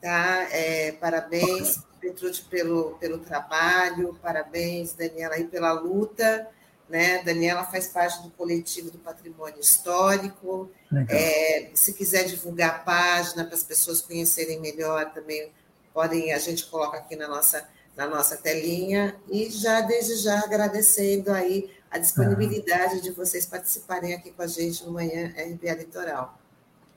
Tá? 0.00 0.46
É, 0.52 0.92
parabéns, 0.92 1.80
Petrucci, 2.00 2.42
pelo, 2.42 2.92
pelo 3.00 3.18
trabalho, 3.18 4.16
parabéns, 4.22 4.92
Daniela, 4.92 5.34
aí 5.34 5.44
pela 5.44 5.72
luta. 5.72 6.48
Né? 6.90 7.22
Daniela 7.22 7.62
faz 7.62 7.86
parte 7.86 8.20
do 8.20 8.30
coletivo 8.30 8.90
do 8.90 8.98
patrimônio 8.98 9.60
histórico. 9.60 10.68
É, 11.08 11.70
se 11.72 11.94
quiser 11.94 12.24
divulgar 12.24 12.70
a 12.70 12.78
página 12.80 13.44
para 13.44 13.54
as 13.54 13.62
pessoas 13.62 14.00
conhecerem 14.00 14.60
melhor, 14.60 15.12
também 15.12 15.52
podem, 15.94 16.32
a 16.32 16.38
gente 16.38 16.66
coloca 16.66 16.98
aqui 16.98 17.14
na 17.14 17.28
nossa, 17.28 17.62
na 17.96 18.08
nossa 18.08 18.36
telinha. 18.36 19.14
E 19.30 19.48
já, 19.50 19.82
desde 19.82 20.16
já, 20.16 20.40
agradecendo 20.40 21.30
aí 21.30 21.70
a 21.88 21.96
disponibilidade 21.96 22.96
ah. 22.96 23.00
de 23.00 23.12
vocês 23.12 23.46
participarem 23.46 24.12
aqui 24.12 24.32
com 24.32 24.42
a 24.42 24.48
gente 24.48 24.84
no 24.84 24.90
Manhã 24.90 25.28
RBA 25.28 25.74
Litoral. 25.74 26.36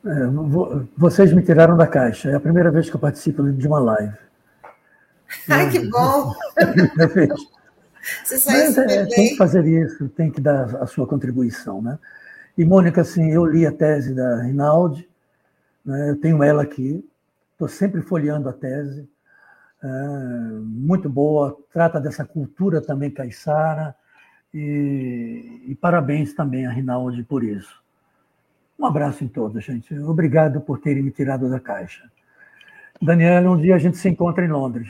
É, 0.03 0.89
vocês 0.97 1.31
me 1.31 1.43
tiraram 1.43 1.77
da 1.77 1.85
caixa. 1.85 2.31
É 2.31 2.35
a 2.35 2.39
primeira 2.39 2.71
vez 2.71 2.89
que 2.89 2.95
eu 2.95 2.99
participo 2.99 3.43
de 3.43 3.67
uma 3.67 3.79
live. 3.79 4.17
Ai, 5.47 5.69
que 5.69 5.87
bom! 5.87 6.33
Você 8.23 8.37
saiu 8.37 8.65
Mas, 8.65 8.77
é, 8.77 9.05
Tem 9.05 9.29
que 9.29 9.37
fazer 9.37 9.65
isso, 9.65 10.09
tem 10.09 10.31
que 10.31 10.41
dar 10.41 10.75
a 10.77 10.85
sua 10.85 11.07
contribuição, 11.07 11.81
né? 11.81 11.97
E, 12.57 12.65
Mônica, 12.65 13.01
assim, 13.01 13.31
eu 13.31 13.45
li 13.45 13.65
a 13.65 13.71
tese 13.71 14.13
da 14.13 14.43
Rinaldi, 14.43 15.07
né? 15.83 16.11
eu 16.11 16.19
tenho 16.19 16.43
ela 16.43 16.63
aqui, 16.63 17.03
estou 17.53 17.67
sempre 17.67 18.01
folheando 18.01 18.47
a 18.47 18.53
tese, 18.53 19.09
é, 19.83 19.87
muito 20.61 21.09
boa, 21.09 21.57
trata 21.71 21.99
dessa 21.99 22.23
cultura 22.23 22.81
também 22.81 23.09
caiçara, 23.09 23.95
e, 24.53 25.63
e 25.67 25.75
parabéns 25.75 26.33
também 26.33 26.67
a 26.67 26.71
Rinaldi 26.71 27.23
por 27.23 27.43
isso. 27.43 27.81
Um 28.77 28.85
abraço 28.85 29.23
em 29.23 29.27
todos, 29.27 29.63
gente. 29.63 29.97
Obrigado 29.99 30.61
por 30.61 30.79
terem 30.79 31.01
me 31.01 31.11
tirado 31.11 31.49
da 31.49 31.59
caixa. 31.59 32.03
Daniela, 33.01 33.49
um 33.49 33.57
dia 33.57 33.75
a 33.75 33.79
gente 33.79 33.97
se 33.97 34.07
encontra 34.09 34.45
em 34.45 34.49
Londres. 34.49 34.89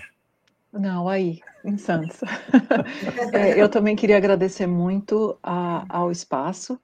Não, 0.74 1.08
aí, 1.08 1.40
em 1.64 1.78
Santos. 1.78 2.20
é, 3.32 3.62
eu 3.62 3.70
também 3.70 3.96
queria 3.96 4.18
agradecer 4.18 4.66
muito 4.66 5.38
a, 5.44 5.86
ao 5.88 6.12
espaço 6.12 6.80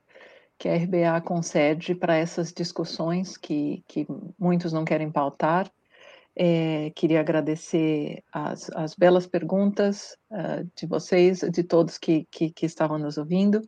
que 0.59 0.67
a 0.67 0.75
RBA 0.75 1.21
concede 1.21 1.95
para 1.95 2.17
essas 2.17 2.53
discussões 2.53 3.37
que, 3.37 3.83
que 3.87 4.05
muitos 4.37 4.73
não 4.73 4.83
querem 4.83 5.09
pautar. 5.09 5.71
É, 6.35 6.91
queria 6.95 7.19
agradecer 7.21 8.23
as, 8.31 8.69
as 8.75 8.93
belas 8.93 9.25
perguntas 9.25 10.15
uh, 10.31 10.69
de 10.75 10.85
vocês, 10.85 11.39
de 11.39 11.63
todos 11.63 11.97
que, 11.97 12.27
que, 12.31 12.51
que, 12.51 12.65
estavam 12.65 12.97
nos 12.97 13.17
ouvindo, 13.17 13.61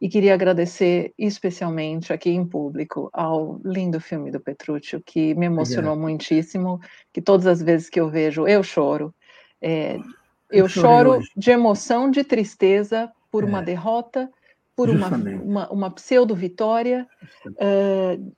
e 0.00 0.08
queria 0.08 0.34
agradecer 0.34 1.14
especialmente 1.16 2.12
aqui 2.12 2.30
em 2.30 2.46
público 2.46 3.08
ao 3.12 3.60
lindo 3.64 4.00
filme 4.00 4.30
do 4.30 4.40
Petrúcio, 4.40 5.02
que 5.04 5.34
me 5.34 5.46
emocionou 5.46 5.92
Obrigado. 5.92 6.10
muitíssimo, 6.10 6.80
que 7.12 7.22
todas 7.22 7.46
as 7.46 7.62
vezes 7.62 7.88
que 7.88 8.00
eu 8.00 8.10
vejo, 8.10 8.46
eu 8.46 8.62
choro. 8.62 9.14
É, 9.60 9.96
eu, 10.50 10.64
eu 10.64 10.68
choro 10.68 11.20
de 11.36 11.50
emoção, 11.50 12.10
de 12.10 12.24
tristeza 12.24 13.12
por 13.30 13.44
é. 13.44 13.46
uma 13.46 13.62
derrota, 13.62 14.30
por 14.74 14.88
uma, 14.88 15.08
uma, 15.08 15.70
uma 15.70 15.90
pseudo-vitória, 15.90 17.06
uh, 17.46 18.32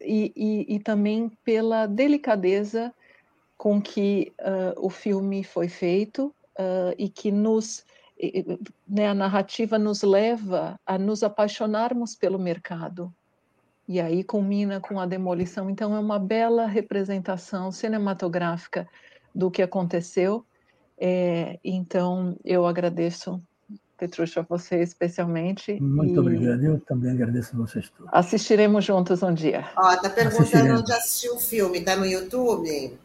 e, 0.00 0.32
e, 0.36 0.76
e, 0.76 0.78
também 0.78 1.30
pela 1.42 1.86
delicadeza 1.86 2.94
com 3.56 3.80
que 3.80 4.32
uh, 4.40 4.78
o 4.86 4.90
filme 4.90 5.42
foi 5.42 5.68
feito 5.68 6.26
uh, 6.58 6.94
e 6.98 7.08
que 7.08 7.32
nos 7.32 7.84
né, 8.88 9.08
a 9.08 9.14
narrativa 9.14 9.78
nos 9.78 10.02
leva 10.02 10.80
a 10.86 10.96
nos 10.96 11.22
apaixonarmos 11.22 12.14
pelo 12.14 12.38
mercado. 12.38 13.12
E 13.88 14.00
aí 14.00 14.24
culmina 14.24 14.80
com 14.80 14.98
a 14.98 15.06
demolição. 15.06 15.68
Então, 15.68 15.94
é 15.94 15.98
uma 15.98 16.18
bela 16.18 16.66
representação 16.66 17.70
cinematográfica 17.70 18.88
do 19.36 19.50
que 19.50 19.62
aconteceu. 19.62 20.44
É, 20.98 21.58
então, 21.62 22.36
eu 22.42 22.66
agradeço, 22.66 23.40
Petrucha, 23.98 24.40
a 24.40 24.42
você 24.42 24.80
especialmente. 24.80 25.78
Muito 25.80 26.14
e... 26.14 26.18
obrigado, 26.18 26.64
eu 26.64 26.80
também 26.80 27.12
agradeço 27.12 27.54
a 27.54 27.58
vocês 27.58 27.90
todos. 27.90 28.10
Assistiremos 28.12 28.84
juntos 28.84 29.22
um 29.22 29.34
dia. 29.34 29.66
Ó, 29.76 29.94
tá 29.96 30.08
perguntando 30.08 30.80
onde 30.80 30.92
assistiu 30.92 31.34
o 31.34 31.38
filme, 31.38 31.82
tá 31.82 31.94
no 31.94 32.06
YouTube? 32.06 32.96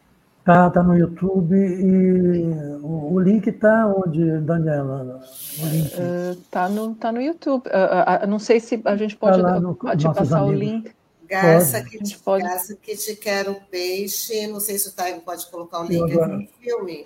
Tá, 0.42 0.70
tá 0.70 0.82
no 0.82 0.96
YouTube 0.96 1.54
e 1.54 2.48
o, 2.82 3.12
o 3.14 3.20
link 3.20 3.52
tá 3.52 3.86
onde, 3.94 4.40
Daniela? 4.40 5.20
O 5.60 5.66
link. 5.66 5.94
Uh, 5.94 6.36
tá, 6.50 6.68
no, 6.68 6.94
tá 6.96 7.12
no 7.12 7.20
YouTube. 7.20 7.68
Uh, 7.68 8.24
uh, 8.24 8.26
não 8.26 8.40
sei 8.40 8.58
se 8.58 8.80
a 8.84 8.96
gente 8.96 9.16
pode 9.16 9.40
tá 9.40 9.60
no, 9.60 9.74
te 9.74 10.04
passar 10.04 10.40
amigos. 10.40 10.50
o 10.50 10.52
link. 10.52 10.92
Garça 11.32 11.82
que, 11.82 11.98
te, 11.98 12.18
pode... 12.18 12.44
Garça 12.44 12.76
que 12.76 12.96
te 12.96 13.16
quer 13.16 13.48
o 13.48 13.54
peixe. 13.70 14.46
Não 14.46 14.60
sei 14.60 14.78
se 14.78 14.88
o 14.88 14.92
Taigo 14.92 15.22
pode 15.22 15.46
colocar 15.46 15.80
o 15.80 15.84
link 15.84 16.12
agora... 16.12 16.36
no 16.36 16.46
filme. 16.60 17.04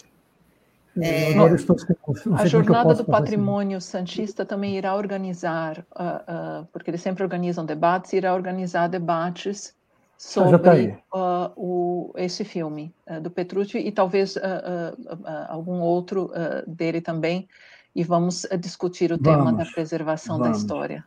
É, 1.01 1.35
agora 1.35 1.55
estou 1.55 1.79
sem, 1.79 1.95
a 2.35 2.43
é 2.43 2.47
Jornada 2.47 2.95
do 2.95 3.05
Patrimônio 3.05 3.77
assim. 3.77 3.99
Santista 3.99 4.47
também 4.47 4.79
irá 4.79 4.95
organizar, 4.95 5.85
porque 6.72 6.91
eles 6.91 7.03
sempre 7.03 7.22
organizam 7.22 7.66
debates, 7.66 8.14
irá 8.14 8.35
organizar 8.35 8.89
debates 8.89 9.74
ah, 9.74 9.77
tá 10.16 10.16
sobre 10.16 10.99
uh, 11.14 11.53
o, 11.55 12.14
esse 12.16 12.45
filme 12.45 12.95
uh, 13.07 13.20
do 13.20 13.31
Petrucci 13.31 13.77
e 13.77 13.93
talvez 13.93 14.37
uh, 14.37 14.41
algum 15.49 15.81
outro 15.81 16.31
dele 16.66 17.03
também, 17.03 17.47
e 17.95 18.03
vamos 18.03 18.47
discutir 18.59 19.12
o 19.12 19.18
vamos, 19.20 19.39
tema 19.39 19.53
da 19.53 19.70
preservação 19.70 20.39
vamos. 20.39 20.57
da 20.57 20.62
história. 20.62 21.05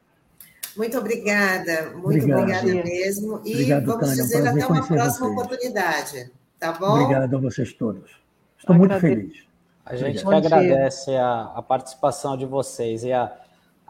Muito 0.76 0.98
obrigada, 0.98 1.92
muito 1.92 2.06
Obrigado. 2.06 2.40
obrigada 2.40 2.84
mesmo. 2.84 3.42
E 3.46 3.54
Obrigado, 3.54 3.86
vamos 3.86 4.02
Tânia, 4.02 4.24
dizer 4.24 4.48
até 4.48 4.66
uma 4.66 4.88
próxima 4.88 5.28
vocês. 5.28 5.32
oportunidade, 5.32 6.32
tá 6.60 6.72
bom? 6.74 7.02
Obrigado 7.02 7.36
a 7.36 7.40
vocês 7.40 7.74
todos. 7.74 8.12
Estou 8.58 8.76
muito 8.76 9.00
feliz. 9.00 9.48
A 9.86 9.96
gente 9.96 10.24
que 10.24 10.34
agradece 10.34 11.16
a, 11.16 11.52
a 11.56 11.62
participação 11.62 12.38
de 12.38 12.46
vocês 12.46 13.04
e 13.04 13.12
a 13.12 13.34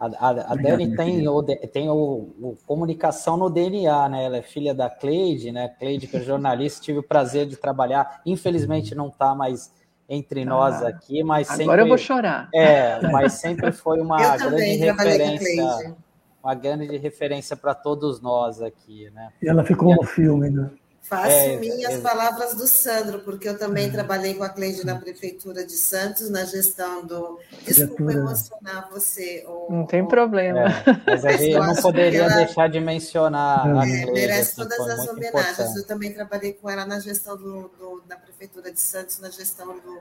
a, 0.00 0.06
a, 0.06 0.30
a 0.52 0.54
Dani 0.54 0.96
tem, 0.96 1.28
o, 1.28 1.42
tem 1.42 1.90
o, 1.90 1.94
o, 2.40 2.56
comunicação 2.66 3.36
no 3.36 3.50
DNA, 3.50 4.08
né? 4.08 4.24
Ela 4.24 4.38
é 4.38 4.42
filha 4.42 4.72
da 4.72 4.88
Cleide, 4.88 5.52
né? 5.52 5.68
Cleide, 5.78 6.06
que 6.06 6.16
é 6.16 6.20
jornalista, 6.20 6.80
tive 6.82 7.00
o 7.00 7.02
prazer 7.02 7.46
de 7.46 7.54
trabalhar. 7.54 8.22
Infelizmente 8.24 8.94
não 8.94 9.08
está 9.08 9.34
mais 9.34 9.70
entre 10.08 10.44
nós 10.44 10.82
ah, 10.82 10.88
aqui, 10.88 11.22
mas 11.22 11.48
agora 11.48 11.56
sempre. 11.58 11.64
Agora 11.64 11.82
eu 11.82 11.88
vou 11.88 11.98
chorar. 11.98 12.48
É, 12.54 12.98
mas 13.08 13.34
sempre 13.34 13.70
foi 13.72 14.00
uma 14.00 14.16
grande 14.38 14.76
referência. 14.76 15.94
Uma 16.42 16.54
grande 16.54 16.96
referência 16.96 17.56
para 17.56 17.74
todos 17.74 18.20
nós 18.20 18.62
aqui, 18.62 19.10
né? 19.10 19.30
E 19.42 19.48
ela 19.48 19.64
ficou 19.64 19.94
no 19.94 20.04
filme, 20.04 20.50
né? 20.50 20.70
Faço 21.10 21.28
é, 21.28 21.56
minhas 21.56 21.94
é, 21.94 21.98
palavras 21.98 22.54
do 22.54 22.68
Sandro, 22.68 23.18
porque 23.20 23.48
eu 23.48 23.58
também 23.58 23.86
uhum. 23.86 23.92
trabalhei 23.92 24.34
com 24.34 24.44
a 24.44 24.48
Cleide 24.48 24.86
na 24.86 24.94
Prefeitura 24.94 25.66
de 25.66 25.72
Santos, 25.72 26.30
na 26.30 26.44
gestão 26.44 27.04
do. 27.04 27.40
Desculpa 27.64 28.12
emocionar 28.12 28.88
você. 28.92 29.44
Ou, 29.44 29.72
não 29.72 29.86
tem 29.86 30.06
problema. 30.06 30.60
É, 30.60 31.00
mas 31.04 31.24
a 31.24 31.32
gente 31.32 31.58
não 31.58 31.74
poderia 31.74 32.22
ela... 32.22 32.36
deixar 32.36 32.68
de 32.68 32.78
mencionar 32.78 33.66
a 33.66 33.88
é, 33.88 34.02
Cleide. 34.02 34.12
Merece 34.12 34.60
assim, 34.60 34.62
todas 34.62 34.78
as 34.88 35.08
homenagens. 35.08 35.50
Importante. 35.50 35.78
Eu 35.78 35.86
também 35.86 36.12
trabalhei 36.12 36.52
com 36.52 36.70
ela 36.70 36.86
na 36.86 37.00
gestão 37.00 37.36
do, 37.36 37.68
do, 37.76 38.04
da 38.06 38.14
Prefeitura 38.14 38.70
de 38.70 38.78
Santos, 38.78 39.18
na 39.18 39.30
gestão 39.30 39.66
do, 39.80 39.98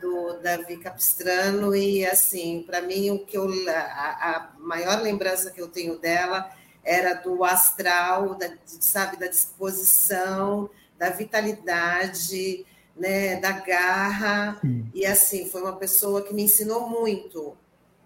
do 0.00 0.40
Davi 0.42 0.76
Capistrano, 0.76 1.74
e 1.74 2.04
assim, 2.06 2.64
para 2.66 2.82
mim, 2.82 3.10
o 3.10 3.18
que 3.18 3.36
eu, 3.36 3.48
a, 3.68 3.72
a 3.72 4.50
maior 4.58 5.00
lembrança 5.00 5.50
que 5.50 5.60
eu 5.60 5.68
tenho 5.68 5.98
dela 5.98 6.50
era 6.84 7.14
do 7.14 7.44
astral, 7.44 8.36
da, 8.36 8.48
sabe, 8.64 9.16
da 9.16 9.26
disposição, 9.26 10.70
da 10.96 11.10
vitalidade, 11.10 12.64
né, 12.96 13.40
da 13.40 13.52
garra. 13.52 14.58
Sim. 14.60 14.88
E 14.94 15.04
assim, 15.04 15.48
foi 15.48 15.62
uma 15.62 15.76
pessoa 15.76 16.22
que 16.22 16.32
me 16.32 16.44
ensinou 16.44 16.88
muito 16.88 17.56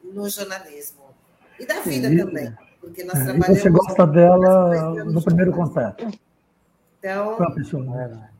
no 0.03 0.28
jornalismo. 0.28 1.03
E 1.59 1.66
da 1.66 1.80
vida 1.80 2.09
Sim. 2.09 2.16
também. 2.16 2.53
Porque 2.80 3.05
nós 3.05 3.20
é, 3.20 3.24
trabalhamos. 3.24 3.62
Você 3.62 3.70
gosta 3.70 4.07
dela 4.07 4.95
no 5.05 5.22
primeiro 5.22 5.53
contato. 5.53 6.07
Então. 6.99 7.36
Pessoa. 7.55 7.84
Né? 7.84 8.30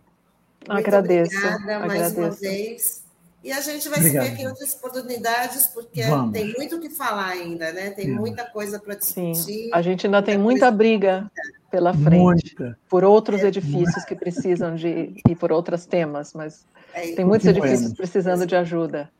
Agradeço. 0.69 1.37
Obrigada 1.37 1.87
mais 1.87 2.13
agradeço. 2.13 2.21
uma 2.21 2.31
vez. 2.31 3.00
E 3.43 3.51
a 3.51 3.61
gente 3.61 3.89
vai 3.89 3.99
Obrigado. 3.99 4.25
se 4.25 4.29
ver 4.29 4.35
aqui 4.35 4.43
em 4.43 4.49
outras 4.49 4.75
oportunidades, 4.75 5.67
porque 5.69 6.03
Vamos. 6.03 6.33
tem 6.33 6.53
muito 6.53 6.77
o 6.77 6.81
que 6.81 6.91
falar 6.91 7.29
ainda, 7.29 7.73
né? 7.73 7.91
Tem 7.91 8.07
Sim. 8.07 8.15
muita 8.15 8.45
coisa 8.45 8.79
para 8.79 8.95
discutir. 8.95 9.35
Sim. 9.35 9.71
A 9.73 9.81
gente 9.81 10.07
ainda 10.07 10.23
tem 10.23 10.37
muita 10.37 10.71
briga 10.71 11.31
pela 11.71 11.95
frente, 11.95 12.55
muita. 12.55 12.79
por 12.89 13.03
outros 13.03 13.43
é. 13.43 13.47
edifícios 13.47 14.05
que 14.05 14.15
precisam 14.15 14.75
de 14.75 15.15
e 15.29 15.35
por 15.35 15.53
outros 15.53 15.87
temas, 15.87 16.35
mas 16.35 16.67
é 16.93 17.13
tem 17.13 17.25
muitos 17.25 17.47
edifícios 17.47 17.95
precisando 17.95 18.47
de 18.47 18.57
ajuda. 18.57 19.11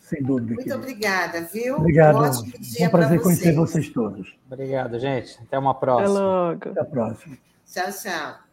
Sem 0.00 0.22
dúvida. 0.22 0.54
Muito 0.54 0.74
obrigada, 0.74 1.42
viu? 1.42 1.76
Obrigado. 1.76 2.16
Um 2.16 2.18
ótimo 2.18 2.52
dia 2.58 2.88
um 2.88 2.90
prazer 2.90 3.22
conhecer 3.22 3.54
vocês 3.54 3.88
todos. 3.90 4.36
Obrigado, 4.50 4.98
gente. 4.98 5.38
Até 5.40 5.58
uma 5.58 5.74
próxima. 5.74 6.10
Até 6.10 6.18
logo. 6.18 6.68
Até 6.70 6.80
a 6.80 6.84
próxima. 6.84 7.38
Tchau, 7.64 7.92
tchau. 7.92 8.51